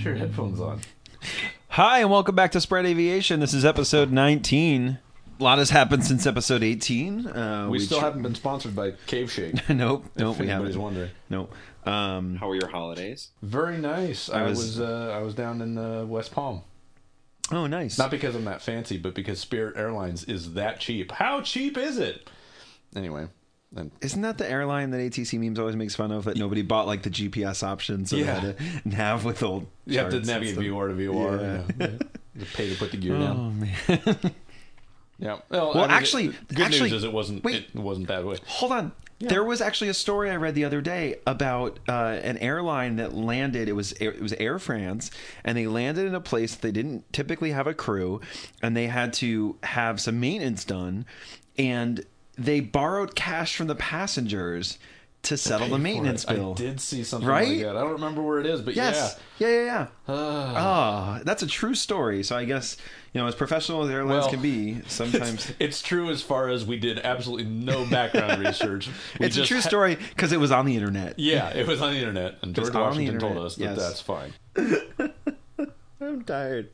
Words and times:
put 0.00 0.06
your 0.08 0.14
headphones 0.16 0.60
on. 0.60 0.80
Hi, 1.68 2.00
and 2.00 2.10
welcome 2.10 2.34
back 2.34 2.52
to 2.52 2.60
Spread 2.60 2.86
Aviation. 2.86 3.38
This 3.40 3.52
is 3.52 3.64
episode 3.66 4.10
19. 4.10 4.98
A 5.38 5.42
lot 5.42 5.58
has 5.58 5.68
happened 5.70 6.04
since 6.06 6.26
episode 6.26 6.62
18. 6.62 7.26
Uh, 7.26 7.68
We, 7.70 7.78
still 7.80 7.98
ch- 7.98 8.02
haven't 8.02 8.22
been 8.22 8.34
sponsored 8.34 8.74
by 8.74 8.92
Cave 9.06 9.30
Shake. 9.30 9.68
nope, 9.68 10.06
nope, 10.16 10.34
if 10.36 10.40
we 10.40 10.48
anybody's 10.48 10.74
haven't. 10.74 10.82
wondering. 10.82 11.10
Nope. 11.28 11.54
Um, 11.84 12.36
How 12.36 12.48
were 12.48 12.54
your 12.56 12.68
holidays? 12.68 13.28
Very 13.42 13.76
nice. 13.76 14.30
I, 14.30 14.42
was, 14.44 14.58
was- 14.58 14.80
uh, 14.80 15.14
I 15.14 15.22
was 15.22 15.34
down 15.34 15.60
in 15.60 15.76
uh, 15.76 16.04
West 16.06 16.32
Palm. 16.32 16.62
oh, 17.52 17.66
nice. 17.66 17.98
Not 17.98 18.10
because 18.10 18.34
I'm 18.34 18.44
that 18.46 18.62
fancy, 18.62 18.96
but 18.96 19.14
because 19.14 19.38
Spirit 19.38 19.76
Airlines 19.76 20.24
is 20.24 20.54
that 20.54 20.80
cheap. 20.80 21.12
How 21.12 21.42
cheap 21.42 21.76
is 21.76 21.98
it? 21.98 22.28
Anyway, 22.96 23.28
and 23.76 23.90
Isn't 24.00 24.22
that 24.22 24.38
the 24.38 24.48
airline 24.50 24.90
that 24.90 24.98
ATC 24.98 25.38
memes 25.38 25.58
always 25.58 25.76
makes 25.76 25.94
fun 25.94 26.10
of? 26.12 26.24
That 26.24 26.36
nobody 26.36 26.62
bought 26.62 26.86
like 26.86 27.02
the 27.02 27.10
GPS 27.10 27.62
option, 27.62 28.04
so 28.06 28.16
Yeah. 28.16 28.24
they 28.24 28.30
had 28.48 28.58
to 28.58 28.88
nav 28.88 29.24
with 29.24 29.42
old. 29.42 29.66
you 29.86 29.98
have 29.98 30.08
to 30.10 30.16
charts 30.16 30.28
and 30.28 30.34
navigate 30.34 30.54
stuff. 30.54 30.64
VOR 30.64 30.88
to 30.88 30.94
VOR. 30.94 31.36
Yeah. 31.36 31.62
Yeah. 31.80 32.44
Pay 32.54 32.70
to 32.70 32.76
put 32.76 32.90
the 32.90 32.96
gear 32.96 33.18
down. 33.18 33.68
Oh 33.88 33.96
man! 33.96 34.18
Yeah. 35.18 35.40
Well, 35.50 35.74
Well, 35.74 35.78
I 35.84 35.88
mean, 35.88 35.90
actually- 35.90 36.26
the 36.28 36.54
good 36.54 36.64
actually- 36.66 36.90
news 36.90 36.92
is 37.00 37.04
it 37.04 37.12
wasn't. 37.12 37.44
wait. 37.44 37.66
It 37.74 37.78
wasn't 37.78 38.08
that 38.08 38.24
way. 38.24 38.38
Hold 38.46 38.72
on. 38.72 38.92
There 39.18 39.44
was 39.44 39.60
actually 39.60 39.90
a 39.90 39.94
story 39.94 40.30
I 40.30 40.36
read 40.36 40.54
the 40.54 40.64
other 40.64 40.80
day 40.80 41.16
about 41.26 41.78
uh, 41.86 41.92
an 42.22 42.38
airline 42.38 42.96
that 42.96 43.12
landed. 43.14 43.68
It 43.68 43.72
was 43.74 43.92
it 43.92 44.18
was 44.18 44.32
Air 44.32 44.58
France, 44.58 45.10
and 45.44 45.58
they 45.58 45.66
landed 45.66 46.06
in 46.06 46.14
a 46.14 46.22
place 46.22 46.54
they 46.54 46.72
didn't 46.72 47.04
typically 47.12 47.50
have 47.50 47.66
a 47.66 47.74
crew, 47.74 48.22
and 48.62 48.74
they 48.74 48.86
had 48.86 49.12
to 49.14 49.56
have 49.62 50.00
some 50.00 50.20
maintenance 50.20 50.64
done, 50.64 51.04
and 51.58 52.02
they 52.40 52.60
borrowed 52.60 53.14
cash 53.14 53.54
from 53.56 53.66
the 53.68 53.74
passengers 53.74 54.78
to 55.22 55.36
settle 55.36 55.68
the 55.68 55.78
maintenance 55.78 56.24
bill. 56.24 56.52
I 56.52 56.54
did 56.54 56.80
see 56.80 57.04
something 57.04 57.28
Right? 57.28 57.46
like 57.48 57.58
that. 57.60 57.76
I 57.76 57.80
don't 57.82 57.92
remember 57.92 58.22
where 58.22 58.38
it 58.40 58.46
is, 58.46 58.62
but 58.62 58.74
Yes. 58.74 59.20
Yeah, 59.38 59.48
yeah, 59.48 59.54
yeah. 59.64 59.86
yeah. 60.08 60.14
Uh, 60.14 60.52
Ah, 60.56 61.20
that's 61.24 61.42
a 61.42 61.46
true 61.46 61.74
story. 61.74 62.22
So 62.22 62.34
I 62.36 62.46
guess 62.46 62.78
you 63.12 63.20
know, 63.20 63.26
as 63.26 63.34
professional 63.34 63.82
as 63.84 63.90
airlines 63.90 64.22
Well, 64.22 64.30
can 64.30 64.40
be, 64.40 64.80
sometimes 64.86 65.52
it's 65.58 65.82
true 65.82 66.08
as 66.10 66.22
far 66.22 66.48
as 66.48 66.64
we 66.64 66.78
did 66.78 66.98
absolutely 67.00 67.44
no 67.44 67.84
background 67.84 68.40
research. 68.46 68.88
We 69.18 69.26
it's 69.26 69.36
a 69.36 69.44
true 69.44 69.60
ha- 69.60 69.68
story 69.68 69.96
because 69.96 70.32
it 70.32 70.40
was 70.40 70.52
on 70.52 70.64
the 70.64 70.74
internet. 70.74 71.18
Yeah, 71.18 71.50
it 71.50 71.66
was 71.66 71.82
on 71.82 71.92
the 71.92 71.98
internet, 71.98 72.36
and 72.40 72.54
George 72.54 72.72
Washington 72.72 73.18
told 73.18 73.36
us 73.36 73.56
that 73.56 73.64
yes. 73.64 73.76
that's 73.76 74.00
fine. 74.00 74.32
I'm 76.00 76.24
tired. 76.24 76.70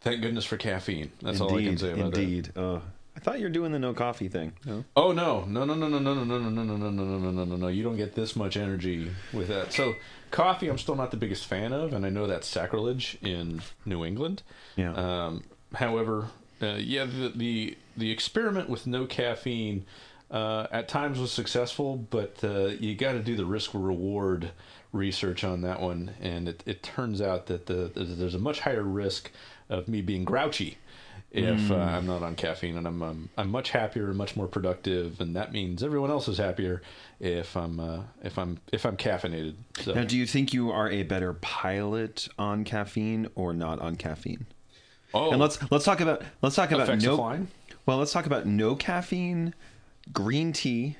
Thank 0.00 0.22
goodness 0.22 0.44
for 0.46 0.56
caffeine. 0.56 1.12
That's 1.20 1.40
all 1.42 1.54
I 1.56 1.62
can 1.62 1.76
say 1.76 1.92
about 1.92 2.14
that. 2.14 2.20
indeed. 2.22 2.52
Oh, 2.56 2.80
I 3.16 3.20
thought 3.20 3.38
you 3.38 3.44
were 3.44 3.50
doing 3.50 3.72
the 3.72 3.78
no 3.78 3.94
coffee 3.94 4.28
thing. 4.28 4.52
No. 4.64 4.84
Oh 4.96 5.12
no, 5.12 5.44
no, 5.44 5.64
no, 5.64 5.74
no, 5.74 5.88
no, 5.88 5.98
no, 5.98 6.14
no, 6.14 6.24
no, 6.24 6.38
no, 6.38 6.50
no, 6.50 6.76
no, 6.76 6.76
no, 6.76 6.90
no, 6.90 7.18
no, 7.18 7.30
no, 7.30 7.44
no, 7.44 7.56
no! 7.56 7.68
You 7.68 7.82
don't 7.82 7.96
get 7.96 8.14
this 8.14 8.34
much 8.34 8.56
energy 8.56 9.10
with 9.32 9.48
that. 9.48 9.72
So, 9.72 9.94
coffee, 10.30 10.68
I'm 10.68 10.78
still 10.78 10.96
not 10.96 11.10
the 11.10 11.16
biggest 11.16 11.46
fan 11.46 11.72
of, 11.72 11.92
and 11.92 12.04
I 12.04 12.10
know 12.10 12.26
that's 12.26 12.46
sacrilege 12.46 13.18
in 13.22 13.62
New 13.84 14.04
England. 14.04 14.42
Yeah. 14.76 14.94
Um, 14.94 15.44
however, 15.74 16.28
uh, 16.60 16.76
yeah, 16.78 17.04
the, 17.04 17.32
the 17.34 17.78
the 17.96 18.10
experiment 18.10 18.68
with 18.68 18.86
no 18.86 19.06
caffeine 19.06 19.86
uh, 20.30 20.66
at 20.72 20.88
times 20.88 21.18
was 21.18 21.30
successful, 21.30 21.96
but 21.96 22.42
uh, 22.42 22.66
you 22.80 22.94
got 22.94 23.12
to 23.12 23.20
do 23.20 23.36
the 23.36 23.46
risk 23.46 23.72
reward 23.74 24.50
research 24.92 25.44
on 25.44 25.60
that 25.62 25.80
one, 25.80 26.14
and 26.20 26.48
it, 26.48 26.62
it 26.66 26.82
turns 26.82 27.20
out 27.20 27.46
that 27.46 27.66
the, 27.66 27.90
there's 27.94 28.34
a 28.34 28.38
much 28.38 28.60
higher 28.60 28.82
risk 28.82 29.30
of 29.68 29.88
me 29.88 30.00
being 30.00 30.24
grouchy 30.24 30.78
if 31.34 31.70
uh, 31.70 31.74
I'm 31.74 32.06
not 32.06 32.22
on 32.22 32.36
caffeine, 32.36 32.76
and 32.76 32.86
I'm 32.86 33.02
um, 33.02 33.28
I'm 33.36 33.50
much 33.50 33.70
happier 33.70 34.08
and 34.08 34.16
much 34.16 34.36
more 34.36 34.46
productive, 34.46 35.20
and 35.20 35.34
that 35.34 35.52
means 35.52 35.82
everyone 35.82 36.10
else 36.10 36.28
is 36.28 36.38
happier 36.38 36.80
if 37.18 37.56
I'm 37.56 37.80
uh, 37.80 38.02
if 38.22 38.38
I'm 38.38 38.58
if 38.72 38.86
I'm 38.86 38.96
caffeinated. 38.96 39.54
So 39.80 39.94
Now, 39.94 40.04
do 40.04 40.16
you 40.16 40.26
think 40.26 40.52
you 40.54 40.70
are 40.70 40.88
a 40.88 41.02
better 41.02 41.34
pilot 41.34 42.28
on 42.38 42.64
caffeine 42.64 43.28
or 43.34 43.52
not 43.52 43.80
on 43.80 43.96
caffeine? 43.96 44.46
oh, 45.12 45.32
And 45.32 45.40
let's 45.40 45.58
let's 45.70 45.84
talk 45.84 46.00
about 46.00 46.22
let's 46.40 46.56
talk 46.56 46.70
about 46.70 47.02
no. 47.02 47.46
Well, 47.86 47.98
let's 47.98 48.12
talk 48.12 48.26
about 48.26 48.46
no 48.46 48.76
caffeine, 48.76 49.54
green 50.12 50.52
tea, 50.52 50.96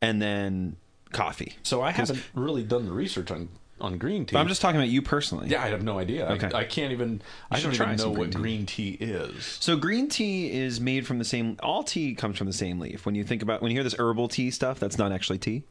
and 0.00 0.22
then 0.22 0.76
coffee. 1.12 1.56
So 1.62 1.82
I 1.82 1.90
haven't 1.90 2.22
really 2.34 2.62
done 2.62 2.86
the 2.86 2.92
research 2.92 3.30
on 3.30 3.48
on 3.80 3.98
green 3.98 4.24
tea. 4.24 4.34
But 4.34 4.40
I'm 4.40 4.48
just 4.48 4.60
talking 4.62 4.80
about 4.80 4.88
you 4.88 5.02
personally. 5.02 5.48
Yeah, 5.48 5.62
I 5.62 5.68
have 5.68 5.82
no 5.82 5.98
idea. 5.98 6.28
Okay. 6.32 6.50
I, 6.54 6.60
I 6.60 6.64
can't 6.64 6.92
even. 6.92 7.20
I 7.50 7.58
should 7.58 7.68
don't 7.68 7.74
try 7.74 7.86
even 7.86 7.96
know 7.96 8.02
some 8.04 8.14
what 8.14 8.30
green 8.30 8.42
green 8.42 8.66
tea 8.66 8.90
is. 9.00 9.44
So 9.60 9.76
green 9.76 10.08
tea 10.08 10.52
is 10.52 10.80
made 10.80 11.06
from 11.06 11.18
the 11.18 11.24
same. 11.24 11.56
All 11.62 11.82
tea 11.82 12.14
comes 12.14 12.38
from 12.38 12.46
the 12.46 12.52
same 12.52 12.78
leaf. 12.80 13.04
When 13.06 13.14
you 13.14 13.24
think 13.24 13.42
about 13.42 13.62
when 13.62 13.70
you 13.70 13.76
hear 13.76 13.84
this 13.84 13.94
herbal 13.98 14.28
tea 14.28 14.50
stuff, 14.50 14.78
that's 14.78 14.98
not 14.98 15.12
actually 15.12 15.38
tea. 15.38 15.64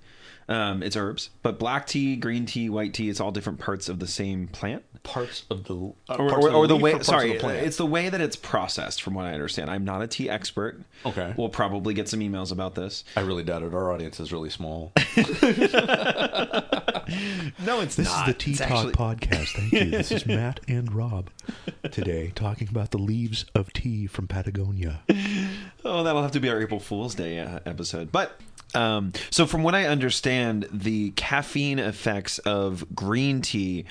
Um, 0.50 0.84
it's 0.84 0.98
herbs. 0.98 1.30
But 1.42 1.58
black 1.58 1.88
tea, 1.88 2.18
green 2.18 2.46
tea, 2.46 2.70
white 2.70 2.94
tea, 2.94 3.10
it's 3.10 3.22
all 3.22 3.32
different 3.32 3.60
parts 3.60 3.88
of 3.88 4.00
the 4.00 4.08
same 4.08 4.48
plant. 4.50 4.84
Parts 5.04 5.46
of 5.50 5.64
the 5.64 5.76
uh, 5.76 6.16
Or, 6.18 6.30
parts 6.30 6.46
or, 6.46 6.50
of 6.50 6.56
or 6.56 6.68
the 6.68 6.74
leaf 6.74 6.84
way. 6.84 6.92
parts 6.94 7.06
Sorry, 7.08 7.30
of 7.32 7.36
the 7.38 7.40
plant? 7.40 7.66
it's 7.66 7.78
the 7.78 7.86
way 7.86 8.10
that 8.10 8.20
it's 8.20 8.36
processed. 8.36 9.02
From 9.02 9.14
what 9.14 9.26
I 9.26 9.34
understand, 9.34 9.70
I'm 9.70 9.86
not 9.86 10.02
a 10.02 10.08
tea 10.08 10.30
expert. 10.30 10.82
Okay. 11.06 11.34
We'll 11.38 11.48
probably 11.48 11.94
get 11.94 12.10
some 12.10 12.20
emails 12.20 12.52
about 12.52 12.76
this. 12.76 13.06
I 13.16 13.22
really 13.22 13.44
doubt 13.44 13.64
it. 13.64 13.74
Our 13.74 13.90
audience 13.94 14.20
is 14.20 14.34
really 14.34 14.50
small. 14.50 14.92
No, 17.66 17.82
it's 17.82 17.96
This 17.96 18.08
not. 18.08 18.28
is 18.28 18.34
the 18.34 18.40
Tea 18.40 18.52
It's 18.52 18.60
Talk 18.60 18.72
actually- 18.72 18.94
podcast. 18.94 19.48
Thank 19.56 19.72
you. 19.74 19.86
This 19.92 20.12
is 20.12 20.26
Matt 20.26 20.60
and 20.68 20.94
Rob 20.94 21.30
today 21.92 22.32
talking 22.36 22.68
about 22.70 22.92
the 22.92 22.98
leaves 22.98 23.46
of 23.56 23.72
tea 23.74 24.08
from 24.08 24.28
Patagonia. 24.28 25.02
Oh, 25.86 26.02
that'll 26.04 26.22
have 26.22 26.32
to 26.32 26.40
be 26.40 26.48
our 26.50 26.62
April 26.62 26.80
Fool's 26.80 27.14
Day 27.14 27.40
uh, 27.40 27.60
episode. 27.66 28.10
But 28.10 28.40
um, 28.74 29.12
so, 29.30 29.46
from 29.46 29.64
what 29.64 29.76
I 29.76 29.84
understand, 29.86 30.66
the 30.72 31.12
caffeine 31.18 31.78
effects 31.78 32.40
of 32.40 32.86
green 32.96 33.42
tea 33.42 33.84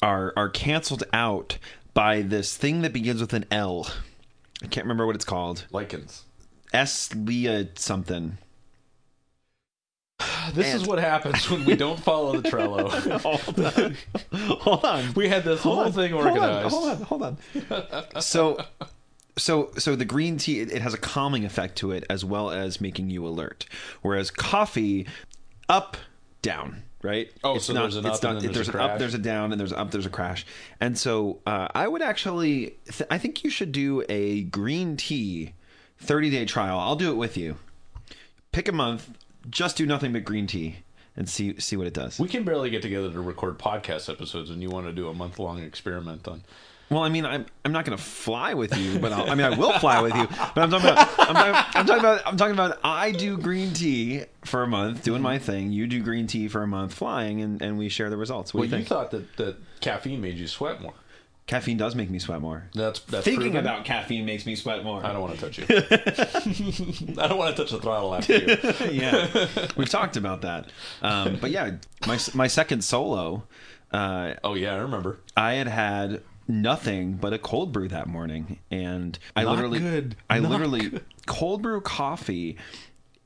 are 0.00 0.32
are 0.36 0.48
canceled 0.48 1.02
out 1.12 1.58
by 1.94 2.22
this 2.22 2.56
thing 2.56 2.82
that 2.82 2.92
begins 2.92 3.20
with 3.20 3.32
an 3.32 3.44
L. 3.50 3.88
I 4.62 4.68
can't 4.68 4.84
remember 4.84 5.04
what 5.04 5.16
it's 5.16 5.24
called. 5.24 5.66
Lichens. 5.72 6.22
S 6.72 7.12
Leah 7.12 7.70
something. 7.74 8.38
This 10.54 10.66
And- 10.72 10.82
is 10.82 10.86
what 10.88 10.98
happens 10.98 11.48
when 11.50 11.64
we 11.64 11.76
don't 11.76 11.98
follow 11.98 12.38
the 12.38 12.48
Trello. 12.48 12.90
Hold 13.22 13.60
on, 13.60 14.58
hold 14.60 14.84
on. 14.84 15.14
we 15.14 15.28
had 15.28 15.44
this 15.44 15.60
whole 15.62 15.90
thing 15.90 16.12
organized. 16.12 16.74
Hold 16.74 16.90
on, 16.90 17.02
hold 17.02 17.22
on, 17.22 17.38
hold 17.68 17.84
on. 18.14 18.20
so, 18.20 18.62
so, 19.38 19.70
so 19.78 19.96
the 19.96 20.04
green 20.04 20.36
tea 20.36 20.60
it, 20.60 20.70
it 20.72 20.82
has 20.82 20.92
a 20.94 20.98
calming 20.98 21.44
effect 21.44 21.76
to 21.78 21.92
it 21.92 22.04
as 22.10 22.24
well 22.24 22.50
as 22.50 22.80
making 22.80 23.08
you 23.10 23.26
alert. 23.26 23.66
Whereas 24.02 24.30
coffee, 24.30 25.06
up, 25.68 25.96
down, 26.42 26.82
right? 27.02 27.30
Oh, 27.44 27.58
so 27.58 27.72
there's 27.72 27.96
an 27.96 28.04
up 28.04 28.20
then 28.20 28.38
there's 28.52 28.68
a 28.68 28.72
an 28.72 28.80
up, 28.80 28.98
there's 28.98 29.14
a 29.14 29.18
down, 29.18 29.52
and 29.52 29.60
there's 29.60 29.72
an 29.72 29.78
up, 29.78 29.90
there's 29.90 30.06
a 30.06 30.10
crash. 30.10 30.44
And 30.80 30.98
so, 30.98 31.38
uh, 31.46 31.68
I 31.74 31.86
would 31.88 32.02
actually, 32.02 32.76
th- 32.90 33.08
I 33.10 33.16
think 33.18 33.42
you 33.44 33.48
should 33.50 33.72
do 33.72 34.02
a 34.08 34.42
green 34.42 34.96
tea 34.96 35.54
thirty 35.98 36.28
day 36.30 36.44
trial. 36.44 36.78
I'll 36.78 36.96
do 36.96 37.10
it 37.10 37.16
with 37.16 37.36
you. 37.36 37.56
Pick 38.50 38.68
a 38.68 38.72
month, 38.72 39.08
just 39.50 39.76
do 39.76 39.86
nothing 39.86 40.12
but 40.12 40.24
green 40.24 40.46
tea, 40.46 40.76
and 41.16 41.28
see 41.28 41.58
see 41.60 41.76
what 41.76 41.86
it 41.86 41.94
does. 41.94 42.18
We 42.18 42.28
can 42.28 42.44
barely 42.44 42.70
get 42.70 42.82
together 42.82 43.10
to 43.10 43.20
record 43.20 43.58
podcast 43.58 44.08
episodes, 44.10 44.50
and 44.50 44.62
you 44.62 44.70
want 44.70 44.86
to 44.86 44.92
do 44.92 45.08
a 45.08 45.14
month 45.14 45.38
long 45.38 45.60
experiment 45.62 46.26
on. 46.28 46.42
Well, 46.90 47.02
I 47.02 47.08
mean, 47.08 47.24
I'm 47.24 47.46
I'm 47.64 47.72
not 47.72 47.86
going 47.86 47.96
to 47.96 48.02
fly 48.02 48.52
with 48.52 48.76
you, 48.76 48.98
but 48.98 49.12
I'll, 49.12 49.30
I 49.30 49.34
mean, 49.34 49.46
I 49.50 49.56
will 49.56 49.72
fly 49.78 50.02
with 50.02 50.14
you. 50.14 50.26
But 50.26 50.58
I'm 50.58 50.70
talking 50.70 50.90
about 50.90 51.08
I'm 51.18 51.34
talking, 51.34 51.54
I'm 51.74 51.86
talking 51.86 52.00
about 52.00 52.26
I'm 52.26 52.36
talking 52.36 52.54
about 52.54 52.78
I 52.84 53.12
do 53.12 53.38
green 53.38 53.72
tea 53.72 54.24
for 54.44 54.62
a 54.62 54.66
month, 54.66 55.02
doing 55.02 55.22
my 55.22 55.38
thing. 55.38 55.72
You 55.72 55.86
do 55.86 56.02
green 56.02 56.26
tea 56.26 56.48
for 56.48 56.62
a 56.62 56.66
month, 56.66 56.92
flying, 56.92 57.40
and, 57.40 57.62
and 57.62 57.78
we 57.78 57.88
share 57.88 58.10
the 58.10 58.18
results. 58.18 58.52
What 58.52 58.60
Well, 58.60 58.68
do 58.68 58.76
you 58.76 58.82
you 58.82 58.86
thought 58.86 59.10
that, 59.12 59.36
that 59.38 59.56
caffeine 59.80 60.20
made 60.20 60.36
you 60.36 60.46
sweat 60.46 60.82
more. 60.82 60.92
Caffeine 61.46 61.76
does 61.76 61.94
make 61.94 62.08
me 62.10 62.18
sweat 62.18 62.40
more. 62.40 62.68
That's 62.74 63.00
that's 63.00 63.24
Thinking 63.24 63.52
proven. 63.52 63.66
about 63.66 63.84
caffeine 63.84 64.24
makes 64.24 64.46
me 64.46 64.54
sweat 64.56 64.84
more. 64.84 65.04
I 65.04 65.12
don't 65.12 65.20
want 65.22 65.38
to 65.38 65.40
touch 65.40 65.58
you. 65.58 65.66
I 67.22 67.26
don't 67.28 67.38
want 67.38 67.56
to 67.56 67.62
touch 67.62 67.70
the 67.72 67.78
throttle 67.80 68.14
after 68.14 68.36
you. 68.36 68.56
yeah, 69.00 69.46
we've 69.76 69.88
talked 69.88 70.16
about 70.16 70.42
that. 70.42 70.66
Um, 71.02 71.38
but 71.40 71.50
yeah, 71.50 71.72
my 72.06 72.18
my 72.34 72.46
second 72.46 72.82
solo, 72.84 73.44
uh, 73.92 74.34
Oh 74.44 74.54
yeah, 74.54 74.74
I 74.74 74.78
remember. 74.78 75.18
I 75.36 75.54
had 75.54 75.68
had 75.68 76.22
nothing 76.48 77.14
but 77.14 77.32
a 77.32 77.38
cold 77.38 77.72
brew 77.72 77.88
that 77.88 78.06
morning, 78.06 78.58
and 78.70 79.18
I 79.36 79.44
Not 79.44 79.56
literally, 79.56 79.78
good. 79.80 80.16
I 80.30 80.38
Not 80.40 80.50
literally 80.50 81.00
cold 81.26 81.62
brew 81.62 81.80
coffee 81.80 82.56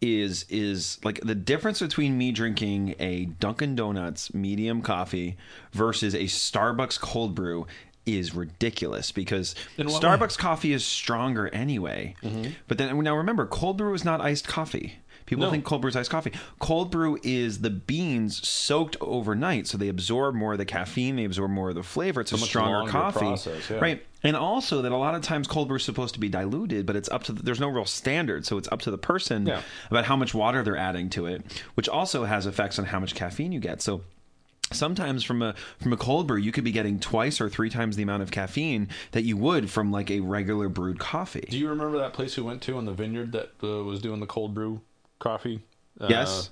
is 0.03 0.45
is 0.51 0.99
like 1.05 1.19
the 1.23 1.35
difference 1.35 1.81
between 1.81 2.19
me 2.19 2.31
drinking 2.31 2.95
a 2.99 3.25
Dunkin' 3.25 3.75
Donuts 3.75 4.33
medium 4.35 4.83
coffee 4.83 5.39
versus 5.73 6.15
a 6.15 6.25
Starbucks 6.25 7.01
cold 7.01 7.35
brew 7.35 7.67
is 8.07 8.35
ridiculous 8.35 9.13
because 9.13 9.55
Starbucks 9.77 10.39
coffee 10.39 10.73
is 10.73 10.85
stronger 10.85 11.49
anyway. 11.49 12.15
Mm-hmm. 12.23 12.53
But 12.69 12.79
then 12.79 12.99
now 13.01 13.17
remember, 13.17 13.47
cold 13.47 13.77
brew 13.79 13.93
is 13.95 14.05
not 14.05 14.21
iced 14.21 14.47
coffee. 14.49 14.95
People 15.27 15.45
No. 15.47 15.51
think 15.51 15.65
cold 15.65 15.81
brew 15.83 15.89
is 15.89 15.97
iced 15.97 16.11
coffee. 16.11 16.31
Cold 16.61 16.93
brew 16.93 17.19
is 17.25 17.59
the 17.61 17.71
beans 17.71 18.49
soaked 18.49 18.97
overnight, 19.01 19.67
so 19.67 19.77
they 19.77 19.89
absorb 19.89 20.37
more 20.37 20.53
of 20.53 20.59
the 20.59 20.65
caffeine, 20.65 21.17
they 21.17 21.25
absorb 21.25 21.51
more 21.51 21.71
of 21.71 21.75
the 21.75 21.83
flavor. 21.83 22.21
It's 22.21 22.31
a, 22.31 22.37
much 22.37 22.49
stronger 22.49 22.89
coffee, 22.89 23.19
process, 23.19 23.69
yeah. 23.69 23.79
right? 23.79 24.07
And 24.23 24.37
also 24.37 24.83
that 24.83 24.93
a 24.93 24.97
lot 24.97 25.17
of 25.17 25.23
times 25.23 25.49
cold 25.49 25.67
brew 25.67 25.79
is 25.79 25.85
supposed 25.85 26.15
to 26.15 26.21
be 26.21 26.29
diluted, 26.29 26.87
but 26.87 26.95
it's 26.95 27.09
up 27.09 27.25
to 27.25 27.33
the, 27.33 27.43
there's 27.43 27.59
no 27.59 27.69
real 27.69 27.85
standard, 27.85 28.47
so 28.47 28.57
it's 28.57 28.69
up 28.71 28.83
to 28.83 28.91
the 28.93 28.99
person 28.99 29.47
Yeah. 29.47 29.63
about 29.91 30.05
how 30.05 30.15
much 30.15 30.33
water 30.33 30.63
they're 30.63 30.77
adding 30.77 31.11
to 31.11 31.27
it, 31.27 31.43
which 31.75 31.89
also 31.89 32.25
has 32.25 32.47
effects 32.47 32.79
on 32.79 32.85
how 32.85 33.01
much 33.01 33.17
caffeine 33.17 33.51
you 33.51 33.59
get. 33.61 33.83
So 33.83 34.03
sometimes 34.73 35.23
from 35.23 35.43
a 35.43 35.55
from 35.81 35.93
a 35.93 35.97
cold 35.97 36.27
brew 36.27 36.39
you 36.39 36.53
could 36.53 36.65
be 36.65 36.73
getting 36.73 36.99
twice 36.99 37.41
or 37.41 37.49
three 37.49 37.71
times 37.71 37.97
the 37.97 38.03
amount 38.03 38.23
of 38.23 38.31
caffeine 38.31 38.89
that 39.13 39.23
you 39.23 39.37
would 39.37 39.71
from 39.71 39.93
like 39.93 40.11
a 40.11 40.21
regular 40.21 40.69
brewed 40.69 40.99
coffee. 40.99 41.47
Do 41.49 41.59
you 41.59 41.69
remember 41.69 41.99
that 41.99 42.13
place 42.13 42.37
we 42.37 42.43
went 42.43 42.63
to 42.63 42.77
on 42.77 42.85
the 42.85 42.93
vineyard 42.93 43.33
that 43.33 43.53
uh, 43.63 43.85
was 43.85 44.01
doing 44.01 44.21
the 44.21 44.27
cold 44.27 44.55
brew 44.55 44.81
coffee? 45.19 45.63
Uh, 46.01 46.09
yes. 46.11 46.51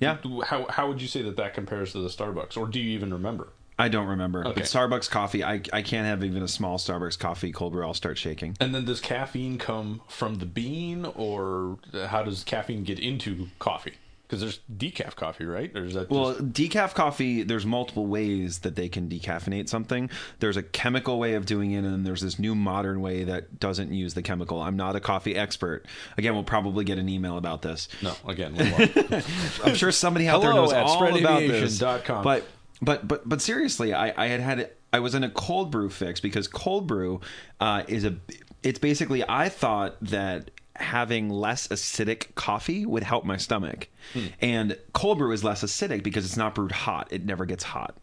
Yeah. 0.00 0.18
How 0.44 0.66
how 0.68 0.88
would 0.88 1.00
you 1.00 1.08
say 1.08 1.22
that 1.22 1.36
that 1.36 1.54
compares 1.54 1.92
to 1.92 1.98
the 1.98 2.08
Starbucks, 2.08 2.56
or 2.56 2.66
do 2.66 2.80
you 2.80 2.90
even 2.90 3.12
remember? 3.12 3.48
I 3.78 3.88
don't 3.88 4.06
remember. 4.06 4.46
Okay. 4.46 4.60
But 4.60 4.64
Starbucks 4.64 5.10
coffee, 5.10 5.42
I, 5.42 5.60
I 5.72 5.82
can't 5.82 6.06
have 6.06 6.22
even 6.22 6.42
a 6.42 6.48
small 6.48 6.78
Starbucks 6.78 7.18
coffee 7.18 7.50
cold 7.50 7.72
brew. 7.72 7.84
I'll 7.84 7.94
start 7.94 8.18
shaking. 8.18 8.56
And 8.60 8.72
then 8.72 8.84
does 8.84 9.00
caffeine 9.00 9.58
come 9.58 10.00
from 10.08 10.36
the 10.36 10.46
bean, 10.46 11.04
or 11.04 11.78
how 12.06 12.22
does 12.22 12.44
caffeine 12.44 12.84
get 12.84 13.00
into 13.00 13.48
coffee? 13.58 13.94
Because 14.34 14.58
there's 14.68 14.92
decaf 14.92 15.14
coffee, 15.14 15.44
right? 15.44 15.70
Or 15.76 15.84
is 15.84 15.94
that 15.94 16.08
just... 16.08 16.10
Well, 16.10 16.34
decaf 16.34 16.94
coffee, 16.94 17.44
there's 17.44 17.64
multiple 17.64 18.06
ways 18.06 18.60
that 18.60 18.74
they 18.74 18.88
can 18.88 19.08
decaffeinate 19.08 19.68
something. 19.68 20.10
There's 20.40 20.56
a 20.56 20.62
chemical 20.62 21.18
way 21.18 21.34
of 21.34 21.46
doing 21.46 21.70
it, 21.72 21.84
and 21.84 22.04
there's 22.04 22.20
this 22.20 22.38
new 22.38 22.54
modern 22.54 23.00
way 23.00 23.24
that 23.24 23.60
doesn't 23.60 23.92
use 23.92 24.14
the 24.14 24.22
chemical. 24.22 24.60
I'm 24.60 24.76
not 24.76 24.96
a 24.96 25.00
coffee 25.00 25.36
expert. 25.36 25.86
Again, 26.18 26.34
we'll 26.34 26.42
probably 26.42 26.84
get 26.84 26.98
an 26.98 27.08
email 27.08 27.38
about 27.38 27.62
this. 27.62 27.88
no? 28.02 28.14
Again. 28.26 28.54
I'm 29.64 29.74
sure 29.76 29.92
somebody 29.92 30.26
out 30.26 30.42
there 30.42 30.52
knows 30.52 30.72
at 30.72 30.84
all 30.84 31.16
about 31.16 31.40
this. 31.40 31.78
But 32.24 32.44
but 32.82 33.06
but 33.06 33.28
but 33.28 33.40
seriously, 33.40 33.94
I 33.94 34.12
I 34.16 34.26
had 34.26 34.40
had 34.40 34.70
I 34.92 34.98
was 34.98 35.14
in 35.14 35.22
a 35.22 35.30
cold 35.30 35.70
brew 35.70 35.90
fix 35.90 36.20
because 36.20 36.48
cold 36.48 36.86
brew 36.86 37.20
uh, 37.60 37.84
is 37.86 38.04
a 38.04 38.16
it's 38.62 38.78
basically 38.78 39.22
I 39.28 39.48
thought 39.48 39.96
that 40.02 40.50
having 40.76 41.28
less 41.30 41.68
acidic 41.68 42.34
coffee 42.34 42.84
would 42.86 43.02
help 43.02 43.24
my 43.24 43.36
stomach, 43.36 43.88
hmm. 44.12 44.26
and 44.40 44.78
cold 44.92 45.18
brew 45.18 45.32
is 45.32 45.44
less 45.44 45.62
acidic 45.62 46.02
because 46.02 46.24
it's 46.24 46.36
not 46.36 46.54
brewed 46.54 46.72
hot. 46.72 47.08
It 47.10 47.24
never 47.24 47.44
gets 47.44 47.64
hot, 47.64 47.96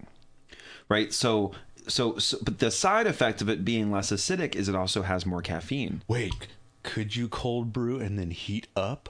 right? 0.89 1.13
So. 1.13 1.51
So, 1.87 2.19
so, 2.19 2.37
but 2.43 2.59
the 2.59 2.69
side 2.69 3.07
effect 3.07 3.41
of 3.41 3.49
it 3.49 3.65
being 3.65 3.91
less 3.91 4.11
acidic 4.11 4.53
is 4.53 4.69
it 4.69 4.75
also 4.75 5.01
has 5.01 5.25
more 5.25 5.41
caffeine. 5.41 6.03
Wait, 6.07 6.47
could 6.83 7.15
you 7.15 7.27
cold 7.27 7.73
brew 7.73 7.99
and 7.99 8.19
then 8.19 8.29
heat 8.29 8.67
up? 8.75 9.09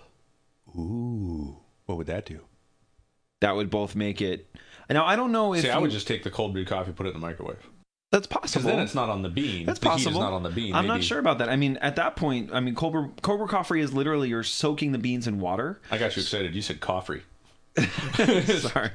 Ooh, 0.73 1.57
what 1.85 1.97
would 1.97 2.07
that 2.07 2.25
do? 2.25 2.39
That 3.41 3.57
would 3.57 3.69
both 3.69 3.93
make 3.93 4.21
it. 4.21 4.47
Now, 4.89 5.05
I 5.05 5.17
don't 5.17 5.33
know 5.33 5.53
if 5.53 5.63
See, 5.63 5.69
I 5.69 5.75
you- 5.75 5.81
would 5.81 5.91
just 5.91 6.07
take 6.07 6.23
the 6.23 6.31
cold 6.31 6.53
brew 6.53 6.63
coffee, 6.63 6.93
put 6.93 7.07
it 7.07 7.09
in 7.09 7.15
the 7.15 7.19
microwave. 7.27 7.67
That's 8.11 8.27
possible. 8.27 8.63
Because 8.63 8.75
then 8.75 8.79
it's 8.83 8.95
not 8.95 9.09
on 9.09 9.21
the 9.21 9.29
bean. 9.29 9.65
That's 9.65 9.79
the 9.79 9.85
possible. 9.87 10.19
Not 10.19 10.33
on 10.33 10.43
the 10.43 10.49
bean. 10.49 10.75
I'm 10.75 10.85
not 10.85 11.01
sure 11.03 11.17
about 11.17 11.37
that. 11.37 11.49
I 11.49 11.55
mean, 11.55 11.77
at 11.77 11.95
that 11.95 12.17
point, 12.17 12.49
I 12.53 12.59
mean, 12.59 12.75
cold 12.75 12.93
brew 12.93 13.47
coffee 13.47 13.79
is 13.79 13.93
literally 13.93 14.29
you're 14.29 14.43
soaking 14.43 14.91
the 14.91 14.97
beans 14.97 15.27
in 15.27 15.39
water. 15.39 15.79
I 15.89 15.97
got 15.97 16.15
you 16.15 16.21
excited. 16.21 16.53
You 16.53 16.61
said 16.61 16.81
coffee. 16.81 17.21
Sorry. 17.77 18.91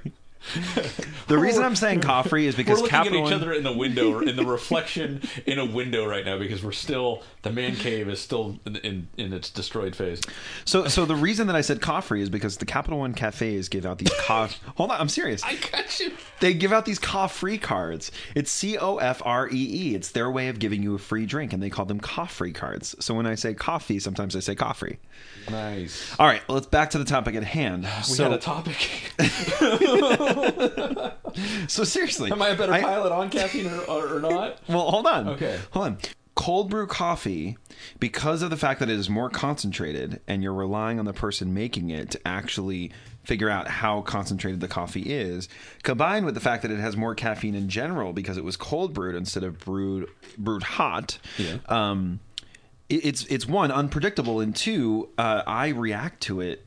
The 1.29 1.39
reason 1.39 1.65
I'm 1.65 1.77
saying 1.77 2.01
coffee 2.01 2.47
is 2.47 2.55
because 2.55 2.79
We're 2.79 2.85
looking 2.85 2.91
Capital 2.91 3.19
at 3.19 3.27
each 3.27 3.33
One- 3.33 3.41
other 3.43 3.53
in 3.53 3.65
the 3.65 3.73
window, 3.73 4.21
in 4.21 4.37
the 4.37 4.45
reflection 4.45 5.23
in 5.45 5.59
a 5.59 5.65
window 5.65 6.07
right 6.07 6.25
now, 6.25 6.39
because 6.39 6.63
we're 6.63 6.73
still 6.73 7.23
the 7.43 7.51
man 7.51 7.77
cave 7.77 8.09
is 8.09 8.21
still 8.21 8.59
in 8.65 8.77
in, 8.77 9.09
in 9.17 9.33
its 9.33 9.51
destroyed 9.51 9.97
phase. 9.97 10.21
So, 10.65 10.89
so 10.89 11.05
the 11.05 11.17
reason 11.17 11.47
that 11.49 11.57
I 11.57 11.61
said 11.61 11.81
coffee 11.81 12.21
is 12.21 12.31
because 12.31 12.57
the 12.59 12.67
Capital 12.67 12.99
One 12.99 13.15
cafes 13.15 13.69
give 13.69 13.87
out 13.87 13.99
these 13.99 14.13
coffee. 14.21 14.59
Hold 14.77 14.91
on, 14.91 15.01
I'm 15.01 15.09
serious. 15.09 15.43
I 15.45 15.57
got 15.57 15.99
you. 16.01 16.13
They 16.41 16.55
give 16.55 16.73
out 16.73 16.85
these 16.85 16.99
coffee 16.99 17.59
cards. 17.59 18.13
It's 18.35 18.51
C 18.51 18.79
O 18.79 18.97
F 18.99 19.23
R 19.25 19.49
E 19.49 19.53
E. 19.53 19.95
It's 19.95 20.11
their 20.13 20.31
way 20.31 20.49
of 20.49 20.59
giving 20.59 20.83
you 20.83 20.95
a 20.95 20.99
free 20.99 21.27
drink, 21.27 21.53
and 21.53 21.63
they 21.63 21.71
call 21.71 21.85
them 21.85 22.01
coffee 22.01 22.53
cards. 22.53 22.95
So 23.01 23.15
when 23.15 23.27
I 23.27 23.35
say 23.35 23.55
coffee, 23.55 23.99
sometimes 23.99 24.37
I 24.37 24.41
say 24.41 24.55
coffee. 24.55 24.99
Nice. 25.51 26.15
All 26.19 26.27
right, 26.27 26.43
let's 26.49 26.67
back 26.67 26.91
to 26.91 26.99
the 26.99 27.05
topic 27.05 27.35
at 27.35 27.45
hand. 27.45 27.85
We 27.85 28.03
so, 28.03 28.25
had 28.25 28.33
a 28.33 28.39
topic. 28.39 28.77
so 31.69 31.85
seriously, 31.85 32.31
Am 32.31 32.41
I 32.43 32.49
a 32.51 32.57
better 32.57 32.73
pilot 32.73 33.13
on 33.13 33.31
caffeine 33.31 33.67
or, 33.67 33.81
or, 33.83 34.17
or 34.17 34.21
not? 34.21 34.59
Well, 34.69 34.91
hold 34.91 35.07
on. 35.07 35.29
Okay. 35.31 35.59
Hold 35.73 35.87
on. 35.87 35.99
Cold 36.35 36.69
brew 36.69 36.87
coffee, 36.87 37.57
because 37.99 38.43
of 38.43 38.51
the 38.51 38.59
fact 38.59 38.81
that 38.81 38.91
it 38.91 38.99
is 38.99 39.09
more 39.09 39.31
concentrated 39.31 40.21
and 40.29 40.43
you're 40.43 40.53
relying 40.53 40.99
on 40.99 41.07
the 41.07 41.15
person 41.15 41.55
making 41.55 41.89
it 41.91 42.11
to 42.11 42.29
actually 42.29 42.93
figure 43.25 43.49
out 43.49 43.67
how 43.69 44.03
concentrated 44.03 44.61
the 44.61 44.69
coffee 44.69 45.03
is, 45.03 45.49
combined 45.83 46.27
with 46.27 46.35
the 46.35 46.41
fact 46.41 46.61
that 46.63 46.71
it 46.71 46.79
has 46.79 46.95
more 46.97 47.15
caffeine 47.15 47.55
in 47.55 47.69
general 47.71 48.13
because 48.13 48.37
it 48.37 48.45
was 48.45 48.57
cold 48.57 48.93
brewed 48.93 49.15
instead 49.15 49.45
of 49.45 49.59
brewed 49.59 50.09
brewed 50.37 50.63
hot. 50.63 51.19
Yeah. 51.39 51.57
Um, 51.71 52.21
it- 52.91 53.05
it's 53.07 53.25
it's 53.27 53.47
one 53.49 53.73
unpredictable 53.73 54.41
and 54.41 54.55
two 54.55 55.09
uh, 55.17 55.43
I 55.47 55.69
react 55.69 56.21
to 56.25 56.43
it. 56.43 56.66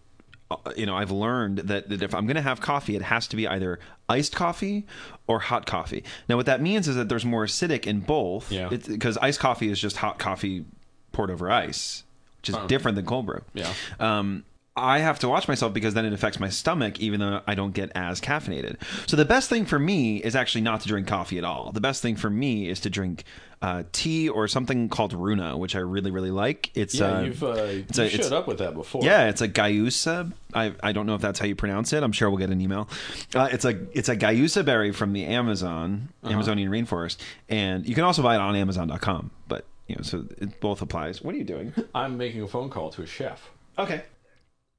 Uh, 0.51 0.57
You 0.75 0.85
know, 0.85 0.95
I've 0.95 1.11
learned 1.11 1.59
that, 1.59 1.89
that 1.89 2.01
if 2.01 2.13
I'm 2.15 2.25
going 2.25 2.35
to 2.35 2.41
have 2.41 2.59
coffee, 2.61 2.95
it 2.95 3.01
has 3.03 3.27
to 3.29 3.35
be 3.35 3.47
either 3.47 3.79
iced 4.07 4.35
coffee 4.35 4.85
or 5.27 5.39
hot 5.39 5.65
coffee. 5.65 6.03
Now, 6.27 6.37
what 6.37 6.45
that 6.47 6.61
means 6.61 6.87
is 6.87 6.95
that 6.95 7.09
there's 7.09 7.25
more 7.25 7.45
acidic 7.45 7.85
in 7.85 7.99
both. 8.01 8.51
Yeah. 8.51 8.69
Because 8.69 9.17
iced 9.17 9.39
coffee 9.39 9.69
is 9.69 9.79
just 9.79 9.97
hot 9.97 10.17
coffee 10.19 10.65
poured 11.11 11.31
over 11.31 11.49
ice, 11.51 12.03
which 12.41 12.49
is 12.49 12.55
Oh. 12.55 12.67
different 12.67 12.95
than 12.95 13.05
cold 13.05 13.25
brew. 13.25 13.41
Yeah. 13.53 13.71
Um, 13.99 14.43
I 14.79 14.99
have 14.99 15.19
to 15.19 15.29
watch 15.29 15.47
myself 15.47 15.73
because 15.73 15.93
then 15.93 16.05
it 16.05 16.13
affects 16.13 16.39
my 16.39 16.49
stomach, 16.49 16.99
even 16.99 17.19
though 17.19 17.41
I 17.45 17.55
don't 17.55 17.73
get 17.73 17.91
as 17.95 18.19
caffeinated. 18.21 18.77
So 19.07 19.15
the 19.17 19.25
best 19.25 19.49
thing 19.49 19.65
for 19.65 19.77
me 19.79 20.17
is 20.17 20.35
actually 20.35 20.61
not 20.61 20.81
to 20.81 20.87
drink 20.87 21.07
coffee 21.07 21.37
at 21.37 21.43
all. 21.43 21.71
The 21.71 21.81
best 21.81 22.01
thing 22.01 22.15
for 22.15 22.29
me 22.29 22.67
is 22.69 22.79
to 22.81 22.89
drink 22.89 23.23
uh, 23.61 23.83
tea 23.91 24.29
or 24.29 24.47
something 24.47 24.87
called 24.87 25.11
Runa, 25.13 25.57
which 25.57 25.75
I 25.75 25.79
really 25.79 26.11
really 26.11 26.31
like. 26.31 26.71
It's 26.75 26.95
Yeah, 26.95 27.17
uh, 27.17 27.21
you've 27.21 27.43
uh, 27.43 27.47
you 27.47 27.59
a- 27.61 27.75
it's- 28.05 28.11
showed 28.11 28.31
up 28.33 28.47
with 28.47 28.59
that 28.59 28.73
before. 28.73 29.03
yeah, 29.03 29.27
it's 29.27 29.41
a 29.41 29.49
Gayusa. 29.49 30.31
I 30.53 30.73
I 30.81 30.91
don't 30.93 31.05
know 31.05 31.15
if 31.15 31.21
that's 31.21 31.39
how 31.39 31.45
you 31.45 31.55
pronounce 31.55 31.91
it. 31.93 32.01
I'm 32.01 32.13
sure 32.13 32.29
we'll 32.29 32.39
get 32.39 32.49
an 32.51 32.61
email. 32.61 32.87
Uh, 33.35 33.49
it's 33.51 33.65
a 33.65 33.77
it's 33.91 34.07
a 34.09 34.15
Gayusa 34.15 34.63
berry 34.63 34.91
from 34.93 35.11
the 35.13 35.25
Amazon 35.25 36.09
Uh-huh. 36.23 36.33
Amazonian 36.33 36.71
rainforest, 36.71 37.17
and 37.49 37.85
you 37.87 37.95
can 37.95 38.05
also 38.05 38.21
buy 38.23 38.35
it 38.35 38.39
on 38.39 38.55
Amazon.com. 38.55 39.31
But 39.49 39.65
you 39.87 39.95
know, 39.95 40.03
so 40.03 40.25
it 40.37 40.61
both 40.61 40.81
applies. 40.81 41.21
What 41.21 41.35
are 41.35 41.37
you 41.37 41.43
doing? 41.43 41.73
I'm 41.93 42.17
making 42.17 42.41
a 42.43 42.47
phone 42.47 42.69
call 42.69 42.91
to 42.91 43.01
a 43.01 43.05
chef. 43.07 43.49
Okay. 43.77 44.03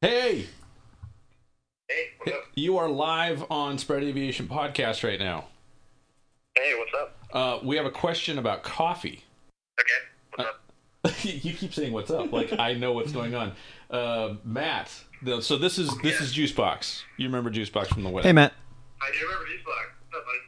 Hey, 0.03 0.47
Hey, 1.89 2.05
what's 2.17 2.33
up? 2.33 2.45
you 2.55 2.79
are 2.79 2.89
live 2.89 3.45
on 3.51 3.77
Spread 3.77 4.03
Aviation 4.03 4.49
podcast 4.49 5.05
right 5.07 5.19
now. 5.21 5.49
Hey, 6.57 6.73
what's 6.79 6.93
up? 6.95 7.19
Uh, 7.33 7.59
we 7.67 7.77
have 7.77 7.85
a 7.85 7.91
question 7.91 8.39
about 8.39 8.63
coffee. 8.63 9.25
Okay, 9.79 9.91
what's 10.37 10.49
up? 10.49 11.25
you 11.45 11.53
keep 11.53 11.75
saying 11.75 11.93
"What's 11.93 12.11
up?" 12.11 12.33
Like 12.33 12.51
I 12.59 12.73
know 12.73 12.93
what's 12.93 13.13
going 13.13 13.35
on. 13.35 13.53
Uh, 13.91 14.37
Matt, 14.43 14.91
the, 15.21 15.43
so 15.43 15.59
this 15.59 15.79
is 15.79 15.95
this 15.99 16.19
is 16.23 16.35
Juicebox. 16.35 17.03
You 17.19 17.27
remember 17.27 17.51
Juicebox 17.51 17.89
from 17.89 18.03
the 18.03 18.09
wedding? 18.09 18.29
Hey 18.29 18.33
Matt. 18.33 18.55
I 19.03 19.11
do 19.13 19.27
remember 19.27 19.45
these 19.51 19.63
block. 19.65 19.77
What's 20.11 20.17
up, 20.19 20.27
buddy? 20.27 20.39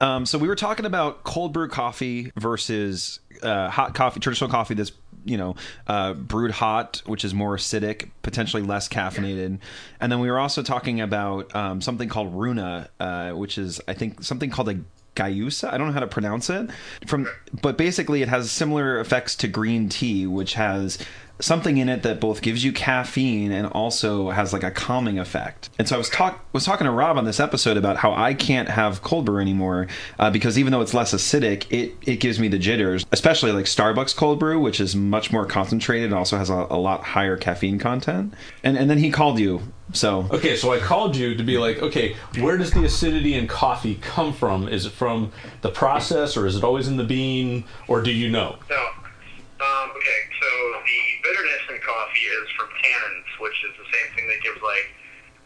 Um, 0.00 0.26
so 0.26 0.38
we 0.38 0.48
were 0.48 0.56
talking 0.56 0.86
about 0.86 1.22
cold 1.24 1.52
brew 1.52 1.68
coffee 1.68 2.32
versus 2.36 3.20
uh, 3.42 3.68
hot 3.68 3.94
coffee, 3.94 4.20
traditional 4.20 4.50
coffee 4.50 4.74
that's 4.74 4.92
you 5.24 5.36
know 5.36 5.56
uh, 5.86 6.14
brewed 6.14 6.52
hot, 6.52 7.02
which 7.06 7.24
is 7.24 7.34
more 7.34 7.56
acidic, 7.56 8.10
potentially 8.22 8.62
less 8.62 8.88
caffeinated, 8.88 9.58
and 10.00 10.12
then 10.12 10.20
we 10.20 10.30
were 10.30 10.38
also 10.38 10.62
talking 10.62 11.00
about 11.00 11.54
um, 11.54 11.80
something 11.80 12.08
called 12.08 12.34
Runa, 12.34 12.88
uh, 13.00 13.30
which 13.32 13.58
is 13.58 13.80
I 13.88 13.94
think 13.94 14.22
something 14.22 14.50
called 14.50 14.68
a 14.68 14.78
Gayusa. 15.14 15.72
I 15.72 15.78
don't 15.78 15.88
know 15.88 15.92
how 15.92 16.00
to 16.00 16.06
pronounce 16.06 16.50
it. 16.50 16.70
From 17.06 17.28
but 17.62 17.78
basically 17.78 18.22
it 18.22 18.28
has 18.28 18.50
similar 18.50 18.98
effects 19.00 19.36
to 19.36 19.48
green 19.48 19.88
tea, 19.88 20.26
which 20.26 20.54
has 20.54 20.98
something 21.40 21.78
in 21.78 21.88
it 21.88 22.02
that 22.02 22.20
both 22.20 22.42
gives 22.42 22.64
you 22.64 22.72
caffeine 22.72 23.50
and 23.50 23.66
also 23.66 24.30
has 24.30 24.52
like 24.52 24.62
a 24.62 24.70
calming 24.70 25.18
effect. 25.18 25.70
And 25.78 25.88
so 25.88 25.96
I 25.96 25.98
was 25.98 26.08
talk 26.08 26.44
was 26.52 26.64
talking 26.64 26.86
to 26.86 26.90
Rob 26.90 27.18
on 27.18 27.24
this 27.24 27.40
episode 27.40 27.76
about 27.76 27.96
how 27.96 28.12
I 28.12 28.34
can't 28.34 28.68
have 28.68 29.02
cold 29.02 29.26
brew 29.26 29.40
anymore 29.40 29.88
uh, 30.18 30.30
because 30.30 30.58
even 30.58 30.72
though 30.72 30.80
it's 30.80 30.94
less 30.94 31.12
acidic, 31.12 31.70
it 31.70 31.94
it 32.02 32.16
gives 32.16 32.38
me 32.38 32.48
the 32.48 32.58
jitters. 32.58 33.04
Especially 33.12 33.52
like 33.52 33.66
Starbucks 33.66 34.14
cold 34.16 34.38
brew, 34.38 34.60
which 34.60 34.80
is 34.80 34.94
much 34.94 35.32
more 35.32 35.46
concentrated 35.46 36.06
and 36.06 36.14
also 36.14 36.36
has 36.36 36.50
a, 36.50 36.66
a 36.70 36.78
lot 36.78 37.02
higher 37.02 37.36
caffeine 37.36 37.78
content. 37.78 38.34
And 38.62 38.76
and 38.76 38.88
then 38.88 38.98
he 38.98 39.10
called 39.10 39.38
you. 39.38 39.60
So 39.92 40.26
Okay, 40.30 40.56
so 40.56 40.72
I 40.72 40.78
called 40.78 41.14
you 41.14 41.34
to 41.34 41.42
be 41.42 41.58
like, 41.58 41.82
okay, 41.82 42.16
where 42.40 42.56
does 42.56 42.70
the 42.70 42.84
acidity 42.84 43.34
in 43.34 43.46
coffee 43.46 43.96
come 43.96 44.32
from? 44.32 44.66
Is 44.68 44.86
it 44.86 44.92
from 44.92 45.30
the 45.60 45.70
process, 45.70 46.36
or 46.36 46.46
is 46.46 46.56
it 46.56 46.64
always 46.64 46.88
in 46.88 46.96
the 46.96 47.04
bean, 47.04 47.64
or 47.86 48.00
do 48.00 48.10
you 48.10 48.30
know? 48.30 48.56
So, 48.68 48.74
um, 48.74 49.90
okay, 49.90 50.20
so 50.40 50.80
the 50.84 51.13
bitterness 51.24 51.64
in 51.72 51.80
coffee 51.80 52.28
is 52.28 52.46
from 52.54 52.68
tannins, 52.84 53.28
which 53.40 53.56
is 53.64 53.72
the 53.80 53.88
same 53.88 54.08
thing 54.14 54.28
that 54.28 54.38
gives 54.44 54.60
like 54.60 54.92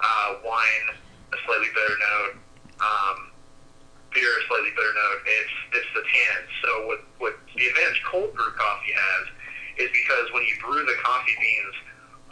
uh, 0.02 0.42
wine 0.42 0.87
a 1.30 1.38
slightly 1.47 1.70
bitter 1.70 1.97
note, 1.97 2.35
um, 2.82 3.30
beer 4.11 4.26
a 4.26 4.42
slightly 4.50 4.75
bitter 4.75 4.92
note. 4.92 5.20
It's 5.25 5.56
it's 5.78 5.90
the 5.94 6.02
tannins. 6.02 6.50
So 6.66 6.70
what 6.90 7.00
what 7.23 7.35
the 7.54 7.64
advantage 7.70 8.02
cold 8.04 8.35
brew 8.35 8.52
coffee 8.58 8.92
has 8.92 9.25
is 9.78 9.88
because 9.94 10.26
when 10.35 10.42
you 10.42 10.58
brew 10.58 10.82
the 10.82 10.99
coffee 10.99 11.38
beans 11.38 11.76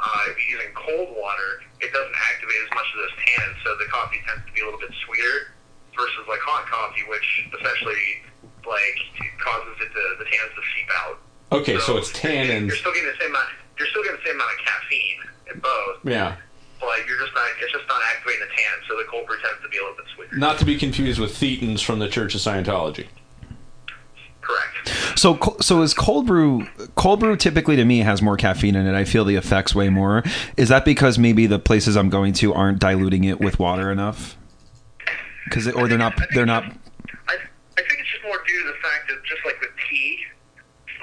uh, 0.02 0.26
using 0.50 0.74
cold 0.74 1.14
water, 1.14 1.62
it 1.78 1.94
doesn't 1.94 2.18
activate 2.34 2.60
as 2.66 2.70
much 2.74 2.88
of 2.90 2.96
those 3.06 3.16
tannins, 3.22 3.56
so 3.62 3.78
the 3.78 3.88
coffee 3.88 4.20
tends 4.26 4.42
to 4.44 4.52
be 4.52 4.60
a 4.60 4.66
little 4.66 4.82
bit 4.82 4.92
sweeter 5.06 5.54
versus 5.94 6.26
like 6.28 6.42
hot 6.42 6.66
coffee, 6.66 7.06
which 7.08 7.46
essentially 7.54 8.26
like 8.66 8.98
causes 9.38 9.78
it 9.78 9.88
to 9.94 10.02
the 10.18 10.26
tannins 10.26 10.52
to 10.58 10.62
seep 10.74 10.90
out. 11.06 11.22
Okay, 11.52 11.78
so 11.78 11.96
it's 11.96 12.12
you're- 12.22 12.36
tannins. 12.36 12.66
You're 12.68 12.76
still 12.76 12.92
getting 12.92 13.08
the 13.08 13.18
same 13.20 13.30
amount. 13.30 13.48
You're 13.78 13.88
still 13.88 14.02
getting 14.02 14.18
the 14.18 14.26
same 14.26 14.34
amount 14.36 14.50
of 14.58 14.64
caffeine 14.66 15.18
in 15.54 15.60
both, 15.60 15.96
Yeah. 16.04 16.36
but 16.80 17.06
you're 17.06 17.18
just 17.20 17.34
not. 17.34 17.44
It's 17.62 17.72
just 17.72 17.86
not 17.88 18.00
activating 18.14 18.40
the 18.40 18.46
tannin, 18.56 18.80
so 18.88 18.96
the 18.96 19.04
cold 19.04 19.26
brew 19.26 19.36
tends 19.42 19.62
to 19.62 19.68
be 19.68 19.76
a 19.78 19.80
little 19.82 19.96
bit 19.96 20.06
sweeter. 20.14 20.36
Not 20.36 20.58
to 20.58 20.64
be 20.64 20.76
confused 20.78 21.20
with 21.20 21.32
thetans 21.32 21.84
from 21.84 21.98
the 21.98 22.08
Church 22.08 22.34
of 22.34 22.40
Scientology. 22.40 23.06
Correct. 24.40 25.18
So, 25.18 25.56
so 25.60 25.82
is 25.82 25.92
cold 25.92 26.26
brew? 26.26 26.66
Cold 26.94 27.20
brew 27.20 27.36
typically 27.36 27.74
to 27.76 27.84
me 27.84 27.98
has 28.00 28.22
more 28.22 28.36
caffeine 28.36 28.76
in 28.76 28.86
it. 28.86 28.94
I 28.94 29.04
feel 29.04 29.24
the 29.24 29.34
effects 29.36 29.74
way 29.74 29.88
more. 29.88 30.22
Is 30.56 30.68
that 30.68 30.84
because 30.84 31.18
maybe 31.18 31.46
the 31.46 31.58
places 31.58 31.96
I'm 31.96 32.10
going 32.10 32.32
to 32.34 32.54
aren't 32.54 32.78
diluting 32.78 33.24
it 33.24 33.40
with 33.40 33.58
water 33.58 33.90
enough? 33.90 34.36
Because 35.44 35.66
or 35.68 35.88
they're 35.88 35.98
not 35.98 36.14
they're 36.34 36.46
not. 36.46 36.64
I, 36.64 37.34
I 37.34 37.82
think 37.82 37.98
it's 38.00 38.10
just 38.12 38.22
more 38.24 38.38
due 38.46 38.62
to 38.62 38.68
the 38.68 38.74
fact 38.74 39.08
that 39.08 39.22
just 39.24 39.44
like 39.44 39.60
with 39.60 39.65
tea, 39.65 39.65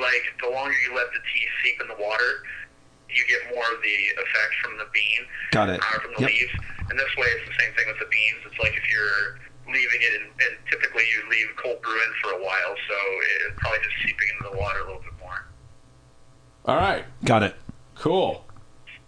like 0.03 0.23
the 0.43 0.51
longer 0.51 0.75
you 0.85 0.91
let 0.93 1.07
the 1.15 1.23
tea 1.31 1.45
seep 1.63 1.79
in 1.81 1.87
the 1.87 1.95
water, 1.97 2.43
you 3.09 3.23
get 3.31 3.47
more 3.55 3.63
of 3.71 3.79
the 3.81 3.95
effect 4.19 4.51
from 4.61 4.77
the 4.77 4.87
bean. 4.93 5.21
Got 5.55 5.69
it. 5.69 5.79
Uh, 5.79 5.99
from 6.03 6.11
the 6.19 6.21
Yep. 6.27 6.29
leaves. 6.29 6.53
And 6.91 6.99
this 6.99 7.09
way, 7.17 7.27
it's 7.39 7.47
the 7.49 7.55
same 7.63 7.73
thing 7.73 7.87
with 7.87 7.97
the 7.99 8.09
beans. 8.11 8.43
It's 8.45 8.59
like 8.59 8.75
if 8.75 8.85
you're 8.91 9.39
leaving 9.65 10.01
it, 10.03 10.13
in, 10.19 10.23
and 10.27 10.53
typically 10.69 11.03
you 11.07 11.23
leave 11.31 11.47
cold 11.57 11.81
brew 11.81 11.95
in 11.95 12.11
for 12.21 12.31
a 12.35 12.41
while, 12.43 12.73
so 12.87 12.97
it's 13.47 13.55
probably 13.57 13.79
just 13.79 13.95
seeping 14.03 14.27
into 14.35 14.51
the 14.51 14.57
water 14.59 14.79
a 14.79 14.85
little 14.85 15.01
bit 15.01 15.15
more. 15.19 15.39
All 16.65 16.75
right, 16.75 17.05
Got 17.23 17.43
it. 17.43 17.55
cool. 17.95 18.45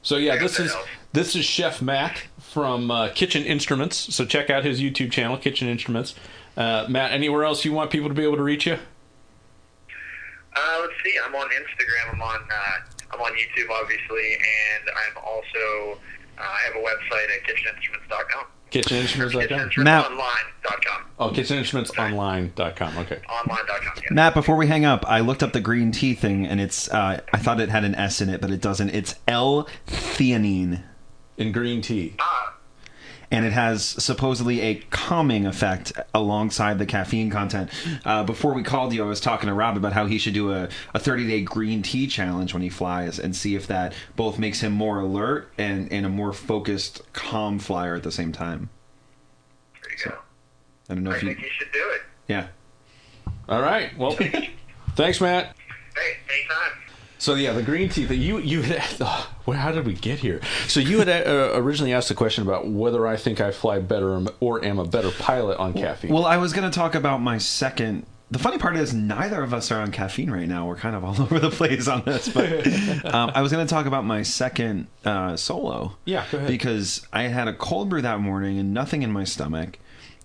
So 0.02 0.18
yeah, 0.18 0.38
this 0.38 0.54
is 0.54 0.58
that 0.58 0.64
is 0.66 0.72
helps. 0.74 0.90
this 1.14 1.36
is 1.36 1.46
Chef 1.46 1.82
Matt 1.82 2.24
from 2.40 2.92
uh, 2.92 3.10
Kitchen 3.14 3.44
Instruments. 3.44 4.14
So 4.16 4.24
check 4.26 4.50
out 4.50 4.64
his 4.64 4.80
YouTube 4.82 5.12
channel, 5.12 5.36
Kitchen 5.38 5.68
Instruments. 5.68 6.16
Uh, 6.56 6.86
Matt, 6.88 7.12
anywhere 7.12 7.44
else 7.44 7.66
you 7.66 7.74
want 7.74 7.92
people 7.92 8.08
to 8.10 8.16
be 8.16 8.24
able 8.24 8.38
to 8.38 8.44
reach 8.44 8.66
you? 8.68 8.78
Uh, 10.56 10.78
let's 10.82 10.94
see. 11.04 11.14
I'm 11.26 11.36
on 11.36 11.48
Instagram. 11.50 12.14
I'm 12.14 12.22
on 12.22 12.40
uh, 12.42 13.14
I'm 13.14 13.22
on 13.22 13.32
YouTube, 13.34 13.70
obviously, 13.70 14.34
and 14.34 14.90
I'm 14.90 15.18
also 15.24 16.00
uh, 16.38 16.42
I 16.42 16.60
have 16.66 16.76
a 16.76 16.84
website 16.84 17.30
at 17.36 17.44
kitcheninstruments.com. 17.44 18.46
KitchenInstruments.com. 18.72 19.70
KitchenInstrumentsOnline.com. 19.70 21.02
Oh, 21.20 21.30
KitchenInstrumentsOnline.com. 21.30 22.98
Okay. 22.98 23.20
Online.com. 23.30 23.94
Yeah. 24.04 24.10
Matt, 24.12 24.34
before 24.34 24.56
we 24.56 24.68
hang 24.68 24.84
up, 24.86 25.06
I 25.08 25.22
looked 25.22 25.44
up 25.44 25.54
the 25.54 25.62
green 25.62 25.92
tea 25.92 26.14
thing, 26.14 26.46
and 26.46 26.60
it's 26.60 26.90
uh, 26.92 27.22
I 27.32 27.38
thought 27.38 27.60
it 27.62 27.70
had 27.70 27.84
an 27.86 27.96
S 27.96 28.20
in 28.22 28.30
it, 28.30 28.42
but 28.42 28.52
it 28.52 28.62
doesn't. 28.62 28.90
It's 28.90 29.16
L-theanine, 29.28 30.84
In 31.38 31.52
green 31.52 31.82
tea. 31.82 32.16
Ah, 32.20 32.55
and 33.32 33.46
it 33.46 33.54
has 33.54 33.84
supposedly 33.86 34.62
a 34.62 34.76
calming 34.90 35.46
effect 35.46 35.94
alongside 36.14 36.80
the 36.80 36.86
caffeine 36.86 37.30
content. 37.30 37.70
Uh, 38.06 38.24
before 38.24 38.54
we 38.54 38.64
called 38.64 38.94
you, 38.94 39.04
I 39.04 39.08
was 39.08 39.20
talking 39.20 39.48
to 39.48 39.54
Rob 39.54 39.78
about 39.78 39.94
how 39.94 40.06
he 40.06 40.18
should 40.18 40.34
do 40.34 40.52
a, 40.54 40.70
a 40.94 41.00
30 41.00 41.28
day 41.28 41.42
green 41.42 41.82
tea 41.82 42.08
challenge 42.08 42.54
when 42.54 42.62
he 42.64 42.70
flies, 42.70 43.20
and 43.20 43.36
see 43.36 43.56
if 43.56 43.68
that 43.68 43.94
both 44.16 44.38
makes 44.40 44.62
him 44.62 44.72
more 44.74 45.00
alert 45.00 45.52
and, 45.58 45.92
and 45.92 46.06
a 46.06 46.10
more 46.10 46.34
focused, 46.34 47.02
calm 47.14 47.60
flyer 47.60 47.96
at 47.96 48.04
the 48.04 48.12
same 48.12 48.32
time. 48.32 48.70
there 49.82 49.92
you 49.92 50.12
go. 50.12 50.18
I 50.90 50.94
don't 50.94 51.04
know 51.04 51.12
I 51.12 51.16
if 51.16 51.24
you, 51.24 51.30
think 51.30 51.42
you 51.42 51.50
should 51.52 51.72
do 51.72 51.90
it. 51.96 52.02
yeah. 52.28 52.48
All 53.50 53.62
right. 53.62 53.96
Well, 53.98 54.12
thanks, 54.96 55.20
Matt. 55.22 55.56
Hey, 55.96 56.18
anytime. 56.30 56.72
So 57.18 57.36
yeah, 57.36 57.54
the 57.54 57.64
green 57.64 57.90
tea 57.90 58.06
that 58.06 58.16
you 58.16 58.40
you 58.40 58.62
had. 58.62 58.84
Oh, 59.48 59.52
how 59.52 59.72
did 59.72 59.86
we 59.86 59.94
get 59.94 60.18
here? 60.18 60.42
So 60.68 60.80
you 60.80 60.98
had 60.98 61.08
uh, 61.08 61.52
originally 61.54 61.94
asked 61.94 62.10
the 62.10 62.16
question 62.16 62.44
about 62.44 62.68
whether 62.68 63.06
I 63.06 63.16
think 63.16 63.40
I 63.40 63.52
fly 63.52 63.78
better 63.78 64.26
or 64.40 64.66
am 64.66 64.80
a 64.80 64.86
better 64.86 65.12
pilot 65.12 65.60
on 65.60 65.74
caffeine. 65.74 66.12
Well, 66.12 66.26
I 66.26 66.38
was 66.38 66.52
going 66.52 66.68
to 66.68 66.76
talk 66.76 66.96
about 66.96 67.22
my 67.22 67.38
second. 67.38 68.08
The 68.32 68.40
funny 68.40 68.58
part 68.58 68.76
is 68.76 68.92
neither 68.92 69.44
of 69.44 69.54
us 69.54 69.70
are 69.70 69.80
on 69.82 69.92
caffeine 69.92 70.32
right 70.32 70.48
now. 70.48 70.68
We're 70.68 70.78
kind 70.78 70.96
of 70.96 71.04
all 71.04 71.12
over 71.22 71.40
the 71.40 71.52
place 71.52 71.88
on 71.88 72.02
this. 72.06 72.28
But 72.28 72.66
um, 73.14 73.32
I 73.36 73.44
was 73.44 73.52
going 73.52 73.66
to 73.66 73.72
talk 73.72 73.86
about 73.86 74.04
my 74.04 74.24
second 74.24 74.88
uh, 75.06 75.38
solo. 75.38 75.96
Yeah, 76.06 76.26
go 76.32 76.40
ahead. 76.40 76.50
Because 76.50 77.08
I 77.14 77.24
had 77.24 77.48
a 77.48 77.54
cold 77.54 77.90
brew 77.90 78.02
that 78.02 78.20
morning 78.20 78.58
and 78.58 78.74
nothing 78.74 79.04
in 79.04 79.12
my 79.12 79.26
stomach, 79.26 79.78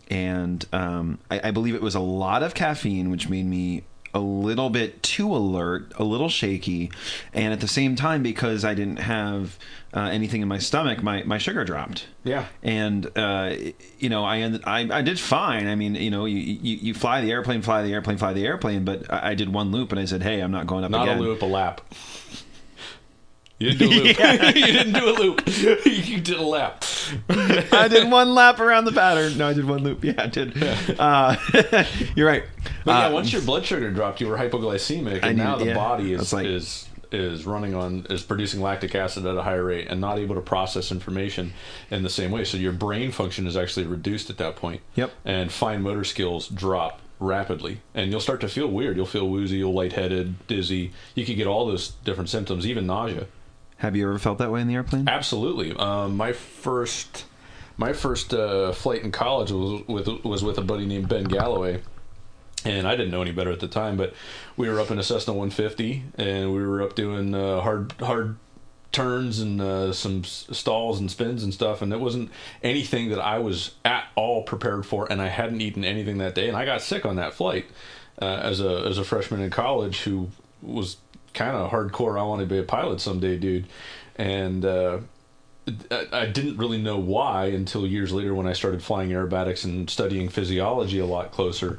and 0.08 0.64
um, 0.72 1.18
I, 1.30 1.48
I 1.48 1.50
believe 1.50 1.74
it 1.74 1.82
was 1.82 1.94
a 1.94 2.00
lot 2.00 2.42
of 2.42 2.54
caffeine, 2.54 3.10
which 3.10 3.28
made 3.28 3.44
me 3.44 3.84
a 4.12 4.20
little 4.20 4.70
bit 4.70 5.02
too 5.02 5.34
alert, 5.34 5.92
a 5.96 6.04
little 6.04 6.28
shaky, 6.28 6.90
and 7.32 7.52
at 7.52 7.60
the 7.60 7.68
same 7.68 7.96
time, 7.96 8.22
because 8.22 8.64
I 8.64 8.74
didn't 8.74 8.98
have 8.98 9.58
uh, 9.94 10.00
anything 10.00 10.42
in 10.42 10.48
my 10.48 10.58
stomach, 10.58 11.02
my, 11.02 11.22
my 11.24 11.38
sugar 11.38 11.64
dropped 11.64 12.06
yeah. 12.24 12.46
and 12.62 13.06
uh, 13.16 13.54
you 13.98 14.08
know 14.08 14.24
I, 14.24 14.38
ended, 14.38 14.62
I 14.64 14.98
I 14.98 15.02
did 15.02 15.18
fine. 15.18 15.66
I 15.66 15.74
mean, 15.74 15.94
you 15.94 16.10
know, 16.10 16.24
you, 16.24 16.38
you 16.38 16.76
you 16.76 16.94
fly 16.94 17.20
the 17.20 17.30
airplane, 17.30 17.62
fly 17.62 17.82
the 17.82 17.92
airplane, 17.92 18.18
fly 18.18 18.32
the 18.32 18.46
airplane. 18.46 18.84
But 18.84 19.12
I, 19.12 19.30
I 19.30 19.34
did 19.34 19.52
one 19.52 19.70
loop, 19.72 19.92
and 19.92 20.00
I 20.00 20.04
said, 20.04 20.22
"Hey, 20.22 20.40
I'm 20.40 20.50
not 20.50 20.66
going 20.66 20.84
up 20.84 20.90
Not 20.90 21.08
again." 21.08 21.18
a 21.18 21.20
loop, 21.20 21.42
a 21.42 21.46
lap. 21.46 21.80
You 23.60 23.74
didn't 23.74 23.90
do 23.90 23.90
a 23.90 24.00
loop. 24.00 24.16
you 24.56 24.72
didn't 24.72 24.92
do 24.94 25.04
a 25.10 25.12
loop. 25.12 25.42
you 25.84 26.20
did 26.20 26.38
a 26.38 26.42
lap. 26.42 26.82
I 27.28 27.88
did 27.88 28.10
one 28.10 28.34
lap 28.34 28.60
around 28.60 28.84
the 28.84 28.92
pattern. 28.92 29.38
No, 29.38 29.48
I 29.48 29.52
did 29.52 29.64
one 29.66 29.82
loop. 29.82 30.04
Yeah, 30.04 30.14
I 30.18 30.26
did. 30.26 30.52
Uh, 30.98 31.36
you're 32.14 32.26
right. 32.26 32.44
But 32.84 32.92
yeah, 32.92 33.06
Uh, 33.08 33.12
once 33.12 33.32
your 33.32 33.42
blood 33.42 33.64
sugar 33.64 33.90
dropped, 33.90 34.20
you 34.20 34.28
were 34.28 34.36
hypoglycemic, 34.36 35.16
and 35.22 35.24
I 35.24 35.32
now 35.32 35.56
the 35.56 35.66
yeah. 35.66 35.74
body 35.74 36.12
is 36.12 36.32
like- 36.32 36.46
is 36.46 36.86
is 37.12 37.44
running 37.44 37.74
on 37.74 38.06
is 38.08 38.22
producing 38.22 38.60
lactic 38.60 38.94
acid 38.94 39.26
at 39.26 39.36
a 39.36 39.42
higher 39.42 39.64
rate 39.64 39.88
and 39.90 40.00
not 40.00 40.16
able 40.20 40.36
to 40.36 40.40
process 40.40 40.92
information 40.92 41.52
in 41.90 42.04
the 42.04 42.08
same 42.10 42.30
way. 42.30 42.44
So 42.44 42.56
your 42.56 42.70
brain 42.72 43.10
function 43.10 43.48
is 43.48 43.56
actually 43.56 43.86
reduced 43.88 44.30
at 44.30 44.38
that 44.38 44.54
point. 44.54 44.80
Yep. 44.94 45.10
And 45.24 45.50
fine 45.50 45.82
motor 45.82 46.04
skills 46.04 46.46
drop 46.46 47.00
rapidly, 47.18 47.80
and 47.96 48.12
you'll 48.12 48.20
start 48.20 48.40
to 48.42 48.48
feel 48.48 48.68
weird. 48.68 48.96
You'll 48.96 49.06
feel 49.06 49.28
woozy, 49.28 49.56
you'll 49.56 49.74
lightheaded, 49.74 50.46
dizzy. 50.46 50.92
You 51.16 51.26
could 51.26 51.36
get 51.36 51.48
all 51.48 51.66
those 51.66 51.88
different 52.04 52.30
symptoms, 52.30 52.64
even 52.66 52.86
nausea. 52.86 53.26
Have 53.80 53.96
you 53.96 54.06
ever 54.06 54.18
felt 54.18 54.38
that 54.38 54.52
way 54.52 54.60
in 54.60 54.68
the 54.68 54.74
airplane? 54.74 55.08
Absolutely. 55.08 55.74
Um, 55.74 56.16
my 56.16 56.32
first 56.32 57.24
my 57.78 57.94
first 57.94 58.34
uh, 58.34 58.72
flight 58.72 59.02
in 59.02 59.10
college 59.10 59.50
was 59.50 59.82
with 59.88 60.06
was 60.22 60.44
with 60.44 60.58
a 60.58 60.62
buddy 60.62 60.84
named 60.84 61.08
Ben 61.08 61.24
Galloway, 61.24 61.80
and 62.66 62.86
I 62.86 62.90
didn't 62.90 63.10
know 63.10 63.22
any 63.22 63.32
better 63.32 63.50
at 63.50 63.60
the 63.60 63.68
time. 63.68 63.96
But 63.96 64.12
we 64.58 64.68
were 64.68 64.80
up 64.80 64.90
in 64.90 64.98
a 64.98 65.02
Cessna 65.02 65.32
150, 65.32 66.02
and 66.16 66.52
we 66.52 66.64
were 66.64 66.82
up 66.82 66.94
doing 66.94 67.34
uh, 67.34 67.62
hard 67.62 67.92
hard 68.00 68.36
turns 68.92 69.38
and 69.38 69.62
uh, 69.62 69.94
some 69.94 70.24
stalls 70.24 71.00
and 71.00 71.10
spins 71.10 71.42
and 71.42 71.54
stuff, 71.54 71.80
and 71.80 71.90
it 71.90 72.00
wasn't 72.00 72.30
anything 72.62 73.08
that 73.08 73.20
I 73.20 73.38
was 73.38 73.76
at 73.82 74.08
all 74.14 74.42
prepared 74.42 74.84
for, 74.84 75.10
and 75.10 75.22
I 75.22 75.28
hadn't 75.28 75.62
eaten 75.62 75.84
anything 75.84 76.18
that 76.18 76.34
day, 76.34 76.48
and 76.48 76.56
I 76.56 76.66
got 76.66 76.82
sick 76.82 77.06
on 77.06 77.16
that 77.16 77.32
flight 77.32 77.64
uh, 78.20 78.40
as 78.42 78.60
a 78.60 78.84
as 78.86 78.98
a 78.98 79.04
freshman 79.04 79.40
in 79.40 79.48
college 79.48 80.02
who 80.02 80.28
was 80.60 80.98
kind 81.34 81.56
of 81.56 81.70
hardcore. 81.70 82.18
I 82.18 82.22
want 82.22 82.40
to 82.40 82.46
be 82.46 82.58
a 82.58 82.62
pilot 82.62 83.00
someday, 83.00 83.36
dude, 83.36 83.66
and. 84.16 84.64
Uh, 84.64 84.98
I 85.90 86.26
didn't 86.26 86.56
really 86.56 86.82
know 86.82 86.98
why 86.98 87.46
until 87.46 87.86
years 87.86 88.12
later 88.12 88.34
when 88.34 88.46
I 88.46 88.54
started 88.54 88.82
flying 88.82 89.10
aerobatics 89.10 89.64
and 89.64 89.88
studying 89.88 90.28
physiology 90.28 90.98
a 90.98 91.06
lot 91.06 91.30
closer 91.30 91.78